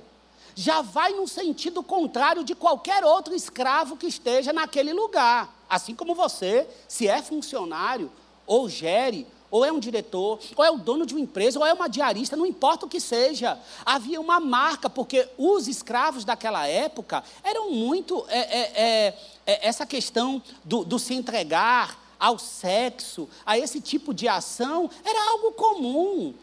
já 0.54 0.80
vai 0.80 1.12
no 1.12 1.26
sentido 1.26 1.82
contrário 1.82 2.44
de 2.44 2.54
qualquer 2.54 3.04
outro 3.04 3.34
escravo 3.34 3.96
que 3.96 4.06
esteja 4.06 4.52
naquele 4.52 4.92
lugar. 4.92 5.54
Assim 5.68 5.94
como 5.94 6.14
você, 6.14 6.68
se 6.88 7.08
é 7.08 7.20
funcionário, 7.22 8.10
ou 8.46 8.68
gere, 8.68 9.26
ou 9.50 9.64
é 9.64 9.72
um 9.72 9.80
diretor, 9.80 10.38
ou 10.56 10.64
é 10.64 10.70
o 10.70 10.78
dono 10.78 11.04
de 11.04 11.14
uma 11.14 11.20
empresa, 11.20 11.58
ou 11.58 11.66
é 11.66 11.72
uma 11.72 11.88
diarista, 11.88 12.36
não 12.36 12.46
importa 12.46 12.86
o 12.86 12.88
que 12.88 13.00
seja. 13.00 13.58
Havia 13.84 14.20
uma 14.20 14.38
marca, 14.38 14.88
porque 14.88 15.28
os 15.36 15.66
escravos 15.66 16.24
daquela 16.24 16.66
época 16.66 17.24
eram 17.42 17.70
muito. 17.70 18.24
É, 18.28 18.38
é, 18.38 18.72
é, 18.74 19.18
é 19.46 19.68
essa 19.68 19.84
questão 19.84 20.42
do, 20.64 20.84
do 20.84 20.98
se 20.98 21.14
entregar, 21.14 21.98
ao 22.20 22.38
sexo, 22.38 23.26
a 23.46 23.58
esse 23.58 23.80
tipo 23.80 24.12
de 24.12 24.28
ação, 24.28 24.90
era 25.02 25.30
algo 25.30 25.52
comum. 25.52 26.34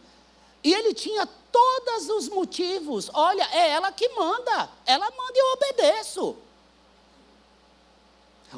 E 0.64 0.74
ele 0.74 0.92
tinha 0.92 1.24
todos 1.52 2.08
os 2.08 2.28
motivos. 2.28 3.08
Olha, 3.14 3.48
é 3.52 3.70
ela 3.70 3.92
que 3.92 4.08
manda. 4.08 4.68
Ela 4.84 5.08
manda 5.10 5.32
e 5.34 5.38
eu 5.38 5.52
obedeço. 5.52 6.36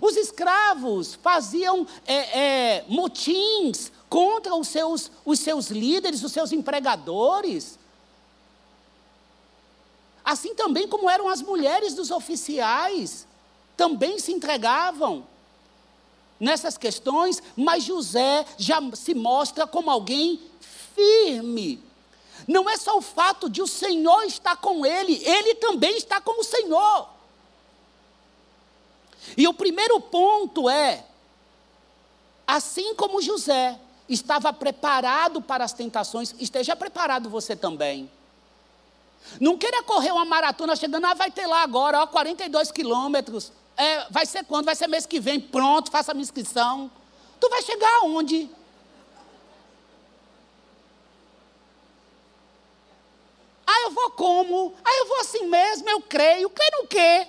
Os 0.00 0.16
escravos 0.16 1.14
faziam 1.14 1.86
é, 2.06 2.38
é, 2.38 2.84
motins 2.88 3.90
contra 4.08 4.54
os 4.54 4.68
seus, 4.68 5.10
os 5.24 5.40
seus 5.40 5.68
líderes, 5.68 6.22
os 6.22 6.32
seus 6.32 6.52
empregadores. 6.52 7.78
Assim 10.24 10.54
também 10.54 10.86
como 10.86 11.08
eram 11.08 11.28
as 11.28 11.42
mulheres 11.42 11.94
dos 11.94 12.10
oficiais, 12.10 13.26
também 13.76 14.18
se 14.18 14.32
entregavam 14.32 15.26
nessas 16.38 16.78
questões, 16.78 17.42
mas 17.56 17.84
José 17.84 18.46
já 18.56 18.80
se 18.94 19.14
mostra 19.14 19.66
como 19.66 19.90
alguém 19.90 20.40
firme. 20.94 21.82
Não 22.46 22.68
é 22.68 22.76
só 22.76 22.96
o 22.96 23.02
fato 23.02 23.48
de 23.48 23.60
o 23.60 23.66
Senhor 23.66 24.22
estar 24.24 24.56
com 24.56 24.86
ele, 24.86 25.20
ele 25.24 25.56
também 25.56 25.96
está 25.96 26.20
com 26.20 26.40
o 26.40 26.44
Senhor. 26.44 27.08
E 29.36 29.46
o 29.46 29.54
primeiro 29.54 30.00
ponto 30.00 30.68
é: 30.68 31.04
assim 32.46 32.94
como 32.94 33.22
José 33.22 33.78
estava 34.08 34.52
preparado 34.52 35.40
para 35.40 35.64
as 35.64 35.72
tentações, 35.72 36.34
esteja 36.38 36.74
preparado 36.74 37.30
você 37.30 37.54
também. 37.54 38.10
Não 39.38 39.56
queira 39.56 39.82
correr 39.82 40.10
uma 40.10 40.24
maratona 40.24 40.74
chegando, 40.74 41.06
ah, 41.06 41.14
vai 41.14 41.30
ter 41.30 41.46
lá 41.46 41.62
agora, 41.62 42.00
ó, 42.00 42.06
42 42.06 42.72
quilômetros. 42.72 43.52
É, 43.76 44.06
vai 44.10 44.26
ser 44.26 44.44
quando? 44.44 44.64
Vai 44.64 44.74
ser 44.74 44.88
mês 44.88 45.06
que 45.06 45.20
vem, 45.20 45.40
pronto, 45.40 45.90
faça 45.90 46.10
a 46.10 46.14
minha 46.14 46.22
inscrição. 46.22 46.90
Tu 47.38 47.48
vai 47.48 47.62
chegar 47.62 48.00
aonde? 48.00 48.50
Ah, 53.66 53.82
eu 53.84 53.92
vou 53.92 54.10
como? 54.10 54.74
Ah, 54.84 54.98
eu 54.98 55.06
vou 55.06 55.20
assim 55.20 55.46
mesmo, 55.46 55.88
eu 55.88 56.00
creio. 56.02 56.50
Creio 56.50 56.82
no 56.82 56.88
quê? 56.88 57.28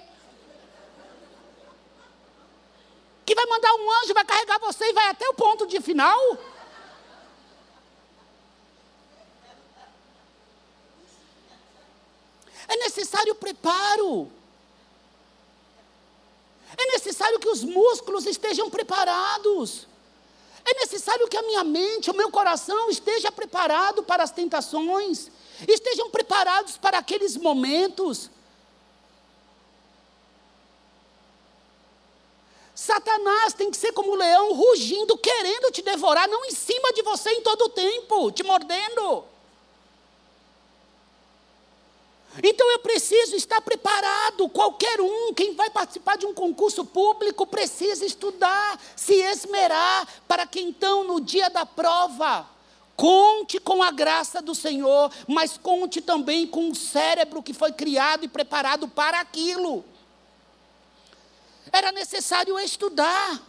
Que 3.31 3.35
vai 3.35 3.45
mandar 3.45 3.73
um 3.75 3.89
anjo, 4.03 4.13
vai 4.13 4.25
carregar 4.25 4.59
você 4.59 4.89
e 4.89 4.91
vai 4.91 5.07
até 5.07 5.25
o 5.29 5.33
ponto 5.33 5.65
de 5.65 5.79
final? 5.79 6.19
É 12.67 12.75
necessário 12.75 13.33
preparo. 13.35 14.29
É 16.77 16.85
necessário 16.87 17.39
que 17.39 17.47
os 17.47 17.63
músculos 17.63 18.25
estejam 18.25 18.69
preparados. 18.69 19.87
É 20.65 20.73
necessário 20.81 21.25
que 21.29 21.37
a 21.37 21.41
minha 21.41 21.63
mente, 21.63 22.11
o 22.11 22.13
meu 22.13 22.29
coração 22.29 22.89
esteja 22.89 23.31
preparado 23.31 24.03
para 24.03 24.23
as 24.23 24.31
tentações, 24.31 25.31
estejam 25.65 26.09
preparados 26.09 26.75
para 26.75 26.97
aqueles 26.97 27.37
momentos. 27.37 28.29
Satanás 32.91 33.53
tem 33.53 33.71
que 33.71 33.77
ser 33.77 33.93
como 33.93 34.11
um 34.11 34.15
leão 34.15 34.53
rugindo, 34.53 35.17
querendo 35.17 35.71
te 35.71 35.81
devorar, 35.81 36.27
não 36.27 36.43
em 36.43 36.51
cima 36.51 36.91
de 36.91 37.01
você 37.01 37.29
em 37.31 37.41
todo 37.41 37.61
o 37.61 37.69
tempo, 37.69 38.29
te 38.33 38.43
mordendo. 38.43 39.23
Então 42.43 42.69
eu 42.71 42.79
preciso 42.79 43.37
estar 43.37 43.61
preparado. 43.61 44.49
Qualquer 44.49 44.99
um, 44.99 45.33
quem 45.33 45.55
vai 45.55 45.69
participar 45.69 46.17
de 46.17 46.25
um 46.25 46.33
concurso 46.33 46.83
público, 46.83 47.47
precisa 47.47 48.05
estudar, 48.05 48.77
se 48.93 49.15
esmerar, 49.15 50.05
para 50.27 50.45
que 50.45 50.59
então, 50.59 51.05
no 51.05 51.21
dia 51.21 51.49
da 51.49 51.65
prova, 51.65 52.45
conte 52.97 53.57
com 53.57 53.81
a 53.81 53.91
graça 53.91 54.41
do 54.41 54.53
Senhor, 54.53 55.09
mas 55.29 55.57
conte 55.57 56.01
também 56.01 56.45
com 56.45 56.69
o 56.69 56.75
cérebro 56.75 57.41
que 57.41 57.53
foi 57.53 57.71
criado 57.71 58.25
e 58.25 58.27
preparado 58.27 58.89
para 58.89 59.21
aquilo. 59.21 59.85
Era 61.71 61.91
necessário 61.91 62.59
estudar. 62.59 63.41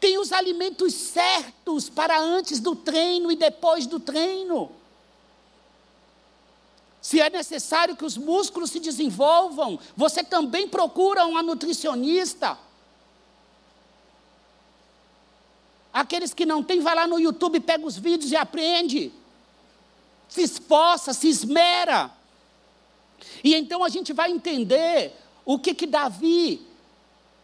Tem 0.00 0.18
os 0.18 0.32
alimentos 0.32 0.94
certos 0.94 1.88
para 1.88 2.18
antes 2.18 2.58
do 2.58 2.74
treino 2.74 3.30
e 3.30 3.36
depois 3.36 3.86
do 3.86 4.00
treino. 4.00 4.70
Se 7.00 7.20
é 7.20 7.28
necessário 7.28 7.96
que 7.96 8.04
os 8.04 8.16
músculos 8.16 8.70
se 8.70 8.78
desenvolvam, 8.78 9.78
você 9.96 10.22
também 10.22 10.68
procura 10.68 11.26
uma 11.26 11.42
nutricionista. 11.42 12.56
Aqueles 15.92 16.32
que 16.32 16.46
não 16.46 16.62
têm, 16.62 16.80
vai 16.80 16.94
lá 16.94 17.06
no 17.06 17.20
YouTube, 17.20 17.60
pega 17.60 17.84
os 17.84 17.98
vídeos 17.98 18.32
e 18.32 18.36
aprende. 18.36 19.12
Se 20.28 20.42
esforça, 20.42 21.12
se 21.12 21.28
esmera. 21.28 22.10
E 23.44 23.54
então 23.54 23.84
a 23.84 23.88
gente 23.88 24.12
vai 24.12 24.30
entender 24.30 25.14
o 25.44 25.58
que 25.58 25.74
que 25.74 25.86
Davi 25.86 26.66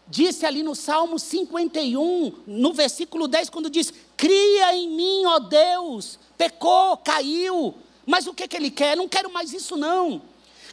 disse 0.07 0.47
ali 0.47 0.63
no 0.63 0.75
Salmo 0.75 1.19
51, 1.19 2.33
no 2.47 2.73
versículo 2.73 3.29
10, 3.29 3.51
quando 3.51 3.71
diz: 3.71 3.93
Cria 4.17 4.75
em 4.75 4.89
mim, 4.91 5.27
ó 5.27 5.39
Deus, 5.39 6.19
pecou, 6.37 6.97
caiu, 6.99 7.75
mas 8.07 8.27
o 8.27 8.35
que, 8.35 8.49
que 8.49 8.57
ele 8.57 8.71
quer? 8.71 8.97
Não 8.97 9.09
quero 9.09 9.33
mais 9.33 9.53
isso, 9.53 9.77
não. 9.77 10.23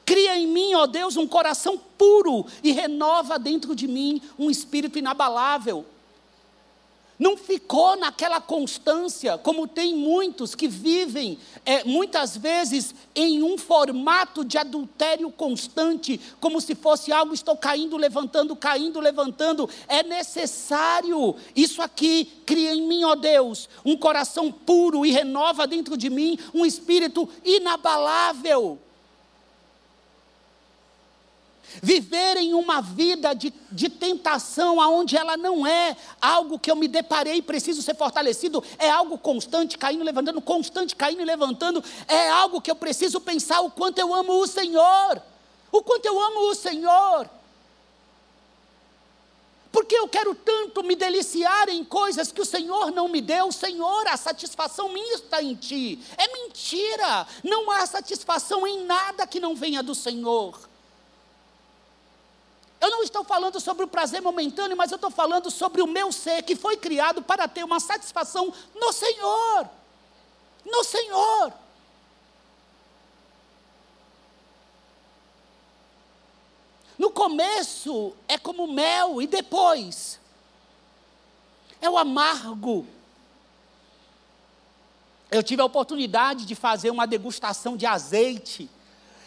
Cria 0.06 0.38
em 0.38 0.48
mim, 0.48 0.76
ó 0.76 0.86
Deus, 0.86 1.18
um 1.18 1.28
coração 1.28 1.80
puro 1.98 2.46
e 2.64 2.72
renova 2.72 3.40
dentro 3.40 3.76
de 3.76 3.88
mim 3.88 4.22
um 4.38 4.52
espírito 4.52 5.00
inabalável. 5.00 5.86
Não 7.18 7.38
ficou 7.38 7.96
naquela 7.96 8.42
constância, 8.42 9.38
como 9.38 9.68
tem 9.68 9.96
muitos 9.96 10.54
que 10.54 10.68
vivem, 10.68 11.38
é, 11.66 11.84
muitas 11.84 12.36
vezes, 12.36 12.94
em 13.16 13.42
um 13.42 13.58
formato 13.58 14.44
de 14.44 14.58
adultério 14.58 15.32
constante, 15.32 16.20
como 16.40 16.60
se 16.60 16.76
fosse 16.76 17.12
algo, 17.12 17.34
estou 17.34 17.56
caindo, 17.56 17.96
levantando, 17.98 18.56
caindo, 18.56 19.00
levantando. 19.00 19.70
É 19.88 20.04
necessário, 20.04 21.36
isso 21.56 21.82
aqui 21.82 22.26
cria 22.46 22.74
em 22.74 22.88
mim, 22.88 23.04
ó 23.04 23.16
Deus, 23.16 23.70
um 23.86 23.96
coração 23.96 24.52
puro 24.52 25.06
e 25.06 25.12
renova 25.12 25.66
dentro 25.66 25.98
de 25.98 26.10
mim 26.10 26.38
um 26.54 26.66
espírito 26.66 27.28
inabalável 27.44 28.80
viverem 31.82 32.54
uma 32.54 32.82
vida 32.82 33.34
de, 33.34 33.54
de 33.72 33.90
tentação, 33.90 34.82
aonde 34.82 35.18
ela 35.18 35.38
não 35.38 35.66
é 35.66 35.96
algo 36.22 36.60
que 36.60 36.70
eu 36.70 36.76
me 36.76 36.88
deparei 36.88 37.36
e 37.36 37.42
preciso 37.42 37.82
ser 37.82 37.96
fortalecido, 37.96 38.64
é 38.78 38.90
algo 38.90 39.18
constante, 39.18 39.78
caindo 39.78 40.02
e 40.02 40.06
levantando, 40.06 40.42
constante, 40.42 40.96
caindo 40.96 41.22
e 41.22 41.26
levantando, 41.26 41.84
é 42.08 42.30
algo 42.30 42.62
que 42.62 42.72
eu 42.72 42.76
preciso 42.76 43.20
pensar 43.20 43.62
o 43.62 43.72
quanto 43.72 44.00
eu 44.00 44.14
amo 44.14 44.34
o 44.34 44.48
Senhor, 44.48 45.22
o 45.72 45.82
quanto 45.82 46.06
eu 46.06 46.20
amo 46.20 46.50
o 46.50 46.56
Senhor. 46.56 47.30
Porque 49.76 49.94
eu 49.94 50.08
quero 50.08 50.34
tanto 50.34 50.82
me 50.84 50.96
deliciar 50.96 51.68
em 51.68 51.84
coisas 51.84 52.32
que 52.32 52.40
o 52.40 52.46
Senhor 52.46 52.92
não 52.92 53.10
me 53.10 53.20
deu. 53.20 53.52
Senhor, 53.52 54.08
a 54.08 54.16
satisfação 54.16 54.88
minha 54.88 55.16
está 55.16 55.44
em 55.44 55.54
Ti. 55.54 56.02
É 56.18 56.32
mentira. 56.32 57.28
Não 57.44 57.70
há 57.70 57.86
satisfação 57.86 58.66
em 58.66 58.86
nada 58.86 59.28
que 59.28 59.38
não 59.38 59.54
venha 59.54 59.84
do 59.84 59.94
Senhor. 59.94 60.58
Eu 62.86 62.92
não 62.92 63.02
estou 63.02 63.24
falando 63.24 63.60
sobre 63.60 63.84
o 63.84 63.88
prazer 63.88 64.22
momentâneo, 64.22 64.78
mas 64.78 64.92
eu 64.92 64.98
estou 64.98 65.10
falando 65.10 65.50
sobre 65.50 65.82
o 65.82 65.88
meu 65.88 66.12
ser 66.12 66.44
que 66.44 66.56
foi 66.56 66.78
criado 66.78 67.20
para 67.20 67.48
ter 67.48 67.64
uma 67.64 67.80
satisfação 67.80 68.54
no 68.76 68.94
Senhor. 68.94 69.68
No 70.64 70.84
Senhor. 70.84 71.52
No 76.96 77.10
começo 77.10 78.16
é 78.28 78.38
como 78.38 78.68
mel 78.68 79.20
e 79.20 79.26
depois 79.26 80.20
é 81.82 81.90
o 81.90 81.98
amargo. 81.98 82.86
Eu 85.32 85.42
tive 85.42 85.64
a 85.64 85.66
oportunidade 85.66 86.46
de 86.46 86.54
fazer 86.54 86.92
uma 86.92 87.08
degustação 87.08 87.76
de 87.76 87.88
azeite. 87.88 88.70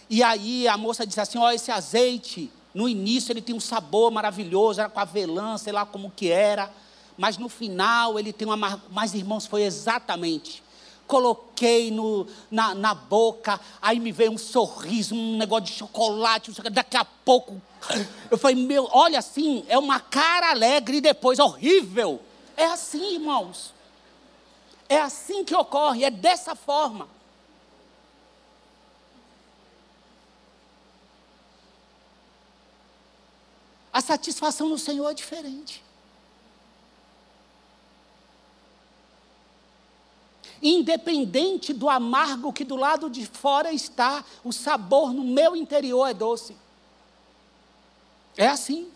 E 0.09 0.23
aí 0.23 0.69
a 0.69 0.77
moça 0.77 1.05
disse 1.05 1.21
assim: 1.21 1.39
Ó, 1.39 1.51
esse 1.51 1.73
azeite 1.73 2.53
no 2.79 2.89
início 2.89 3.33
ele 3.33 3.43
tem 3.43 3.57
um 3.57 3.61
sabor 3.61 4.09
maravilhoso, 4.13 4.79
era 4.79 4.89
com 4.89 5.01
avelã, 5.01 5.59
sei 5.59 5.73
lá 5.73 5.85
como 5.85 6.13
que 6.13 6.31
era. 6.31 6.71
Mas 7.17 7.37
no 7.37 7.49
final 7.49 8.21
ele 8.21 8.33
tem 8.33 8.47
uma. 8.47 8.81
Mas 8.89 9.15
irmãos, 9.15 9.47
foi 9.47 9.63
exatamente. 9.65 10.63
Coloquei 11.05 11.91
no, 11.91 12.25
na, 12.49 12.77
na 12.77 12.95
boca, 12.95 13.59
aí 13.83 13.99
me 13.99 14.13
veio 14.13 14.31
um 14.31 14.39
sorriso, 14.39 15.13
um 15.13 15.37
negócio 15.37 15.65
de 15.65 15.73
chocolate. 15.73 16.53
Daqui 16.71 16.97
a 16.97 17.05
pouco, 17.05 17.61
eu 18.31 18.39
falei, 18.39 18.55
meu, 18.55 18.89
olha 18.93 19.19
assim, 19.19 19.65
é 19.67 19.77
uma 19.77 19.99
cara 19.99 20.51
alegre 20.51 20.99
e 20.99 21.01
depois 21.01 21.41
horrível. 21.41 22.23
É 22.57 22.67
assim, 22.67 23.15
irmãos. 23.15 23.75
É 24.89 25.01
assim 25.01 25.45
que 25.45 25.53
ocorre, 25.53 26.05
é 26.05 26.13
dessa 26.13 26.55
forma. 26.55 27.09
A 33.99 34.01
satisfação 34.01 34.69
no 34.69 34.79
Senhor 34.79 35.11
é 35.11 35.13
diferente. 35.13 35.83
Independente 40.63 41.73
do 41.73 41.91
amargo 41.91 42.53
que 42.53 42.63
do 42.63 42.77
lado 42.77 43.11
de 43.11 43.27
fora 43.27 43.73
está, 43.73 44.25
o 44.45 44.53
sabor 44.53 45.13
no 45.13 45.25
meu 45.25 45.57
interior 45.57 46.07
é 46.07 46.15
doce. 46.15 46.57
É 48.37 48.47
assim. 48.47 48.89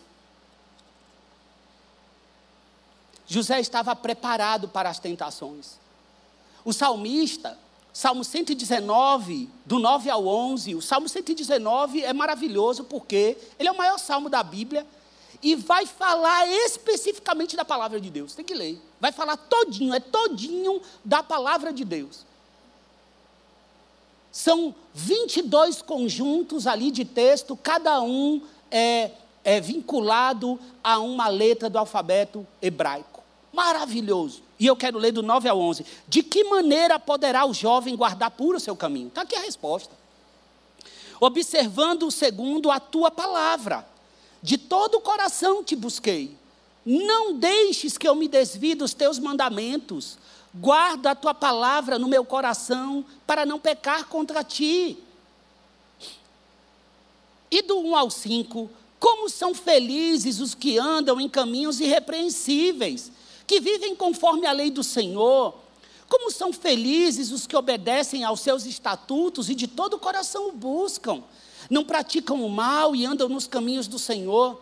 José 3.27 3.59
estava 3.59 3.93
preparado 3.97 4.69
para 4.69 4.89
as 4.89 4.99
tentações. 4.99 5.77
O 6.63 6.71
salmista, 6.71 7.59
Salmo 7.93 8.23
119, 8.23 9.47
do 9.63 9.77
9 9.77 10.09
ao 10.09 10.25
11, 10.25 10.73
o 10.73 10.81
Salmo 10.81 11.07
119 11.07 12.03
é 12.03 12.11
maravilhoso 12.11 12.83
porque 12.85 13.37
ele 13.59 13.69
é 13.69 13.71
o 13.71 13.77
maior 13.77 13.99
salmo 13.99 14.29
da 14.29 14.41
Bíblia 14.41 14.83
e 15.43 15.55
vai 15.55 15.85
falar 15.85 16.47
especificamente 16.47 17.55
da 17.55 17.63
palavra 17.63 18.01
de 18.01 18.09
Deus. 18.09 18.33
Tem 18.33 18.43
que 18.43 18.55
ler. 18.55 18.81
Vai 18.99 19.11
falar 19.11 19.37
todinho, 19.37 19.93
é 19.93 19.99
todinho 19.99 20.81
da 21.05 21.21
palavra 21.21 21.71
de 21.71 21.85
Deus. 21.85 22.25
São 24.31 24.73
22 24.95 25.83
conjuntos 25.83 26.65
ali 26.65 26.89
de 26.89 27.05
texto, 27.05 27.55
cada 27.55 28.01
um 28.01 28.41
é, 28.71 29.11
é 29.43 29.61
vinculado 29.61 30.59
a 30.83 30.97
uma 30.97 31.27
letra 31.27 31.69
do 31.69 31.77
alfabeto 31.77 32.47
hebraico. 32.59 33.21
Maravilhoso. 33.51 34.41
E 34.63 34.65
eu 34.65 34.77
quero 34.77 34.97
ler 34.97 35.11
do 35.11 35.21
9 35.21 35.49
ao 35.49 35.59
11. 35.59 35.85
De 36.07 36.23
que 36.23 36.45
maneira 36.45 36.97
poderá 36.97 37.45
o 37.45 37.53
jovem 37.53 37.97
guardar 37.97 38.31
puro 38.31 38.55
o 38.55 38.61
seu 38.61 38.77
caminho? 38.77 39.09
Está 39.09 39.23
aqui 39.23 39.35
a 39.35 39.41
resposta. 39.41 39.93
Observando 41.19 42.09
segundo 42.09 42.71
a 42.71 42.79
tua 42.79 43.11
palavra. 43.11 43.85
De 44.41 44.57
todo 44.57 44.95
o 44.95 45.01
coração 45.01 45.65
te 45.65 45.75
busquei. 45.75 46.37
Não 46.85 47.33
deixes 47.33 47.97
que 47.97 48.07
eu 48.07 48.15
me 48.15 48.29
desvie 48.29 48.73
dos 48.73 48.93
teus 48.93 49.19
mandamentos. 49.19 50.17
Guarda 50.55 51.11
a 51.11 51.15
tua 51.15 51.33
palavra 51.33 51.99
no 51.99 52.07
meu 52.07 52.23
coração 52.23 53.03
para 53.27 53.45
não 53.45 53.59
pecar 53.59 54.05
contra 54.05 54.45
ti. 54.45 54.97
E 57.51 57.61
do 57.61 57.79
1 57.79 57.95
ao 57.97 58.09
5, 58.09 58.69
como 58.97 59.29
são 59.29 59.53
felizes 59.53 60.39
os 60.39 60.55
que 60.55 60.79
andam 60.79 61.19
em 61.19 61.27
caminhos 61.27 61.81
irrepreensíveis 61.81 63.11
que 63.53 63.59
vivem 63.59 63.95
conforme 63.95 64.47
a 64.47 64.51
lei 64.51 64.71
do 64.71 64.83
Senhor. 64.83 65.53
Como 66.09 66.31
são 66.31 66.51
felizes 66.51 67.31
os 67.31 67.45
que 67.45 67.55
obedecem 67.55 68.23
aos 68.23 68.39
seus 68.39 68.65
estatutos 68.65 69.47
e 69.47 69.53
de 69.53 69.67
todo 69.67 69.93
o 69.93 69.99
coração 69.99 70.49
o 70.49 70.51
buscam. 70.51 71.23
Não 71.69 71.85
praticam 71.85 72.43
o 72.43 72.49
mal 72.49 72.95
e 72.95 73.05
andam 73.05 73.29
nos 73.29 73.45
caminhos 73.45 73.87
do 73.87 73.99
Senhor. 73.99 74.59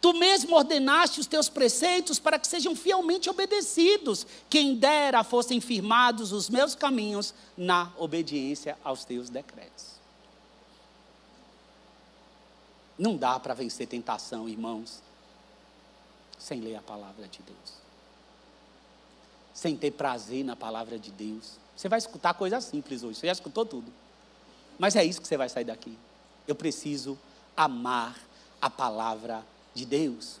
Tu 0.00 0.12
mesmo 0.12 0.56
ordenaste 0.56 1.20
os 1.20 1.26
teus 1.28 1.48
preceitos 1.48 2.18
para 2.18 2.36
que 2.36 2.48
sejam 2.48 2.74
fielmente 2.74 3.30
obedecidos. 3.30 4.26
Quem 4.50 4.74
dera 4.74 5.22
fossem 5.22 5.60
firmados 5.60 6.32
os 6.32 6.50
meus 6.50 6.74
caminhos 6.74 7.32
na 7.56 7.92
obediência 7.96 8.76
aos 8.82 9.04
teus 9.04 9.30
decretos. 9.30 9.94
Não 12.98 13.16
dá 13.16 13.38
para 13.38 13.54
vencer 13.54 13.86
tentação, 13.86 14.48
irmãos, 14.48 15.00
sem 16.38 16.60
ler 16.60 16.74
a 16.74 16.82
palavra 16.82 17.26
de 17.28 17.40
Deus. 17.42 17.83
Sem 19.54 19.74
ter 19.74 19.92
prazer 19.92 20.44
na 20.44 20.54
palavra 20.54 20.98
de 20.98 21.10
Deus. 21.10 21.58
Você 21.74 21.88
vai 21.88 21.98
escutar 21.98 22.34
coisas 22.34 22.62
simples 22.64 23.02
hoje, 23.02 23.18
você 23.18 23.26
já 23.26 23.32
escutou 23.32 23.64
tudo. 23.64 23.90
Mas 24.78 24.94
é 24.94 25.02
isso 25.04 25.22
que 25.22 25.26
você 25.26 25.38
vai 25.38 25.48
sair 25.48 25.64
daqui. 25.64 25.96
Eu 26.46 26.54
preciso 26.54 27.18
amar 27.56 28.18
a 28.60 28.68
palavra 28.68 29.42
de 29.72 29.86
Deus. 29.86 30.40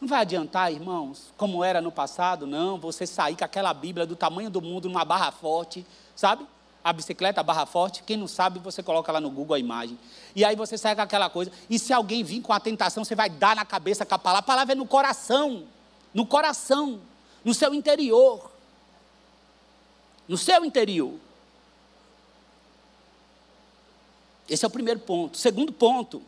Não 0.00 0.06
vai 0.06 0.20
adiantar, 0.20 0.72
irmãos, 0.72 1.32
como 1.36 1.64
era 1.64 1.80
no 1.80 1.90
passado, 1.90 2.46
não, 2.46 2.78
você 2.78 3.04
sair 3.06 3.36
com 3.36 3.44
aquela 3.44 3.74
Bíblia 3.74 4.06
do 4.06 4.14
tamanho 4.14 4.48
do 4.48 4.62
mundo 4.62 4.88
numa 4.88 5.04
barra 5.04 5.32
forte, 5.32 5.84
sabe? 6.14 6.46
a 6.82 6.92
bicicleta, 6.92 7.40
a 7.40 7.44
barra 7.44 7.66
forte, 7.66 8.02
quem 8.02 8.16
não 8.16 8.26
sabe, 8.26 8.58
você 8.58 8.82
coloca 8.82 9.12
lá 9.12 9.20
no 9.20 9.30
Google 9.30 9.54
a 9.54 9.58
imagem. 9.58 9.98
E 10.34 10.44
aí 10.44 10.56
você 10.56 10.78
sai 10.78 10.94
com 10.94 11.02
aquela 11.02 11.28
coisa. 11.28 11.52
E 11.68 11.78
se 11.78 11.92
alguém 11.92 12.24
vir 12.24 12.40
com 12.40 12.52
a 12.52 12.60
tentação, 12.60 13.04
você 13.04 13.14
vai 13.14 13.28
dar 13.28 13.54
na 13.54 13.64
cabeça 13.64 14.06
com 14.06 14.14
a 14.14 14.18
palavra. 14.18 14.40
A 14.40 14.42
palavra 14.42 14.72
é 14.72 14.76
no 14.76 14.86
coração. 14.86 15.64
No 16.14 16.24
coração. 16.24 17.00
No 17.44 17.54
seu 17.54 17.74
interior. 17.74 18.50
No 20.28 20.36
seu 20.36 20.64
interior. 20.64 21.14
Esse 24.48 24.64
é 24.64 24.68
o 24.68 24.70
primeiro 24.70 25.00
ponto. 25.00 25.38
Segundo 25.38 25.72
ponto. 25.72 26.22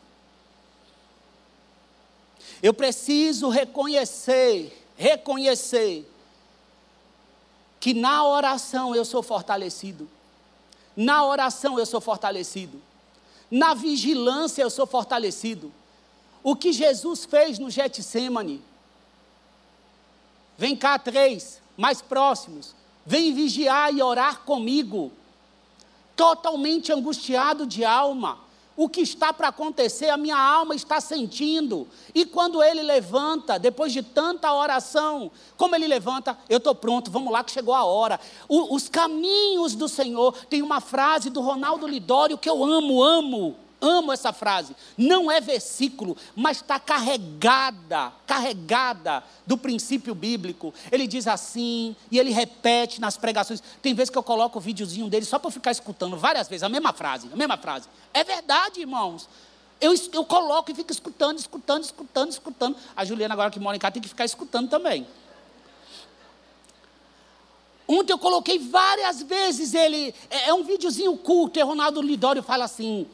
Eu 2.62 2.72
preciso 2.72 3.48
reconhecer, 3.48 4.86
reconhecer 4.96 6.08
que 7.80 7.92
na 7.92 8.24
oração 8.24 8.94
eu 8.94 9.04
sou 9.04 9.24
fortalecido. 9.24 10.08
Na 10.96 11.26
oração 11.26 11.78
eu 11.78 11.84
sou 11.84 12.00
fortalecido. 12.00 12.80
Na 13.50 13.74
vigilância 13.74 14.62
eu 14.62 14.70
sou 14.70 14.86
fortalecido. 14.86 15.72
O 16.44 16.54
que 16.54 16.72
Jesus 16.72 17.24
fez 17.24 17.58
no 17.58 17.68
Getsemane. 17.68 18.62
Vem 20.62 20.76
cá, 20.76 20.96
três, 20.96 21.60
mais 21.76 22.00
próximos. 22.00 22.72
Vem 23.04 23.34
vigiar 23.34 23.92
e 23.92 24.00
orar 24.00 24.42
comigo. 24.42 25.10
Totalmente 26.14 26.92
angustiado 26.92 27.66
de 27.66 27.84
alma. 27.84 28.38
o 28.76 28.88
que 28.88 29.00
está 29.00 29.32
para 29.32 29.48
acontecer, 29.48 30.08
a 30.08 30.16
minha 30.16 30.38
alma 30.38 30.72
está 30.76 31.00
sentindo. 31.00 31.88
E 32.14 32.24
quando 32.24 32.62
ele 32.62 32.80
levanta, 32.80 33.58
depois 33.58 33.92
de 33.92 34.04
tanta 34.04 34.54
oração, 34.54 35.32
como 35.56 35.74
ele 35.74 35.88
levanta, 35.88 36.38
eu 36.48 36.58
estou 36.58 36.76
pronto, 36.76 37.10
vamos 37.10 37.32
lá 37.32 37.42
que 37.42 37.50
chegou 37.50 37.74
a 37.74 37.82
hora. 37.82 38.20
O, 38.48 38.72
os 38.72 38.88
caminhos 38.88 39.74
do 39.74 39.88
Senhor, 39.88 40.32
tem 40.48 40.62
uma 40.62 40.80
frase 40.80 41.28
do 41.28 41.40
Ronaldo 41.40 41.88
Lidório 41.88 42.38
que 42.38 42.48
eu 42.48 42.64
amo, 42.64 43.02
amo. 43.02 43.56
Amo 43.84 44.12
essa 44.12 44.32
frase. 44.32 44.76
Não 44.96 45.28
é 45.28 45.40
versículo, 45.40 46.16
mas 46.36 46.58
está 46.58 46.78
carregada, 46.78 48.12
carregada 48.24 49.24
do 49.44 49.58
princípio 49.58 50.14
bíblico. 50.14 50.72
Ele 50.92 51.08
diz 51.08 51.26
assim, 51.26 51.96
e 52.08 52.16
ele 52.16 52.30
repete 52.30 53.00
nas 53.00 53.16
pregações. 53.16 53.60
Tem 53.82 53.92
vezes 53.92 54.08
que 54.08 54.16
eu 54.16 54.22
coloco 54.22 54.58
o 54.58 54.62
videozinho 54.62 55.10
dele 55.10 55.26
só 55.26 55.36
para 55.36 55.50
ficar 55.50 55.72
escutando 55.72 56.16
várias 56.16 56.48
vezes 56.48 56.62
a 56.62 56.68
mesma 56.68 56.92
frase, 56.92 57.28
a 57.32 57.36
mesma 57.36 57.56
frase. 57.56 57.88
É 58.14 58.22
verdade, 58.22 58.80
irmãos. 58.80 59.28
Eu, 59.80 59.92
eu 60.12 60.24
coloco 60.24 60.70
e 60.70 60.74
fico 60.76 60.92
escutando, 60.92 61.40
escutando, 61.40 61.82
escutando, 61.82 62.30
escutando. 62.30 62.76
A 62.94 63.04
Juliana, 63.04 63.34
agora 63.34 63.50
que 63.50 63.58
mora 63.58 63.76
em 63.76 63.80
casa, 63.80 63.94
tem 63.94 64.02
que 64.02 64.08
ficar 64.08 64.24
escutando 64.24 64.70
também. 64.70 65.04
Ontem 67.88 68.12
eu 68.12 68.18
coloquei 68.18 68.60
várias 68.60 69.22
vezes 69.22 69.74
ele. 69.74 70.14
É, 70.30 70.50
é 70.50 70.54
um 70.54 70.62
videozinho 70.62 71.16
culto, 71.16 71.58
e 71.58 71.62
Ronaldo 71.62 72.00
Lidório 72.00 72.44
fala 72.44 72.64
assim. 72.64 73.08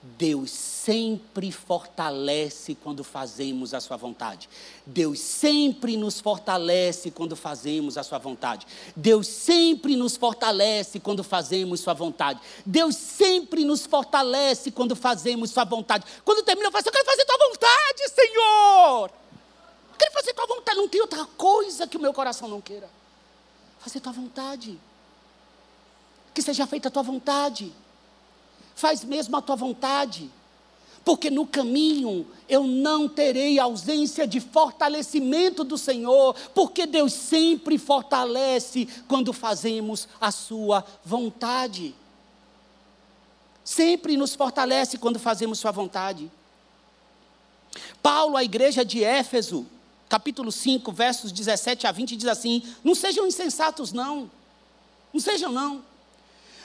Deus 0.00 0.50
sempre 0.50 1.50
fortalece 1.50 2.76
quando 2.76 3.02
fazemos 3.02 3.74
a 3.74 3.80
sua 3.80 3.96
vontade. 3.96 4.48
Deus 4.86 5.18
sempre 5.18 5.96
nos 5.96 6.20
fortalece 6.20 7.10
quando 7.10 7.34
fazemos 7.34 7.98
a 7.98 8.04
sua 8.04 8.18
vontade. 8.18 8.64
Deus 8.94 9.26
sempre 9.26 9.96
nos 9.96 10.16
fortalece 10.16 11.00
quando 11.00 11.24
fazemos 11.24 11.80
sua 11.80 11.94
vontade. 11.94 12.40
Deus 12.64 12.94
sempre 12.94 13.64
nos 13.64 13.86
fortalece 13.86 14.70
quando 14.70 14.94
fazemos 14.94 15.50
sua 15.50 15.64
vontade. 15.64 16.04
Quando 16.24 16.44
termina, 16.44 16.68
eu 16.68 16.72
falo 16.72 16.80
assim, 16.80 16.88
eu 16.88 16.92
quero 16.92 17.06
fazer 17.06 17.24
tua 17.24 17.48
vontade, 17.48 18.08
Senhor. 18.14 19.10
Eu 19.90 19.96
quero 19.98 20.12
fazer 20.12 20.32
tua 20.32 20.46
vontade. 20.46 20.78
Não 20.78 20.88
tem 20.88 21.00
outra 21.00 21.24
coisa 21.36 21.88
que 21.88 21.96
o 21.96 22.00
meu 22.00 22.12
coração 22.12 22.46
não 22.46 22.60
queira. 22.60 22.88
Fazer 23.80 23.98
tua 23.98 24.12
vontade. 24.12 24.78
Que 26.32 26.40
seja 26.40 26.68
feita 26.68 26.86
a 26.86 26.90
tua 26.90 27.02
vontade 27.02 27.74
faz 28.78 29.02
mesmo 29.02 29.36
a 29.36 29.42
tua 29.42 29.56
vontade. 29.56 30.30
Porque 31.04 31.30
no 31.30 31.46
caminho 31.46 32.26
eu 32.48 32.64
não 32.64 33.08
terei 33.08 33.58
ausência 33.58 34.26
de 34.26 34.40
fortalecimento 34.40 35.64
do 35.64 35.76
Senhor, 35.76 36.34
porque 36.54 36.86
Deus 36.86 37.12
sempre 37.12 37.76
fortalece 37.76 38.86
quando 39.08 39.32
fazemos 39.32 40.06
a 40.20 40.30
Sua 40.30 40.84
vontade. 41.04 41.94
Sempre 43.64 44.16
nos 44.16 44.36
fortalece 44.36 44.96
quando 44.96 45.18
fazemos 45.18 45.58
Sua 45.58 45.72
vontade. 45.72 46.30
Paulo, 48.00 48.36
à 48.36 48.44
igreja 48.44 48.84
de 48.84 49.02
Éfeso, 49.02 49.66
capítulo 50.08 50.52
5, 50.52 50.92
versos 50.92 51.32
17 51.32 51.86
a 51.86 51.92
20, 51.92 52.16
diz 52.16 52.28
assim: 52.28 52.62
Não 52.84 52.94
sejam 52.94 53.26
insensatos, 53.26 53.92
não. 53.92 54.30
Não 55.12 55.20
sejam, 55.20 55.50
não. 55.50 55.87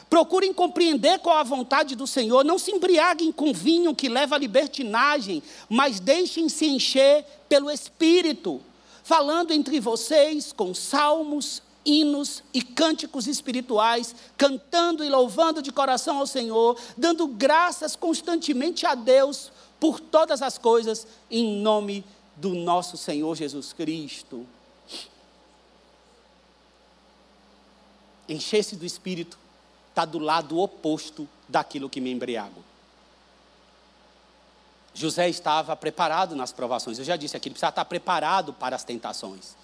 Procurem 0.10 0.54
compreender 0.54 1.20
qual 1.20 1.38
a 1.38 1.44
vontade 1.44 1.96
do 1.96 2.06
Senhor. 2.06 2.44
Não 2.44 2.60
se 2.60 2.72
embriaguem 2.72 3.32
com 3.32 3.54
vinho 3.54 3.96
que 3.96 4.08
leva 4.08 4.36
à 4.36 4.38
libertinagem, 4.38 5.42
mas 5.68 6.00
deixem-se 6.00 6.66
encher 6.66 7.26
pelo 7.50 7.72
Espírito, 7.72 8.62
falando 9.04 9.52
entre 9.52 9.80
vocês 9.80 10.54
com 10.54 10.74
salmos, 10.74 11.62
hinos 11.86 12.44
e 12.54 12.62
cânticos 12.62 13.28
espirituais, 13.28 14.16
cantando 14.38 15.04
e 15.04 15.10
louvando 15.10 15.62
de 15.62 15.72
coração 15.72 16.18
ao 16.18 16.28
Senhor, 16.28 16.78
dando 16.98 17.28
graças 17.28 17.96
constantemente 17.96 18.86
a 18.86 18.96
Deus 18.96 19.52
por 19.80 20.00
todas 20.00 20.42
as 20.42 20.58
coisas, 20.58 21.06
em 21.30 21.62
nome 21.62 22.06
do 22.36 22.50
nosso 22.50 22.98
Senhor 22.98 23.36
Jesus 23.36 23.74
Cristo. 23.74 24.48
Encher-se 28.28 28.76
do 28.78 28.86
Espírito 28.86 29.38
está 29.94 30.06
do 30.06 30.18
lado 30.18 30.58
oposto 30.58 31.30
daquilo 31.48 31.88
que 31.88 32.02
me 32.02 32.12
embriago. 32.12 32.64
José 34.92 35.30
estava 35.30 35.76
preparado 35.76 36.36
nas 36.36 36.52
provações. 36.52 36.98
Eu 36.98 37.06
já 37.06 37.16
disse 37.16 37.38
aqui, 37.38 37.48
ele 37.48 37.54
precisava 37.54 37.72
estar 37.72 37.86
preparado 37.86 38.54
para 38.54 38.76
as 38.76 38.84
tentações. 38.84 39.56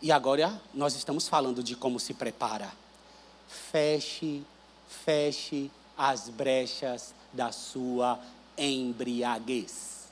E 0.00 0.12
agora 0.12 0.60
nós 0.72 0.94
estamos 0.94 1.28
falando 1.28 1.64
de 1.64 1.74
como 1.74 1.98
se 1.98 2.14
prepara. 2.14 2.70
Feche, 3.48 4.44
feche 4.88 5.68
as 5.98 6.28
brechas 6.28 7.12
da 7.32 7.50
sua 7.50 8.20
embriaguez. 8.56 10.08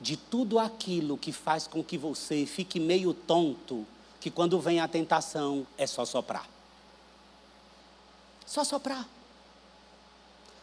De 0.00 0.16
tudo 0.16 0.58
aquilo 0.58 1.18
que 1.18 1.32
faz 1.32 1.66
com 1.66 1.84
que 1.84 1.98
você 1.98 2.46
fique 2.46 2.80
meio 2.80 3.12
tonto, 3.12 3.86
que 4.20 4.30
quando 4.30 4.58
vem 4.58 4.80
a 4.80 4.88
tentação 4.88 5.66
é 5.76 5.86
só 5.86 6.04
soprar. 6.06 6.48
Só 8.46 8.64
soprar. 8.64 9.06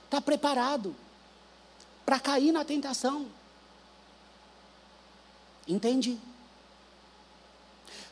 Está 0.06 0.20
preparado 0.20 0.96
para 2.06 2.20
cair 2.20 2.52
na 2.52 2.66
tentação. 2.66 3.28
Entende? 5.68 6.18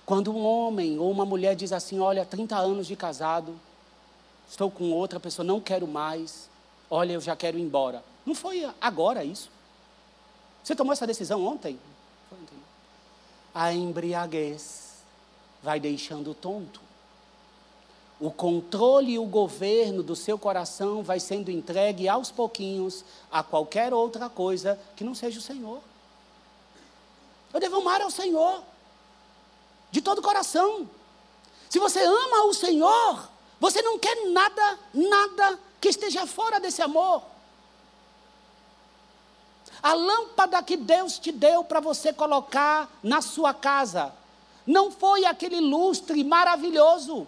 Quando 0.06 0.32
um 0.32 0.46
homem 0.46 1.00
ou 1.00 1.10
uma 1.10 1.26
mulher 1.26 1.56
diz 1.56 1.74
assim: 1.74 2.00
Olha, 2.00 2.24
30 2.24 2.56
anos 2.56 2.88
de 2.88 2.96
casado, 2.96 3.60
estou 4.48 4.70
com 4.70 4.92
outra 4.92 5.20
pessoa, 5.20 5.46
não 5.46 5.60
quero 5.60 5.88
mais, 5.88 6.50
olha, 6.90 7.14
eu 7.14 7.22
já 7.22 7.36
quero 7.36 7.58
ir 7.58 7.62
embora. 7.62 8.04
Não 8.26 8.36
foi 8.36 8.70
agora 8.80 9.24
isso? 9.24 9.50
Você 10.64 10.76
tomou 10.76 10.94
essa 10.94 11.08
decisão 11.08 11.46
ontem? 11.46 11.80
Foi 12.30 12.38
ontem. 12.38 12.58
A 13.54 13.74
embriaguez 13.74 15.04
vai 15.64 15.80
deixando 15.80 16.34
tonto 16.34 16.87
o 18.20 18.32
controle 18.32 19.14
e 19.14 19.20
o 19.20 19.26
governo 19.26 20.02
do 20.02 20.16
seu 20.16 20.40
coração 20.40 21.04
vai 21.04 21.20
sendo 21.20 21.52
entregue 21.52 22.10
aos 22.10 22.32
pouquinhos 22.32 23.06
a 23.32 23.44
qualquer 23.44 23.94
outra 23.94 24.28
coisa 24.28 24.80
que 24.96 25.04
não 25.04 25.14
seja 25.14 25.38
o 25.38 25.42
Senhor. 25.42 25.80
Eu 27.54 27.60
devo 27.60 27.78
amar 27.78 28.02
ao 28.02 28.10
Senhor, 28.10 28.64
de 29.92 30.02
todo 30.02 30.20
o 30.20 30.24
coração. 30.24 30.90
Se 31.70 31.80
você 31.80 32.04
ama 32.04 32.46
o 32.46 32.54
Senhor, 32.54 33.30
você 33.60 33.82
não 33.84 34.00
quer 34.00 34.30
nada, 34.30 34.80
nada 34.94 35.60
que 35.80 35.90
esteja 35.90 36.26
fora 36.26 36.60
desse 36.60 36.82
amor. 36.82 37.22
A 39.82 39.94
lâmpada 39.94 40.62
que 40.64 40.76
Deus 40.76 41.20
te 41.20 41.32
deu 41.32 41.64
para 41.64 41.80
você 41.80 42.12
colocar 42.12 42.90
na 43.04 43.22
sua 43.22 43.54
casa, 43.54 44.12
não 44.66 44.92
foi 44.92 45.24
aquele 45.24 45.62
lustre 45.62 46.24
maravilhoso 46.24 47.28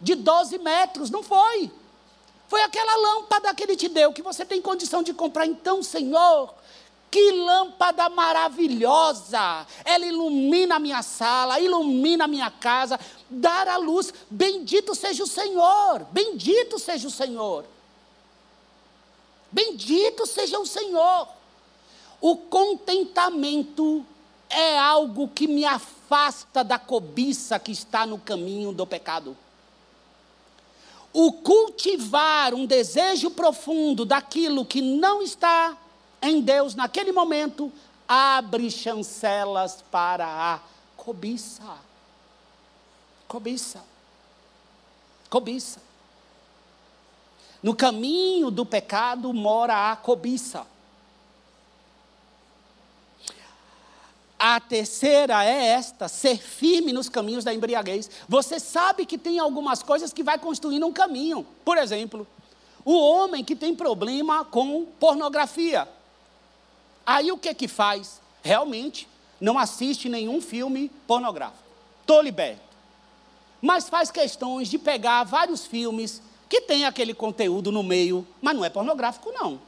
de 0.00 0.14
12 0.14 0.58
metros, 0.58 1.10
não 1.10 1.22
foi. 1.22 1.70
Foi 2.48 2.62
aquela 2.62 2.96
lâmpada 2.96 3.54
que 3.54 3.62
ele 3.62 3.76
te 3.76 3.88
deu, 3.88 4.12
que 4.12 4.22
você 4.22 4.44
tem 4.44 4.60
condição 4.60 5.02
de 5.02 5.12
comprar. 5.12 5.46
Então, 5.46 5.82
Senhor, 5.82 6.52
que 7.10 7.30
lâmpada 7.32 8.08
maravilhosa! 8.08 9.66
Ela 9.84 10.06
ilumina 10.06 10.76
a 10.76 10.78
minha 10.80 11.02
sala, 11.02 11.60
ilumina 11.60 12.24
a 12.24 12.28
minha 12.28 12.50
casa, 12.50 12.98
dar 13.28 13.68
a 13.68 13.76
luz. 13.76 14.12
Bendito 14.28 14.94
seja 14.94 15.22
o 15.22 15.26
Senhor, 15.26 16.06
bendito 16.10 16.78
seja 16.78 17.06
o 17.06 17.10
Senhor. 17.10 17.64
Bendito 19.52 20.26
seja 20.26 20.58
o 20.58 20.66
Senhor. 20.66 21.28
O 22.20 22.36
contentamento 22.36 24.04
é 24.48 24.78
algo 24.78 25.28
que 25.28 25.46
me 25.46 25.64
afasta 25.64 26.64
da 26.64 26.78
cobiça 26.78 27.58
que 27.58 27.70
está 27.70 28.04
no 28.04 28.18
caminho 28.18 28.72
do 28.72 28.86
pecado 28.86 29.36
o 31.12 31.32
cultivar 31.32 32.54
um 32.54 32.66
desejo 32.66 33.30
profundo 33.30 34.04
daquilo 34.04 34.64
que 34.64 34.80
não 34.80 35.22
está 35.22 35.76
em 36.22 36.40
Deus 36.40 36.74
naquele 36.74 37.12
momento, 37.12 37.72
abre 38.06 38.70
chancelas 38.70 39.82
para 39.90 40.26
a 40.26 40.60
cobiça. 40.96 41.78
Cobiça. 43.26 43.82
Cobiça. 45.28 45.80
No 47.62 47.74
caminho 47.74 48.50
do 48.50 48.64
pecado 48.64 49.32
mora 49.32 49.90
a 49.92 49.96
cobiça. 49.96 50.66
A 54.52 54.58
terceira 54.58 55.44
é 55.44 55.66
esta: 55.66 56.08
ser 56.08 56.36
firme 56.36 56.92
nos 56.92 57.08
caminhos 57.08 57.44
da 57.44 57.54
embriaguez. 57.54 58.10
Você 58.28 58.58
sabe 58.58 59.06
que 59.06 59.16
tem 59.16 59.38
algumas 59.38 59.80
coisas 59.80 60.12
que 60.12 60.24
vai 60.24 60.40
construindo 60.40 60.84
um 60.84 60.92
caminho. 60.92 61.46
Por 61.64 61.78
exemplo, 61.78 62.26
o 62.84 62.98
homem 62.98 63.44
que 63.44 63.54
tem 63.54 63.76
problema 63.76 64.44
com 64.44 64.86
pornografia. 64.98 65.88
Aí 67.06 67.30
o 67.30 67.38
que 67.38 67.54
que 67.54 67.68
faz? 67.68 68.20
Realmente 68.42 69.06
não 69.40 69.56
assiste 69.56 70.08
nenhum 70.08 70.40
filme 70.40 70.90
pornográfico. 71.06 71.62
Estou 72.00 72.20
liberto. 72.20 72.60
Mas 73.62 73.88
faz 73.88 74.10
questões 74.10 74.68
de 74.68 74.78
pegar 74.78 75.22
vários 75.22 75.64
filmes 75.64 76.20
que 76.48 76.62
tem 76.62 76.84
aquele 76.84 77.14
conteúdo 77.14 77.70
no 77.70 77.84
meio, 77.84 78.26
mas 78.42 78.56
não 78.56 78.64
é 78.64 78.68
pornográfico, 78.68 79.30
não. 79.30 79.60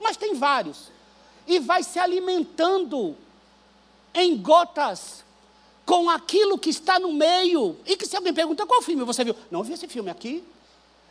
Mas 0.00 0.16
tem 0.16 0.34
vários. 0.34 0.90
E 1.46 1.60
vai 1.60 1.84
se 1.84 2.00
alimentando 2.00 3.16
em 4.14 4.36
gotas 4.36 5.24
com 5.84 6.08
aquilo 6.08 6.58
que 6.58 6.70
está 6.70 6.98
no 6.98 7.12
meio. 7.12 7.76
E 7.84 7.96
que 7.96 8.06
se 8.06 8.16
alguém 8.16 8.32
pergunta 8.32 8.66
qual 8.66 8.82
filme 8.82 9.04
você 9.04 9.24
viu? 9.24 9.36
Não 9.50 9.62
vi 9.62 9.72
esse 9.72 9.88
filme 9.88 10.10
aqui. 10.10 10.44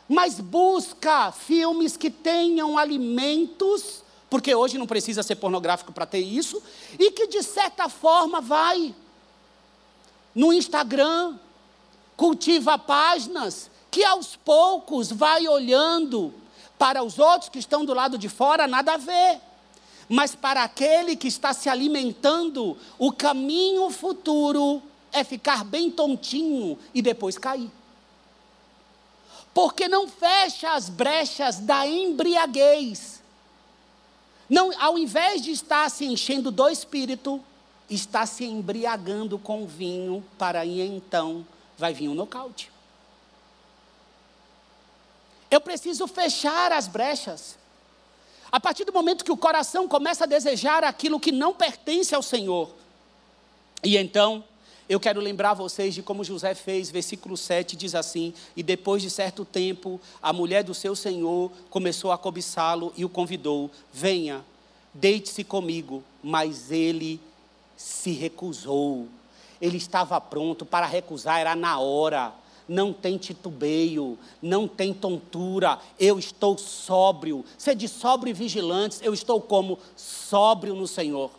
Mas 0.08 0.40
busca 0.40 1.32
filmes 1.32 1.96
que 1.96 2.10
tenham 2.10 2.76
alimentos, 2.76 4.02
porque 4.28 4.54
hoje 4.54 4.76
não 4.76 4.86
precisa 4.86 5.22
ser 5.22 5.36
pornográfico 5.36 5.92
para 5.92 6.04
ter 6.04 6.18
isso, 6.18 6.62
e 6.98 7.10
que 7.10 7.26
de 7.26 7.42
certa 7.42 7.88
forma 7.88 8.40
vai 8.40 8.94
no 10.34 10.52
Instagram, 10.52 11.38
cultiva 12.16 12.78
páginas 12.78 13.70
que 13.90 14.04
aos 14.04 14.34
poucos 14.34 15.10
vai 15.10 15.46
olhando 15.46 16.34
para 16.76 17.02
os 17.02 17.18
outros 17.18 17.48
que 17.48 17.60
estão 17.60 17.84
do 17.84 17.94
lado 17.94 18.18
de 18.18 18.28
fora, 18.28 18.66
nada 18.66 18.94
a 18.94 18.96
ver. 18.96 19.40
Mas 20.14 20.32
para 20.32 20.62
aquele 20.62 21.16
que 21.16 21.26
está 21.26 21.52
se 21.52 21.68
alimentando, 21.68 22.78
o 22.96 23.10
caminho 23.10 23.90
futuro 23.90 24.80
é 25.10 25.24
ficar 25.24 25.64
bem 25.64 25.90
tontinho 25.90 26.78
e 26.94 27.02
depois 27.02 27.36
cair. 27.36 27.68
Porque 29.52 29.88
não 29.88 30.06
fecha 30.06 30.70
as 30.72 30.88
brechas 30.88 31.58
da 31.58 31.84
embriaguez. 31.84 33.20
Não, 34.48 34.70
ao 34.80 34.96
invés 34.96 35.42
de 35.42 35.50
estar 35.50 35.90
se 35.90 36.04
enchendo 36.04 36.52
do 36.52 36.68
espírito, 36.68 37.44
está 37.90 38.24
se 38.24 38.44
embriagando 38.44 39.36
com 39.36 39.66
vinho, 39.66 40.24
para 40.38 40.60
aí 40.60 40.80
então 40.80 41.44
vai 41.76 41.92
vir 41.92 42.08
um 42.08 42.14
nocaute. 42.14 42.70
Eu 45.50 45.60
preciso 45.60 46.06
fechar 46.06 46.70
as 46.70 46.86
brechas. 46.86 47.63
A 48.54 48.60
partir 48.60 48.84
do 48.84 48.92
momento 48.92 49.24
que 49.24 49.32
o 49.32 49.36
coração 49.36 49.88
começa 49.88 50.22
a 50.22 50.28
desejar 50.28 50.84
aquilo 50.84 51.18
que 51.18 51.32
não 51.32 51.52
pertence 51.52 52.14
ao 52.14 52.22
Senhor. 52.22 52.70
E 53.82 53.96
então, 53.96 54.44
eu 54.88 55.00
quero 55.00 55.20
lembrar 55.20 55.54
vocês 55.54 55.92
de 55.92 56.04
como 56.04 56.22
José 56.22 56.54
fez, 56.54 56.88
versículo 56.88 57.36
7 57.36 57.74
diz 57.74 57.96
assim: 57.96 58.32
E 58.56 58.62
depois 58.62 59.02
de 59.02 59.10
certo 59.10 59.44
tempo, 59.44 60.00
a 60.22 60.32
mulher 60.32 60.62
do 60.62 60.72
seu 60.72 60.94
senhor 60.94 61.50
começou 61.68 62.12
a 62.12 62.16
cobiçá-lo 62.16 62.92
e 62.96 63.04
o 63.04 63.08
convidou: 63.08 63.72
Venha, 63.92 64.44
deite-se 64.94 65.42
comigo. 65.42 66.04
Mas 66.22 66.70
ele 66.70 67.20
se 67.76 68.12
recusou. 68.12 69.08
Ele 69.60 69.78
estava 69.78 70.20
pronto 70.20 70.64
para 70.64 70.86
recusar, 70.86 71.40
era 71.40 71.56
na 71.56 71.80
hora. 71.80 72.32
Não 72.66 72.92
tem 72.92 73.18
titubeio, 73.18 74.18
não 74.40 74.66
tem 74.66 74.94
tontura. 74.94 75.78
Eu 75.98 76.18
estou 76.18 76.56
sóbrio. 76.56 77.44
Ser 77.58 77.74
de 77.74 77.88
sóbrio 77.88 78.30
e 78.30 78.34
vigilantes, 78.34 79.00
eu 79.02 79.12
estou 79.12 79.40
como 79.40 79.78
sóbrio 79.96 80.74
no 80.74 80.86
Senhor. 80.86 81.30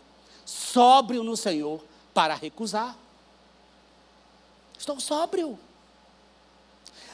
Sóbrio 0.46 1.24
no 1.24 1.36
Senhor 1.36 1.82
para 2.14 2.36
recusar. 2.36 2.96
Estou 4.78 5.00
sóbrio. 5.00 5.58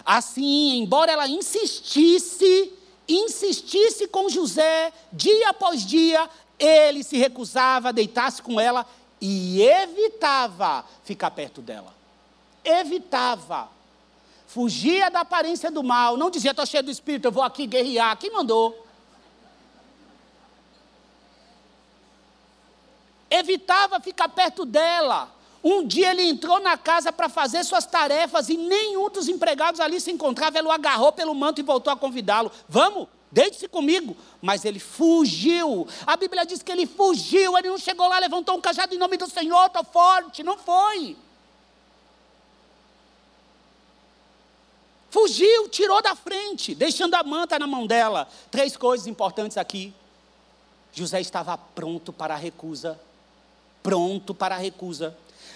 Assim, 0.05 0.79
embora 0.79 1.11
ela 1.11 1.27
insistisse, 1.27 2.73
insistisse 3.07 4.07
com 4.07 4.29
José, 4.29 4.91
dia 5.13 5.49
após 5.49 5.85
dia, 5.85 6.29
ele 6.59 7.03
se 7.03 7.17
recusava 7.17 7.89
a 7.89 7.91
deitar-se 7.91 8.41
com 8.41 8.59
ela 8.59 8.85
e 9.19 9.61
evitava 9.61 10.83
ficar 11.03 11.31
perto 11.31 11.61
dela. 11.61 11.93
Evitava. 12.63 13.69
Fugia 14.53 15.09
da 15.09 15.21
aparência 15.21 15.71
do 15.71 15.81
mal. 15.81 16.17
Não 16.17 16.29
dizia, 16.29 16.51
estou 16.51 16.65
cheio 16.65 16.83
do 16.83 16.91
espírito, 16.91 17.23
eu 17.23 17.31
vou 17.31 17.41
aqui 17.41 17.65
guerrear. 17.65 18.17
Quem 18.17 18.29
mandou? 18.33 18.85
Evitava 23.29 24.01
ficar 24.01 24.27
perto 24.27 24.65
dela. 24.65 25.33
Um 25.63 25.87
dia 25.87 26.11
ele 26.11 26.23
entrou 26.23 26.59
na 26.59 26.77
casa 26.77 27.13
para 27.13 27.29
fazer 27.29 27.63
suas 27.63 27.85
tarefas 27.85 28.49
e 28.49 28.57
nenhum 28.57 29.09
dos 29.09 29.29
empregados 29.29 29.79
ali 29.79 30.01
se 30.01 30.11
encontrava. 30.11 30.57
Ele 30.57 30.67
o 30.67 30.71
agarrou 30.71 31.13
pelo 31.13 31.33
manto 31.33 31.61
e 31.61 31.63
voltou 31.63 31.93
a 31.93 31.95
convidá-lo. 31.95 32.51
Vamos? 32.67 33.07
Deite-se 33.31 33.69
comigo. 33.69 34.17
Mas 34.41 34.65
ele 34.65 34.79
fugiu. 34.79 35.87
A 36.05 36.17
Bíblia 36.17 36.45
diz 36.45 36.61
que 36.61 36.73
ele 36.73 36.85
fugiu. 36.85 37.57
Ele 37.57 37.69
não 37.69 37.77
chegou 37.77 38.05
lá, 38.09 38.19
levantou 38.19 38.57
um 38.57 38.61
cajado 38.61 38.93
em 38.93 38.97
nome 38.97 39.15
do 39.15 39.29
Senhor, 39.29 39.67
estou 39.67 39.85
forte. 39.85 40.43
Não 40.43 40.57
foi. 40.57 41.15
Fugiu, 45.11 45.67
tirou 45.67 46.01
da 46.01 46.15
frente, 46.15 46.73
deixando 46.73 47.15
a 47.15 47.23
manta 47.23 47.59
na 47.59 47.67
mão 47.67 47.85
dela. 47.85 48.29
Três 48.49 48.77
coisas 48.77 49.07
importantes 49.07 49.57
aqui. 49.57 49.93
José 50.93 51.19
estava 51.19 51.57
pronto 51.57 52.13
para 52.13 52.33
a 52.33 52.37
recusa. 52.37 52.97
Pronto 53.83 54.33
para 54.33 54.55
a 54.55 54.57
recusa. 54.57 55.15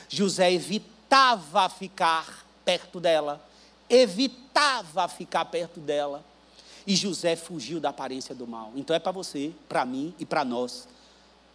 José 0.09 0.51
evitava 0.51 1.69
ficar 1.69 2.45
perto 2.65 2.99
dela. 2.99 3.41
Evitava 3.89 5.07
ficar 5.07 5.45
perto 5.45 5.79
dela. 5.79 6.21
E 6.85 6.93
José 6.93 7.37
fugiu 7.37 7.79
da 7.79 7.89
aparência 7.89 8.35
do 8.35 8.45
mal. 8.45 8.73
Então 8.75 8.93
é 8.93 8.99
para 8.99 9.13
você, 9.13 9.53
para 9.69 9.85
mim 9.85 10.13
e 10.19 10.25
para 10.25 10.43
nós. 10.43 10.85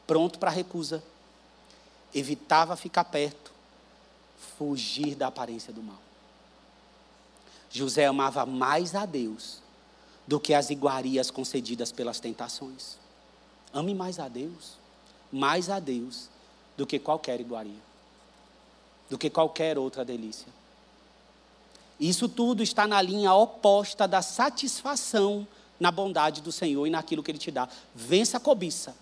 Pronto 0.06 0.38
para 0.38 0.50
a 0.50 0.54
recusa. 0.54 1.02
Evitava 2.14 2.76
ficar 2.76 3.04
perto. 3.04 3.52
Fugir 4.56 5.14
da 5.14 5.26
aparência 5.26 5.70
do 5.70 5.82
mal. 5.82 6.09
José 7.70 8.06
amava 8.06 8.44
mais 8.44 8.94
a 8.94 9.06
Deus 9.06 9.62
do 10.26 10.40
que 10.40 10.54
as 10.54 10.70
iguarias 10.70 11.30
concedidas 11.30 11.92
pelas 11.92 12.20
tentações. 12.20 12.96
Ame 13.72 13.94
mais 13.94 14.18
a 14.18 14.28
Deus, 14.28 14.76
mais 15.32 15.70
a 15.70 15.78
Deus 15.78 16.28
do 16.76 16.86
que 16.86 16.98
qualquer 16.98 17.40
iguaria, 17.40 17.80
do 19.08 19.16
que 19.16 19.30
qualquer 19.30 19.78
outra 19.78 20.04
delícia. 20.04 20.48
Isso 21.98 22.28
tudo 22.28 22.62
está 22.62 22.86
na 22.86 23.00
linha 23.00 23.34
oposta 23.34 24.08
da 24.08 24.22
satisfação 24.22 25.46
na 25.78 25.90
bondade 25.90 26.42
do 26.42 26.52
Senhor 26.52 26.86
e 26.86 26.90
naquilo 26.90 27.22
que 27.22 27.30
Ele 27.30 27.38
te 27.38 27.50
dá. 27.50 27.68
Vença 27.94 28.36
a 28.36 28.40
cobiça. 28.40 28.94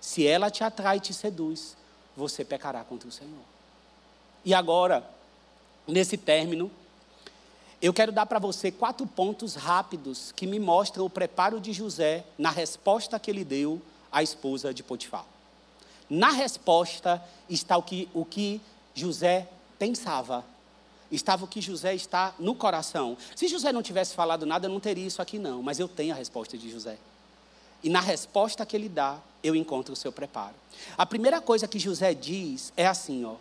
Se 0.00 0.26
ela 0.26 0.50
te 0.50 0.62
atrai 0.62 0.98
e 0.98 1.00
te 1.00 1.14
seduz, 1.14 1.76
você 2.16 2.44
pecará 2.44 2.84
contra 2.84 3.08
o 3.08 3.12
Senhor. 3.12 3.42
E 4.44 4.54
agora, 4.54 5.08
nesse 5.86 6.16
término, 6.16 6.70
eu 7.80 7.92
quero 7.92 8.10
dar 8.10 8.26
para 8.26 8.38
você 8.38 8.70
quatro 8.70 9.06
pontos 9.06 9.54
rápidos 9.54 10.32
que 10.32 10.46
me 10.46 10.58
mostram 10.58 11.04
o 11.04 11.10
preparo 11.10 11.60
de 11.60 11.72
José 11.72 12.24
na 12.36 12.50
resposta 12.50 13.18
que 13.18 13.30
ele 13.30 13.44
deu 13.44 13.80
à 14.10 14.22
esposa 14.22 14.74
de 14.74 14.82
Potifar. 14.82 15.24
Na 16.10 16.30
resposta 16.30 17.22
está 17.48 17.76
o 17.76 17.82
que, 17.82 18.08
o 18.12 18.24
que 18.24 18.60
José 18.94 19.48
pensava 19.78 20.44
estava 21.10 21.44
o 21.44 21.48
que 21.48 21.60
José 21.60 21.94
está 21.94 22.34
no 22.38 22.54
coração. 22.54 23.16
Se 23.34 23.48
José 23.48 23.72
não 23.72 23.82
tivesse 23.82 24.14
falado 24.14 24.44
nada, 24.44 24.66
eu 24.66 24.70
não 24.70 24.80
teria 24.80 25.06
isso 25.06 25.22
aqui 25.22 25.38
não, 25.38 25.62
mas 25.62 25.78
eu 25.78 25.88
tenho 25.88 26.12
a 26.12 26.16
resposta 26.16 26.58
de 26.58 26.70
José. 26.70 26.98
E 27.82 27.88
na 27.88 28.00
resposta 28.00 28.66
que 28.66 28.76
ele 28.76 28.88
dá, 28.88 29.18
eu 29.42 29.54
encontro 29.54 29.92
o 29.92 29.96
seu 29.96 30.12
preparo. 30.12 30.54
A 30.96 31.06
primeira 31.06 31.40
coisa 31.40 31.68
que 31.68 31.78
José 31.78 32.12
diz 32.12 32.72
é 32.76 32.86
assim, 32.86 33.24
ó, 33.24 33.36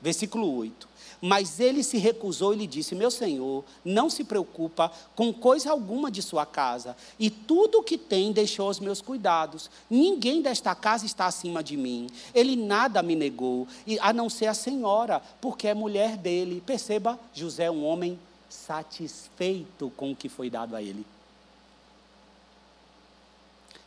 versículo 0.00 0.56
8. 0.56 0.88
Mas 1.20 1.58
ele 1.58 1.82
se 1.82 1.98
recusou 1.98 2.54
e 2.54 2.58
lhe 2.58 2.66
disse: 2.66 2.94
Meu 2.94 3.10
senhor, 3.10 3.64
não 3.84 4.08
se 4.08 4.22
preocupa 4.22 4.92
com 5.16 5.32
coisa 5.32 5.70
alguma 5.70 6.10
de 6.10 6.22
sua 6.22 6.46
casa, 6.46 6.96
e 7.18 7.28
tudo 7.28 7.78
o 7.78 7.82
que 7.82 7.98
tem 7.98 8.32
deixou 8.32 8.66
aos 8.68 8.78
meus 8.78 9.00
cuidados. 9.00 9.68
Ninguém 9.90 10.40
desta 10.40 10.74
casa 10.74 11.06
está 11.06 11.26
acima 11.26 11.62
de 11.62 11.76
mim. 11.76 12.08
Ele 12.32 12.54
nada 12.54 13.02
me 13.02 13.16
negou, 13.16 13.66
a 14.00 14.12
não 14.12 14.30
ser 14.30 14.46
a 14.46 14.54
senhora, 14.54 15.20
porque 15.40 15.66
é 15.66 15.74
mulher 15.74 16.16
dele. 16.16 16.62
Perceba, 16.64 17.18
José 17.34 17.64
é 17.64 17.70
um 17.70 17.84
homem 17.84 18.18
satisfeito 18.48 19.92
com 19.96 20.12
o 20.12 20.16
que 20.16 20.28
foi 20.28 20.48
dado 20.48 20.76
a 20.76 20.82
ele. 20.82 21.04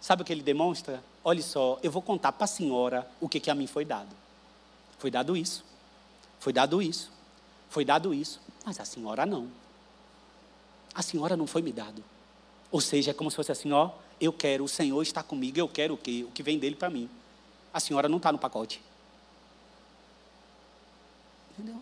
Sabe 0.02 0.24
o 0.24 0.26
que 0.26 0.34
ele 0.34 0.44
demonstra? 0.44 1.02
Olha 1.24 1.42
só, 1.42 1.80
eu 1.84 1.92
vou 1.92 2.02
contar 2.02 2.32
para 2.32 2.46
a 2.46 2.48
senhora 2.48 3.08
o 3.22 3.30
que, 3.30 3.40
que 3.40 3.52
a 3.52 3.56
mim 3.56 3.68
foi 3.68 3.86
dado. 3.86 4.10
Foi 4.98 5.12
dado 5.12 5.38
isso. 5.38 5.71
Foi 6.42 6.52
dado 6.52 6.82
isso. 6.82 7.12
Foi 7.70 7.86
dado 7.86 8.14
isso, 8.14 8.42
mas 8.66 8.80
a 8.80 8.84
senhora 8.84 9.26
não. 9.26 9.48
A 10.94 11.02
senhora 11.02 11.38
não 11.38 11.46
foi 11.48 11.62
me 11.62 11.72
dado. 11.72 12.04
Ou 12.72 12.82
seja, 12.82 13.12
é 13.12 13.14
como 13.14 13.30
se 13.30 13.36
fosse 13.36 13.52
assim, 13.52 13.72
ó, 13.72 13.92
eu 14.20 14.34
quero, 14.34 14.64
o 14.64 14.68
Senhor 14.68 15.02
está 15.04 15.22
comigo, 15.22 15.60
eu 15.60 15.70
quero 15.70 15.94
o 15.94 15.98
quê? 15.98 16.26
O 16.28 16.32
que 16.32 16.42
vem 16.42 16.58
dele 16.58 16.76
para 16.76 16.90
mim. 16.90 17.08
A 17.72 17.80
senhora 17.80 18.10
não 18.10 18.18
está 18.18 18.32
no 18.32 18.40
pacote. 18.40 18.82
Entendeu? 21.52 21.82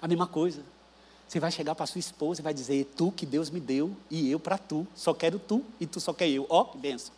A 0.00 0.08
mesma 0.08 0.26
coisa. 0.26 0.64
Você 1.28 1.38
vai 1.38 1.52
chegar 1.52 1.74
para 1.74 1.86
sua 1.86 1.98
esposa 1.98 2.40
e 2.40 2.42
vai 2.42 2.54
dizer, 2.54 2.90
tu 2.96 3.12
que 3.12 3.26
Deus 3.26 3.50
me 3.50 3.60
deu 3.60 3.94
e 4.10 4.30
eu 4.30 4.40
para 4.40 4.56
tu. 4.56 4.86
Só 4.96 5.12
quero 5.12 5.38
tu 5.38 5.62
e 5.78 5.86
tu 5.86 6.00
só 6.00 6.14
quer 6.14 6.28
eu. 6.28 6.46
Ó, 6.48 6.64
que 6.64 6.78
benção. 6.78 7.14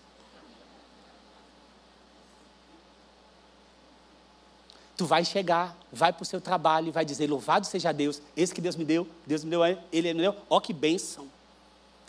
Tu 4.97 5.07
vai 5.07 5.25
chegar, 5.25 5.77
vai 5.93 6.13
para 6.13 6.23
o 6.23 6.27
seu 6.27 6.41
trabalho 6.41 6.89
e 6.89 6.91
vai 6.93 7.05
dizer: 7.05 7.29
Louvado 7.29 7.67
seja 7.67 7.93
Deus, 7.93 8.23
esse 8.37 8.55
que 8.55 8.61
Deus 8.61 8.77
me 8.77 8.85
deu, 8.85 9.07
Deus 9.27 9.43
me 9.43 9.51
deu, 9.51 9.65
ele 9.93 10.15
me 10.15 10.21
deu, 10.21 10.37
ó 10.49 10.61
que 10.61 10.73
bênção. 10.73 11.29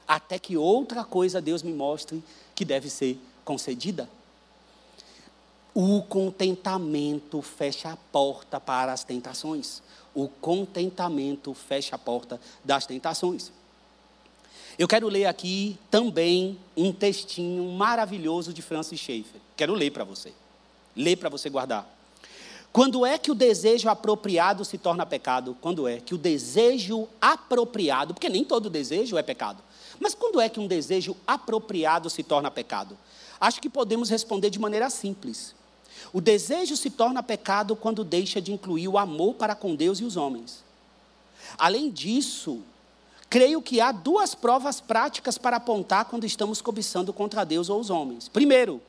até 0.08 0.38
que 0.38 0.56
outra 0.56 1.04
coisa 1.04 1.42
Deus 1.42 1.64
me 1.64 1.74
mostre 1.74 2.24
que 2.54 2.64
deve 2.64 2.90
ser 2.90 3.20
concedida. 3.44 4.08
O 5.74 6.02
contentamento 6.04 7.42
fecha 7.42 7.92
a 7.92 7.98
porta 7.98 8.60
para 8.62 8.94
as 8.94 9.04
tentações. 9.04 9.82
O 10.14 10.30
contentamento 10.30 11.54
fecha 11.54 11.96
a 11.96 12.00
porta 12.00 12.40
das 12.64 12.86
tentações. 12.86 13.52
Eu 14.78 14.88
quero 14.88 15.08
ler 15.08 15.26
aqui 15.26 15.78
também 15.90 16.58
um 16.78 16.94
textinho 16.94 17.70
maravilhoso 17.72 18.54
de 18.54 18.62
Francis 18.62 19.00
Schaeffer. 19.00 19.42
Quero 19.58 19.74
ler 19.74 19.92
para 19.92 20.04
você. 20.04 20.34
Ler 20.96 21.18
para 21.18 21.30
você 21.30 21.50
guardar. 21.50 21.95
Quando 22.76 23.06
é 23.06 23.18
que 23.18 23.32
o 23.32 23.34
desejo 23.34 23.88
apropriado 23.88 24.66
se 24.66 24.78
torna 24.78 25.06
pecado? 25.06 25.56
Quando 25.62 25.88
é 25.88 26.02
que 26.02 26.14
o 26.14 26.18
desejo 26.18 27.08
apropriado, 27.22 28.14
porque 28.14 28.28
nem 28.28 28.44
todo 28.44 28.70
desejo 28.70 29.18
é 29.18 29.24
pecado, 29.24 29.64
mas 29.98 30.14
quando 30.14 30.42
é 30.42 30.50
que 30.50 30.60
um 30.60 30.68
desejo 30.68 31.16
apropriado 31.26 32.10
se 32.10 32.22
torna 32.22 32.52
pecado? 32.52 32.98
Acho 33.40 33.62
que 33.62 33.70
podemos 33.70 34.10
responder 34.10 34.50
de 34.50 34.60
maneira 34.60 34.90
simples. 34.90 35.56
O 36.12 36.20
desejo 36.20 36.76
se 36.76 36.90
torna 36.90 37.24
pecado 37.24 37.78
quando 37.78 38.04
deixa 38.04 38.42
de 38.42 38.52
incluir 38.52 38.90
o 38.90 38.98
amor 38.98 39.36
para 39.36 39.56
com 39.56 39.74
Deus 39.74 40.02
e 40.02 40.04
os 40.04 40.18
homens. 40.18 40.62
Além 41.58 41.90
disso, 41.90 42.60
creio 43.30 43.62
que 43.62 43.80
há 43.80 43.94
duas 43.94 44.36
provas 44.36 44.82
práticas 44.82 45.38
para 45.38 45.56
apontar 45.56 46.04
quando 46.04 46.26
estamos 46.26 46.62
cobiçando 46.62 47.14
contra 47.14 47.46
Deus 47.46 47.70
ou 47.70 47.80
os 47.80 47.90
homens. 47.90 48.28
Primeiro, 48.28 48.82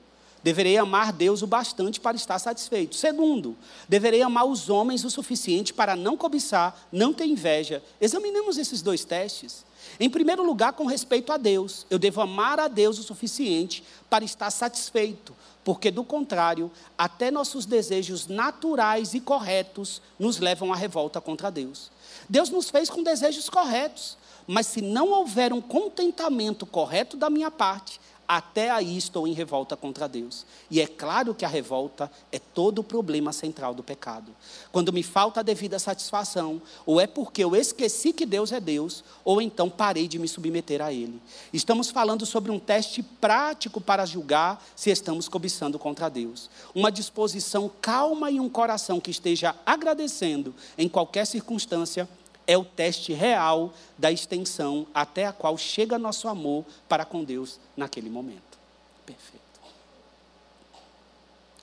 Deverei 0.47 0.79
amar 0.79 1.13
Deus 1.13 1.43
o 1.43 1.47
bastante 1.47 1.99
para 1.99 2.17
estar 2.17 2.39
satisfeito. 2.39 2.95
Segundo, 2.95 3.57
deverei 3.89 4.23
amar 4.23 4.45
os 4.45 4.71
homens 4.71 5.05
o 5.05 5.11
suficiente 5.11 5.75
para 5.75 5.97
não 5.97 6.17
cobiçar, 6.17 6.87
não 6.93 7.13
ter 7.13 7.27
inveja. 7.27 7.83
Examinemos 8.01 8.57
esses 8.57 8.81
dois 8.81 9.05
testes. 9.05 9.65
Em 9.99 10.09
primeiro 10.09 10.47
lugar, 10.47 10.73
com 10.75 10.87
respeito 10.87 11.33
a 11.33 11.37
Deus, 11.37 11.85
eu 11.91 11.99
devo 11.99 12.21
amar 12.21 12.61
a 12.61 12.69
Deus 12.69 12.97
o 12.97 13.03
suficiente 13.03 13.83
para 14.09 14.25
estar 14.25 14.49
satisfeito, 14.53 15.35
porque 15.65 15.91
do 15.91 16.05
contrário, 16.05 16.71
até 16.97 17.29
nossos 17.29 17.67
desejos 17.67 18.29
naturais 18.29 19.15
e 19.15 19.21
corretos 19.21 20.01
nos 20.17 20.39
levam 20.39 20.73
à 20.73 20.77
revolta 20.77 21.21
contra 21.21 21.51
Deus. 21.51 21.91
Deus 22.29 22.51
nos 22.51 22.71
fez 22.71 22.89
com 22.89 23.03
desejos 23.03 23.51
corretos, 23.51 24.17
mas 24.47 24.69
se 24.69 24.81
não 24.81 25.11
houver 25.11 25.53
um 25.53 25.61
contentamento 25.61 26.65
correto 26.65 27.17
da 27.17 27.29
minha 27.29 27.51
parte, 27.51 27.99
até 28.27 28.71
aí 28.71 28.97
estou 28.97 29.27
em 29.27 29.33
revolta 29.33 29.77
contra 29.77 30.09
Deus. 30.09 30.45
E 30.71 30.81
é 30.81 30.87
claro 30.87 31.35
que 31.35 31.45
a 31.45 31.49
revolta 31.49 32.11
é 32.33 32.39
todo 32.39 32.81
o 32.81 32.85
problema 32.85 33.33
central 33.33 33.75
do 33.75 33.83
pecado. 33.83 34.35
Quando 34.73 34.93
me 34.93 35.03
falta 35.03 35.41
a 35.41 35.43
devida 35.43 35.79
satisfação, 35.79 36.61
ou 36.85 37.01
é 37.01 37.07
porque 37.07 37.45
eu 37.45 37.55
esqueci 37.55 38.13
que 38.13 38.27
Deus 38.27 38.53
é 38.53 38.61
Deus, 38.61 39.05
ou 39.25 39.41
então 39.41 39.71
parei 39.71 40.09
de 40.09 40.19
me 40.19 40.29
submeter 40.29 40.83
a 40.83 40.93
Ele. 40.93 41.21
Estamos 41.53 41.91
falando 41.91 42.27
sobre 42.27 42.51
um 42.51 42.59
teste 42.59 43.03
prático 43.03 43.81
para 43.81 44.05
julgar 44.05 44.65
se 44.75 44.91
estamos 44.91 45.29
cobiçando 45.29 45.79
contra 45.79 46.09
Deus. 46.09 46.51
Uma 46.75 46.91
disposição 46.91 47.71
calma 47.81 48.31
e 48.31 48.41
um 48.41 48.49
coração 48.49 49.01
que 49.01 49.11
esteja 49.11 49.55
agradecendo 49.65 50.55
em 50.77 50.89
qualquer 50.89 51.27
circunstância 51.27 52.09
é 52.47 52.57
o 52.57 52.65
teste 52.65 53.13
real 53.13 53.73
da 53.99 54.13
extensão 54.13 54.87
até 54.95 55.27
a 55.27 55.33
qual 55.33 55.57
chega 55.59 55.99
nosso 55.99 56.29
amor 56.29 56.65
para 56.89 57.05
com 57.05 57.25
Deus 57.25 57.59
naquele 57.77 58.09
momento. 58.09 58.59
Perfeito. 59.05 59.61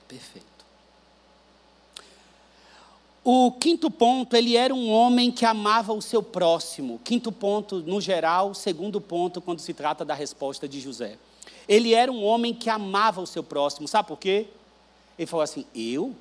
Perfeito. 0.06 0.54
O 3.26 3.52
quinto 3.52 3.90
ponto, 3.90 4.36
ele 4.36 4.54
era 4.54 4.74
um 4.74 4.90
homem 4.90 5.32
que 5.32 5.46
amava 5.46 5.94
o 5.94 6.02
seu 6.02 6.22
próximo. 6.22 7.00
Quinto 7.02 7.32
ponto, 7.32 7.80
no 7.80 7.98
geral, 7.98 8.52
segundo 8.52 9.00
ponto, 9.00 9.40
quando 9.40 9.60
se 9.60 9.72
trata 9.72 10.04
da 10.04 10.12
resposta 10.12 10.68
de 10.68 10.78
José. 10.78 11.16
Ele 11.66 11.94
era 11.94 12.12
um 12.12 12.22
homem 12.22 12.52
que 12.52 12.68
amava 12.68 13.22
o 13.22 13.26
seu 13.26 13.42
próximo. 13.42 13.88
Sabe 13.88 14.08
por 14.08 14.18
quê? 14.18 14.48
Ele 15.18 15.26
falou 15.26 15.42
assim: 15.42 15.64
Eu 15.74 16.14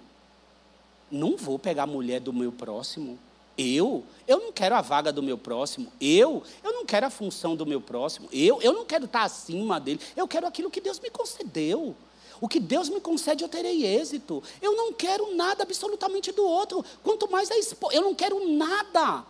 não 1.11 1.35
vou 1.35 1.59
pegar 1.59 1.83
a 1.83 1.87
mulher 1.87 2.21
do 2.21 2.31
meu 2.31 2.53
próximo. 2.53 3.19
Eu, 3.57 4.03
eu 4.27 4.39
não 4.39 4.51
quero 4.51 4.75
a 4.75 4.81
vaga 4.81 5.11
do 5.11 5.21
meu 5.21 5.37
próximo. 5.37 5.91
Eu, 5.99 6.43
eu 6.63 6.73
não 6.73 6.85
quero 6.85 7.05
a 7.05 7.09
função 7.09 7.55
do 7.55 7.65
meu 7.65 7.79
próximo. 7.79 8.27
Eu, 8.31 8.61
eu 8.61 8.73
não 8.73 8.85
quero 8.85 9.05
estar 9.05 9.23
acima 9.23 9.79
dele. 9.79 9.99
Eu 10.15 10.27
quero 10.27 10.47
aquilo 10.47 10.71
que 10.71 10.81
Deus 10.81 10.99
me 10.99 11.09
concedeu. 11.09 11.95
O 12.41 12.47
que 12.47 12.59
Deus 12.59 12.89
me 12.89 12.99
concede, 12.99 13.43
eu 13.43 13.49
terei 13.49 13.85
êxito. 13.85 14.43
Eu 14.61 14.75
não 14.75 14.91
quero 14.91 15.35
nada 15.35 15.63
absolutamente 15.63 16.31
do 16.31 16.43
outro. 16.43 16.83
Quanto 17.01 17.29
mais 17.29 17.49
a 17.51 17.57
esposa, 17.57 17.95
eu 17.95 18.01
não 18.01 18.13
quero 18.13 18.49
nada 18.49 19.25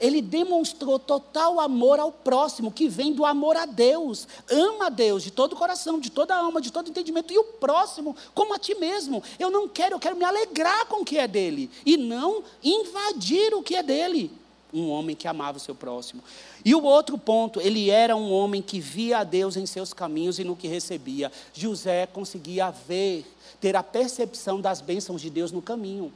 ele 0.00 0.22
demonstrou 0.22 0.98
total 0.98 1.60
amor 1.60 2.00
ao 2.00 2.10
próximo, 2.10 2.72
que 2.72 2.88
vem 2.88 3.12
do 3.12 3.26
amor 3.26 3.56
a 3.56 3.66
Deus. 3.66 4.26
Ama 4.50 4.86
a 4.86 4.88
Deus 4.88 5.22
de 5.22 5.30
todo 5.30 5.52
o 5.52 5.56
coração, 5.56 6.00
de 6.00 6.10
toda 6.10 6.34
a 6.34 6.38
alma, 6.38 6.60
de 6.60 6.72
todo 6.72 6.86
o 6.86 6.90
entendimento, 6.90 7.32
e 7.32 7.38
o 7.38 7.44
próximo 7.44 8.16
como 8.34 8.54
a 8.54 8.58
ti 8.58 8.74
mesmo. 8.74 9.22
Eu 9.38 9.50
não 9.50 9.68
quero, 9.68 9.96
eu 9.96 10.00
quero 10.00 10.16
me 10.16 10.24
alegrar 10.24 10.86
com 10.86 11.02
o 11.02 11.04
que 11.04 11.18
é 11.18 11.28
dele, 11.28 11.70
e 11.84 11.98
não 11.98 12.42
invadir 12.64 13.54
o 13.54 13.62
que 13.62 13.76
é 13.76 13.82
dele. 13.82 14.32
Um 14.72 14.88
homem 14.88 15.14
que 15.14 15.28
amava 15.28 15.58
o 15.58 15.60
seu 15.60 15.74
próximo. 15.74 16.22
E 16.64 16.74
o 16.74 16.82
outro 16.82 17.18
ponto, 17.18 17.60
ele 17.60 17.90
era 17.90 18.16
um 18.16 18.32
homem 18.32 18.62
que 18.62 18.80
via 18.80 19.18
a 19.18 19.24
Deus 19.24 19.56
em 19.56 19.66
seus 19.66 19.92
caminhos 19.92 20.38
e 20.38 20.44
no 20.44 20.56
que 20.56 20.68
recebia. 20.68 21.30
José 21.52 22.06
conseguia 22.06 22.70
ver, 22.70 23.26
ter 23.60 23.74
a 23.76 23.82
percepção 23.82 24.60
das 24.60 24.80
bênçãos 24.80 25.20
de 25.20 25.28
Deus 25.28 25.50
no 25.50 25.60
caminho. 25.60 26.12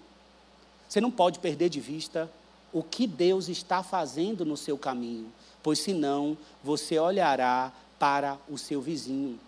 Você 0.88 1.00
não 1.00 1.10
pode 1.10 1.40
perder 1.40 1.68
de 1.68 1.80
vista 1.80 2.30
o 2.74 2.82
que 2.82 3.06
Deus 3.06 3.48
está 3.48 3.84
fazendo 3.84 4.44
no 4.44 4.56
seu 4.56 4.76
caminho, 4.76 5.32
pois 5.62 5.78
senão 5.78 6.36
você 6.62 6.98
olhará 6.98 7.72
para 8.00 8.36
o 8.48 8.58
seu 8.58 8.82
vizinho 8.82 9.38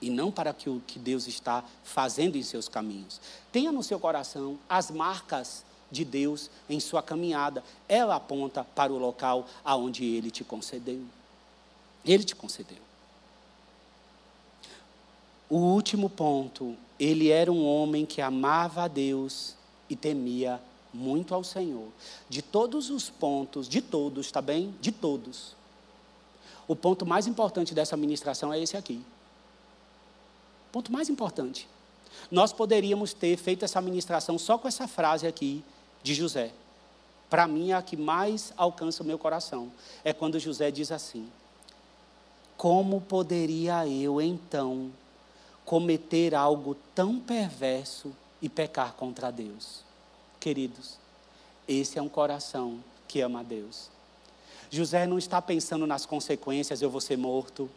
e 0.00 0.10
não 0.10 0.30
para 0.30 0.54
o 0.66 0.80
que 0.86 0.98
Deus 0.98 1.26
está 1.26 1.64
fazendo 1.82 2.36
em 2.36 2.42
seus 2.42 2.68
caminhos. 2.68 3.18
Tenha 3.50 3.72
no 3.72 3.82
seu 3.82 3.98
coração 3.98 4.58
as 4.68 4.90
marcas 4.90 5.64
de 5.90 6.04
Deus 6.04 6.50
em 6.68 6.78
sua 6.78 7.02
caminhada. 7.02 7.64
Ela 7.88 8.16
aponta 8.16 8.62
para 8.62 8.92
o 8.92 8.98
local 8.98 9.48
aonde 9.64 10.04
ele 10.04 10.30
te 10.30 10.44
concedeu. 10.44 11.00
Ele 12.04 12.24
te 12.24 12.36
concedeu. 12.36 12.78
O 15.48 15.56
último 15.56 16.10
ponto, 16.10 16.76
ele 17.00 17.30
era 17.30 17.50
um 17.50 17.64
homem 17.66 18.04
que 18.04 18.20
amava 18.20 18.82
a 18.82 18.88
Deus 18.88 19.54
e 19.88 19.96
temia 19.96 20.60
muito 20.96 21.34
ao 21.34 21.44
Senhor. 21.44 21.88
De 22.28 22.40
todos 22.42 22.90
os 22.90 23.10
pontos, 23.10 23.68
de 23.68 23.80
todos, 23.80 24.26
está 24.26 24.40
bem? 24.40 24.74
De 24.80 24.90
todos. 24.90 25.54
O 26.66 26.74
ponto 26.74 27.06
mais 27.06 27.26
importante 27.26 27.74
dessa 27.74 27.96
ministração 27.96 28.52
é 28.52 28.58
esse 28.58 28.76
aqui. 28.76 29.04
O 30.68 30.72
ponto 30.72 30.90
mais 30.90 31.08
importante. 31.08 31.68
Nós 32.30 32.52
poderíamos 32.52 33.12
ter 33.12 33.36
feito 33.36 33.64
essa 33.64 33.80
ministração 33.80 34.38
só 34.38 34.58
com 34.58 34.66
essa 34.66 34.88
frase 34.88 35.26
aqui 35.26 35.62
de 36.02 36.14
José. 36.14 36.52
Para 37.28 37.46
mim, 37.46 37.70
é 37.70 37.74
a 37.74 37.82
que 37.82 37.96
mais 37.96 38.52
alcança 38.56 39.02
o 39.02 39.06
meu 39.06 39.18
coração. 39.18 39.70
É 40.04 40.12
quando 40.12 40.38
José 40.38 40.70
diz 40.70 40.90
assim: 40.90 41.28
Como 42.56 43.00
poderia 43.00 43.86
eu, 43.86 44.20
então, 44.20 44.90
cometer 45.64 46.34
algo 46.34 46.76
tão 46.94 47.18
perverso 47.18 48.12
e 48.40 48.48
pecar 48.48 48.94
contra 48.94 49.30
Deus? 49.30 49.85
Queridos, 50.46 50.96
esse 51.66 51.98
é 51.98 52.02
um 52.02 52.08
coração 52.08 52.78
que 53.08 53.20
ama 53.20 53.40
a 53.40 53.42
Deus. 53.42 53.90
José 54.70 55.04
não 55.04 55.18
está 55.18 55.42
pensando 55.42 55.88
nas 55.88 56.06
consequências, 56.06 56.80
eu 56.80 56.88
vou 56.88 57.00
ser 57.00 57.18
morto. 57.18 57.68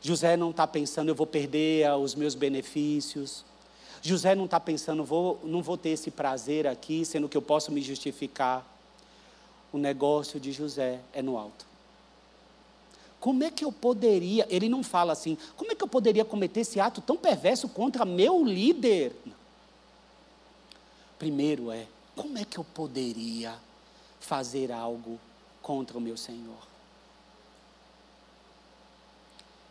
José 0.00 0.36
não 0.36 0.50
está 0.50 0.66
pensando, 0.66 1.10
eu 1.10 1.14
vou 1.14 1.24
perder 1.24 1.88
os 1.92 2.16
meus 2.16 2.34
benefícios. 2.34 3.44
José 4.02 4.34
não 4.34 4.46
está 4.46 4.58
pensando, 4.58 5.04
vou, 5.04 5.38
não 5.44 5.62
vou 5.62 5.76
ter 5.76 5.90
esse 5.90 6.10
prazer 6.10 6.66
aqui, 6.66 7.04
sendo 7.04 7.28
que 7.28 7.36
eu 7.36 7.42
posso 7.42 7.70
me 7.70 7.80
justificar. 7.80 8.66
O 9.72 9.78
negócio 9.78 10.40
de 10.40 10.50
José 10.50 10.98
é 11.12 11.22
no 11.22 11.38
alto. 11.38 11.64
Como 13.20 13.44
é 13.44 13.52
que 13.52 13.64
eu 13.64 13.70
poderia, 13.70 14.48
ele 14.50 14.68
não 14.68 14.82
fala 14.82 15.12
assim, 15.12 15.38
como 15.56 15.70
é 15.70 15.76
que 15.76 15.84
eu 15.84 15.88
poderia 15.88 16.24
cometer 16.24 16.62
esse 16.62 16.80
ato 16.80 17.00
tão 17.00 17.16
perverso 17.16 17.68
contra 17.68 18.04
meu 18.04 18.44
líder? 18.44 19.14
Primeiro 21.22 21.70
é, 21.70 21.86
como 22.16 22.36
é 22.36 22.44
que 22.44 22.58
eu 22.58 22.64
poderia 22.64 23.54
fazer 24.18 24.72
algo 24.72 25.20
contra 25.62 25.96
o 25.96 26.00
meu 26.00 26.16
Senhor? 26.16 26.66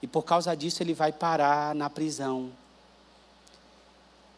E 0.02 0.08
por 0.08 0.22
causa 0.24 0.56
disso 0.56 0.82
ele 0.82 0.94
vai 0.94 1.12
parar 1.12 1.76
na 1.76 1.90
prisão. 1.90 2.54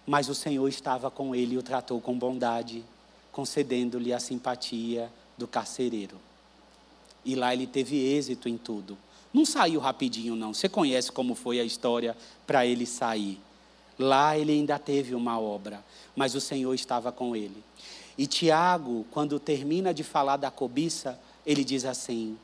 Mas 0.08 0.28
o 0.28 0.34
Senhor 0.34 0.68
estava 0.68 1.12
com 1.12 1.36
ele 1.36 1.54
e 1.54 1.58
o 1.60 1.62
tratou 1.62 2.02
com 2.02 2.18
bondade, 2.18 2.84
concedendo-lhe 3.32 4.12
a 4.12 4.20
simpatia 4.20 5.08
do 5.38 5.48
carcereiro. 5.48 6.20
E 7.24 7.36
lá 7.36 7.54
ele 7.54 7.68
teve 7.68 7.96
êxito 7.96 8.50
em 8.50 8.58
tudo. 8.58 8.98
Não 9.32 9.46
saiu 9.46 9.80
rapidinho, 9.80 10.36
não. 10.36 10.52
Você 10.52 10.68
conhece 10.68 11.12
como 11.12 11.36
foi 11.36 11.60
a 11.60 11.64
história 11.64 12.18
para 12.48 12.66
ele 12.66 12.88
sair. 12.88 13.40
Lá 13.98 14.38
ele 14.38 14.52
ainda 14.52 14.80
teve 14.80 15.14
uma 15.14 15.40
obra, 15.40 15.84
mas 16.16 16.36
o 16.36 16.42
Senhor 16.42 16.74
estava 16.74 17.12
com 17.12 17.36
ele. 17.36 17.64
E 18.18 18.28
Tiago, 18.28 19.06
quando 19.12 19.40
termina 19.40 19.94
de 19.94 20.04
falar 20.04 20.38
da 20.38 20.52
cobiça, 20.52 21.20
ele 21.46 21.64
diz 21.64 21.86
assim: 21.86 22.38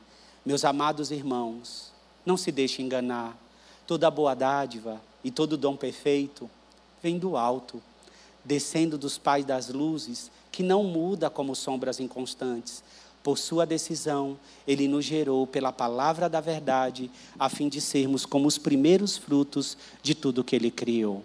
Meus 0.44 0.64
amados 0.64 1.10
irmãos, 1.10 1.92
não 2.24 2.36
se 2.36 2.50
deixe 2.50 2.82
enganar. 2.82 3.36
Toda 3.86 4.10
boa 4.10 4.34
dádiva 4.34 5.00
e 5.22 5.30
todo 5.30 5.56
dom 5.56 5.76
perfeito 5.76 6.48
vem 7.02 7.18
do 7.18 7.36
alto, 7.36 7.82
descendo 8.44 8.96
dos 8.96 9.18
pais 9.18 9.44
das 9.44 9.68
luzes, 9.68 10.30
que 10.52 10.62
não 10.62 10.84
muda 10.84 11.30
como 11.30 11.54
sombras 11.54 12.00
inconstantes. 12.00 12.82
Por 13.22 13.36
sua 13.36 13.66
decisão, 13.66 14.38
ele 14.66 14.88
nos 14.88 15.04
gerou 15.04 15.46
pela 15.46 15.72
palavra 15.72 16.28
da 16.28 16.40
verdade, 16.40 17.10
a 17.38 17.48
fim 17.48 17.68
de 17.68 17.80
sermos 17.80 18.24
como 18.24 18.46
os 18.46 18.56
primeiros 18.56 19.16
frutos 19.16 19.76
de 20.02 20.14
tudo 20.14 20.44
que 20.44 20.56
ele 20.56 20.70
criou. 20.70 21.22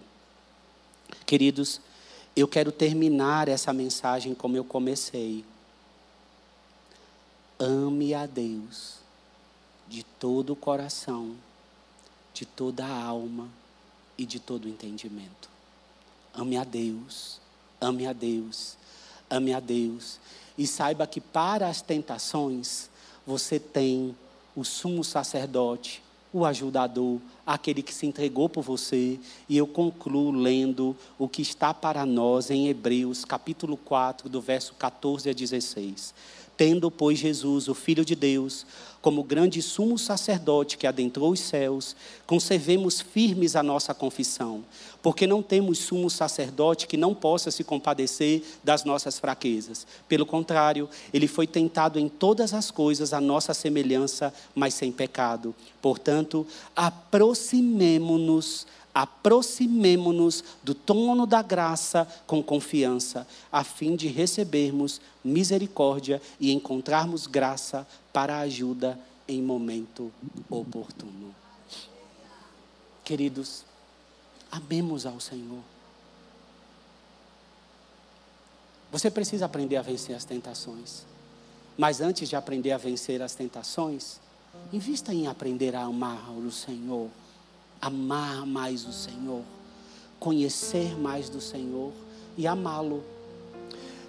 Queridos, 1.26 1.82
eu 2.36 2.48
quero 2.48 2.72
terminar 2.72 3.48
essa 3.48 3.74
mensagem 3.74 4.36
como 4.36 4.56
eu 4.56 4.64
comecei. 4.64 5.44
Ame 7.58 8.14
a 8.14 8.26
Deus 8.26 8.96
de 9.88 10.04
todo 10.04 10.54
o 10.54 10.56
coração, 10.56 11.36
de 12.34 12.46
toda 12.46 12.86
a 12.86 13.04
alma 13.04 13.50
e 14.18 14.26
de 14.26 14.40
todo 14.40 14.66
o 14.66 14.70
entendimento. 14.70 15.50
Ame 16.34 16.58
a 16.58 16.64
Deus, 16.64 17.40
ame 17.80 18.06
a 18.06 18.14
Deus, 18.14 18.78
ame 19.30 19.54
a 19.54 19.60
Deus. 19.60 20.20
E 20.58 20.68
saiba 20.68 21.08
que 21.08 21.22
para 21.22 21.68
as 21.68 21.82
tentações, 21.82 22.90
você 23.26 23.60
tem 23.60 24.16
o 24.56 24.64
sumo 24.64 25.04
sacerdote, 25.04 26.04
o 26.36 26.44
ajudador, 26.44 27.22
aquele 27.48 27.82
que 27.82 27.94
se 27.94 28.06
entregou 28.06 28.50
por 28.50 28.62
você. 28.62 29.18
E 29.48 29.56
eu 29.56 29.66
concluo 29.66 30.32
lendo 30.32 30.94
o 31.18 31.30
que 31.30 31.42
está 31.42 31.74
para 31.74 32.06
nós 32.06 32.52
em 32.52 32.68
Hebreus, 32.68 33.24
capítulo 33.24 33.78
4, 33.78 34.28
do 34.28 34.42
verso 34.42 34.74
14 34.74 35.30
a 35.30 35.34
16. 35.34 36.14
Tendo, 36.58 36.90
pois, 36.90 37.20
Jesus, 37.20 37.68
o 37.68 37.74
Filho 37.74 38.06
de 38.06 38.16
Deus, 38.16 38.66
como 39.02 39.24
grande 39.24 39.62
sumo 39.62 40.00
sacerdote 40.00 40.78
que 40.78 40.88
adentrou 40.88 41.32
os 41.32 41.40
céus, 41.40 41.96
conservemos 42.26 43.02
firmes 43.02 43.56
a 43.56 43.62
nossa 43.62 43.94
confissão, 43.94 44.64
porque 45.04 45.28
não 45.28 45.44
temos 45.44 45.78
sumo 45.78 46.10
sacerdote 46.10 46.88
que 46.88 46.98
não 46.98 47.14
possa 47.14 47.52
se 47.52 47.64
compadecer 47.64 48.42
das 48.64 48.84
nossas 48.84 49.20
fraquezas. 49.20 49.86
Pelo 50.08 50.26
contrário, 50.26 50.90
ele 51.14 51.28
foi 51.28 51.46
tentado 51.46 52.00
em 52.00 52.10
todas 52.10 52.52
as 52.54 52.72
coisas 52.72 53.14
a 53.14 53.22
nossa 53.22 53.54
semelhança, 53.54 54.34
mas 54.56 54.74
sem 54.74 54.92
pecado. 54.92 55.54
Portanto, 55.82 56.48
aproximemo-nos 56.76 58.66
aproximemo-nos 58.96 60.42
do 60.64 60.74
trono 60.74 61.28
da 61.28 61.42
graça 61.42 62.08
com 62.26 62.42
confiança, 62.42 63.28
a 63.52 63.62
fim 63.62 63.94
de 63.94 64.08
recebermos 64.08 65.02
misericórdia 65.22 66.22
e 66.40 66.54
encontrarmos 66.54 67.28
graça 67.28 67.86
para 68.14 68.38
a 68.38 68.40
ajuda 68.40 68.98
em 69.28 69.42
momento 69.42 70.14
oportuno. 70.50 71.36
Queridos, 73.04 73.66
amemos 74.50 75.06
ao 75.06 75.20
Senhor. 75.20 75.60
Você 78.94 79.12
precisa 79.12 79.46
aprender 79.46 79.76
a 79.76 79.82
vencer 79.82 80.16
as 80.16 80.24
tentações. 80.24 81.06
Mas 81.78 82.00
antes 82.00 82.30
de 82.30 82.38
aprender 82.38 82.72
a 82.72 82.78
vencer 82.78 83.22
as 83.22 83.36
tentações, 83.36 84.22
invista 84.72 85.14
em 85.14 85.28
aprender 85.28 85.76
a 85.76 85.82
amar 85.82 86.32
o 86.32 86.50
Senhor 86.50 87.10
amar 87.82 88.46
mais 88.46 88.86
o 88.86 88.92
Senhor, 88.92 89.42
conhecer 90.20 90.98
mais 91.00 91.30
do 91.30 91.42
Senhor 91.42 91.92
e 92.38 92.48
amá-lo. 92.48 93.04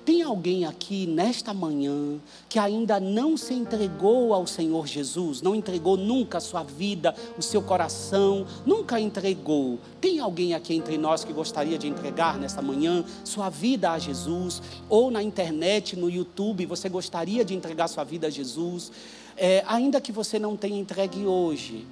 Tem 0.07 0.23
alguém 0.23 0.65
aqui 0.65 1.05
nesta 1.05 1.53
manhã 1.53 2.21
que 2.49 2.61
ainda 2.61 3.01
não 3.01 3.37
se 3.37 3.53
entregou 3.53 4.33
ao 4.33 4.47
Senhor 4.47 4.87
Jesus, 4.87 5.43
não 5.43 5.53
entregou 5.53 5.97
nunca 5.97 6.39
a 6.39 6.41
sua 6.41 6.63
vida, 6.63 7.13
o 7.37 7.43
seu 7.43 7.61
coração, 7.61 8.47
nunca 8.65 9.01
entregou. 9.01 9.81
Tem 10.01 10.21
alguém 10.21 10.55
aqui 10.55 10.75
entre 10.75 10.97
nós 10.97 11.25
que 11.25 11.33
gostaria 11.33 11.77
de 11.77 11.89
entregar 11.89 12.39
nesta 12.39 12.63
manhã 12.63 13.05
sua 13.25 13.51
vida 13.51 13.91
a 13.91 13.99
Jesus? 13.99 14.63
Ou 14.89 15.11
na 15.11 15.25
internet, 15.25 15.97
no 15.97 16.09
YouTube, 16.09 16.67
você 16.67 16.89
gostaria 16.89 17.45
de 17.45 17.57
entregar 17.57 17.89
sua 17.89 18.05
vida 18.05 18.29
a 18.29 18.31
Jesus? 18.31 18.93
É, 19.37 19.65
ainda 19.67 20.01
que 20.01 20.13
você 20.13 20.39
não 20.39 20.57
tenha 20.57 20.79
entregue 20.79 21.27
hoje, 21.27 21.85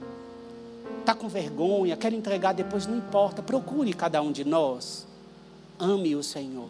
está 1.04 1.14
com 1.14 1.28
vergonha, 1.28 1.96
quer 1.96 2.12
entregar 2.14 2.54
depois, 2.54 2.86
não 2.86 2.96
importa. 2.96 3.42
Procure 3.42 3.92
cada 3.92 4.22
um 4.22 4.32
de 4.32 4.42
nós. 4.44 5.06
Ame 5.78 6.16
o 6.16 6.22
Senhor. 6.22 6.68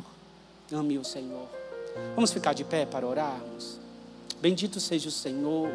Ame 0.73 0.99
o 0.99 1.05
Senhor. 1.05 1.47
Vamos 2.17 2.33
ficar 2.33 2.53
de 2.53 2.65
pé 2.65 2.85
para 2.85 3.07
orarmos. 3.07 3.79
Bendito 4.43 4.81
seja 4.81 5.09
o 5.09 5.13
Senhor. 5.13 5.71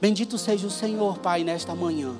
Bendito 0.00 0.36
seja 0.36 0.66
o 0.66 0.70
Senhor, 0.70 1.18
Pai, 1.18 1.42
nesta 1.42 1.74
manhã. 1.74 2.14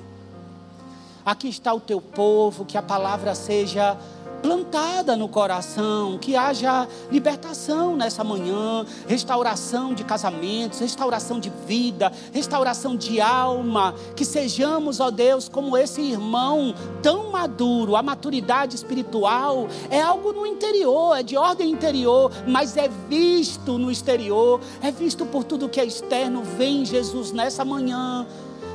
Aqui 1.23 1.47
está 1.47 1.71
o 1.71 1.79
teu 1.79 2.01
povo, 2.01 2.65
que 2.65 2.77
a 2.77 2.81
palavra 2.81 3.35
seja 3.35 3.95
plantada 4.41 5.15
no 5.15 5.27
coração, 5.27 6.17
que 6.17 6.35
haja 6.35 6.87
libertação 7.11 7.95
nessa 7.95 8.23
manhã, 8.23 8.85
restauração 9.07 9.93
de 9.93 10.03
casamentos, 10.03 10.79
restauração 10.79 11.39
de 11.39 11.51
vida, 11.65 12.11
restauração 12.33 12.95
de 12.95 13.21
alma, 13.21 13.93
que 14.15 14.25
sejamos, 14.25 14.99
ó 14.99 15.09
Deus, 15.09 15.49
como 15.49 15.77
esse 15.77 16.01
irmão 16.01 16.73
tão 17.01 17.31
maduro. 17.31 17.95
A 17.95 18.03
maturidade 18.03 18.75
espiritual 18.75 19.67
é 19.89 20.01
algo 20.01 20.31
no 20.33 20.45
interior, 20.45 21.17
é 21.17 21.23
de 21.23 21.37
ordem 21.37 21.71
interior, 21.71 22.31
mas 22.47 22.77
é 22.77 22.89
visto 23.07 23.77
no 23.77 23.91
exterior, 23.91 24.59
é 24.81 24.91
visto 24.91 25.25
por 25.25 25.43
tudo 25.43 25.69
que 25.69 25.79
é 25.79 25.85
externo. 25.85 26.43
Vem 26.43 26.85
Jesus 26.85 27.31
nessa 27.31 27.65
manhã. 27.65 28.25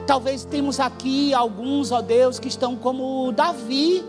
Talvez 0.07 0.45
temos 0.45 0.81
aqui 0.81 1.33
alguns, 1.33 1.91
ó 1.91 2.03
Deus, 2.03 2.39
que 2.39 2.49
estão 2.49 2.77
como 2.77 3.33
Davi 3.33 4.05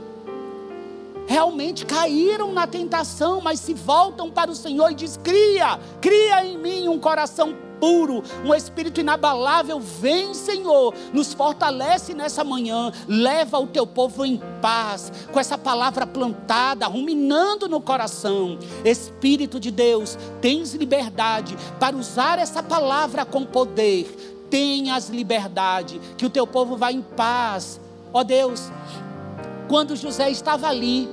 realmente 1.27 1.85
caíram 1.85 2.53
na 2.53 2.67
tentação, 2.67 3.41
mas 3.41 3.59
se 3.59 3.73
voltam 3.73 4.29
para 4.29 4.51
o 4.51 4.55
Senhor 4.55 4.91
e 4.91 4.95
diz: 4.95 5.17
cria, 5.17 5.79
cria 6.01 6.45
em 6.45 6.57
mim 6.57 6.87
um 6.87 6.99
coração 6.99 7.55
puro, 7.79 8.23
um 8.43 8.53
espírito 8.53 8.99
inabalável. 8.99 9.79
Vem, 9.79 10.33
Senhor, 10.33 10.93
nos 11.13 11.33
fortalece 11.33 12.13
nessa 12.13 12.43
manhã, 12.43 12.91
leva 13.07 13.59
o 13.59 13.67
teu 13.67 13.85
povo 13.85 14.25
em 14.25 14.41
paz, 14.61 15.11
com 15.31 15.39
essa 15.39 15.57
palavra 15.57 16.07
plantada, 16.07 16.87
ruminando 16.87 17.67
no 17.67 17.81
coração. 17.81 18.57
Espírito 18.83 19.59
de 19.59 19.71
Deus, 19.71 20.17
tens 20.41 20.73
liberdade 20.73 21.57
para 21.79 21.95
usar 21.95 22.39
essa 22.39 22.63
palavra 22.63 23.25
com 23.25 23.45
poder. 23.45 24.33
Tenhas 24.49 25.09
liberdade, 25.09 25.99
que 26.17 26.25
o 26.25 26.29
teu 26.29 26.45
povo 26.45 26.77
vá 26.77 26.91
em 26.91 27.01
paz. 27.01 27.79
Ó 28.13 28.23
Deus, 28.23 28.71
quando 29.67 29.95
José 29.95 30.29
estava 30.29 30.67
ali, 30.67 31.09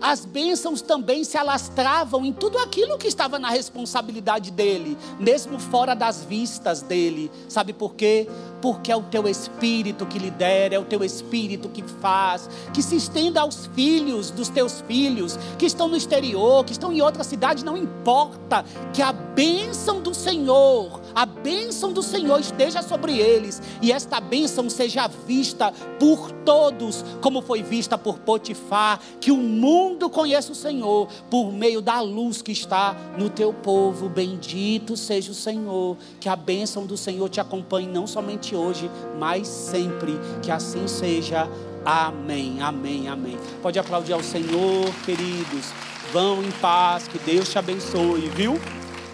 as 0.00 0.24
bênçãos 0.24 0.80
também 0.80 1.24
se 1.24 1.36
alastravam 1.36 2.24
em 2.24 2.32
tudo 2.32 2.56
aquilo 2.58 2.96
que 2.96 3.06
estava 3.06 3.38
na 3.38 3.50
responsabilidade 3.50 4.50
dele, 4.50 4.96
mesmo 5.18 5.58
fora 5.58 5.94
das 5.94 6.24
vistas 6.24 6.80
dele. 6.80 7.30
Sabe 7.48 7.74
por 7.74 7.94
quê? 7.94 8.26
Porque 8.60 8.92
é 8.92 8.96
o 8.96 9.02
teu 9.02 9.26
espírito 9.28 10.06
que 10.06 10.18
lidera, 10.18 10.74
é 10.74 10.78
o 10.78 10.84
teu 10.84 11.02
espírito 11.02 11.68
que 11.68 11.82
faz, 11.82 12.48
que 12.72 12.82
se 12.82 12.96
estenda 12.96 13.40
aos 13.40 13.66
filhos 13.74 14.30
dos 14.30 14.48
teus 14.48 14.82
filhos, 14.86 15.38
que 15.58 15.66
estão 15.66 15.88
no 15.88 15.96
exterior, 15.96 16.64
que 16.64 16.72
estão 16.72 16.92
em 16.92 17.00
outra 17.00 17.24
cidade, 17.24 17.64
não 17.64 17.76
importa, 17.76 18.64
que 18.92 19.02
a 19.02 19.12
bênção 19.12 20.00
do 20.00 20.14
Senhor, 20.14 21.00
a 21.14 21.24
bênção 21.24 21.92
do 21.92 22.02
Senhor 22.02 22.38
esteja 22.40 22.82
sobre 22.82 23.18
eles 23.18 23.62
e 23.80 23.92
esta 23.92 24.20
bênção 24.20 24.68
seja 24.68 25.08
vista 25.08 25.72
por 25.98 26.30
todos, 26.44 27.04
como 27.20 27.42
foi 27.42 27.62
vista 27.62 27.96
por 27.96 28.18
Potifar, 28.18 29.00
que 29.20 29.30
o 29.30 29.36
mundo 29.36 30.08
conheça 30.10 30.52
o 30.52 30.54
Senhor 30.54 31.08
por 31.30 31.52
meio 31.52 31.80
da 31.80 32.00
luz 32.00 32.42
que 32.42 32.52
está 32.52 32.96
no 33.18 33.30
teu 33.30 33.52
povo. 33.52 34.08
Bendito 34.08 34.96
seja 34.96 35.32
o 35.32 35.34
Senhor, 35.34 35.96
que 36.18 36.28
a 36.28 36.36
bênção 36.36 36.86
do 36.86 36.96
Senhor 36.96 37.28
te 37.28 37.40
acompanhe 37.40 37.88
não 37.88 38.06
somente 38.50 38.56
hoje, 38.56 38.90
mas 39.18 39.46
sempre. 39.46 40.18
Que 40.42 40.50
assim 40.50 40.86
seja. 40.88 41.48
Amém, 41.84 42.60
amém, 42.60 43.08
amém. 43.08 43.38
Pode 43.62 43.78
aplaudir 43.78 44.12
ao 44.12 44.22
Senhor, 44.22 44.92
queridos. 45.04 45.72
Vão 46.12 46.42
em 46.42 46.50
paz, 46.52 47.08
que 47.08 47.18
Deus 47.18 47.48
te 47.48 47.58
abençoe, 47.58 48.28
viu? 48.34 48.60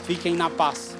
Fiquem 0.04 0.34
na 0.34 0.50
paz. 0.50 0.96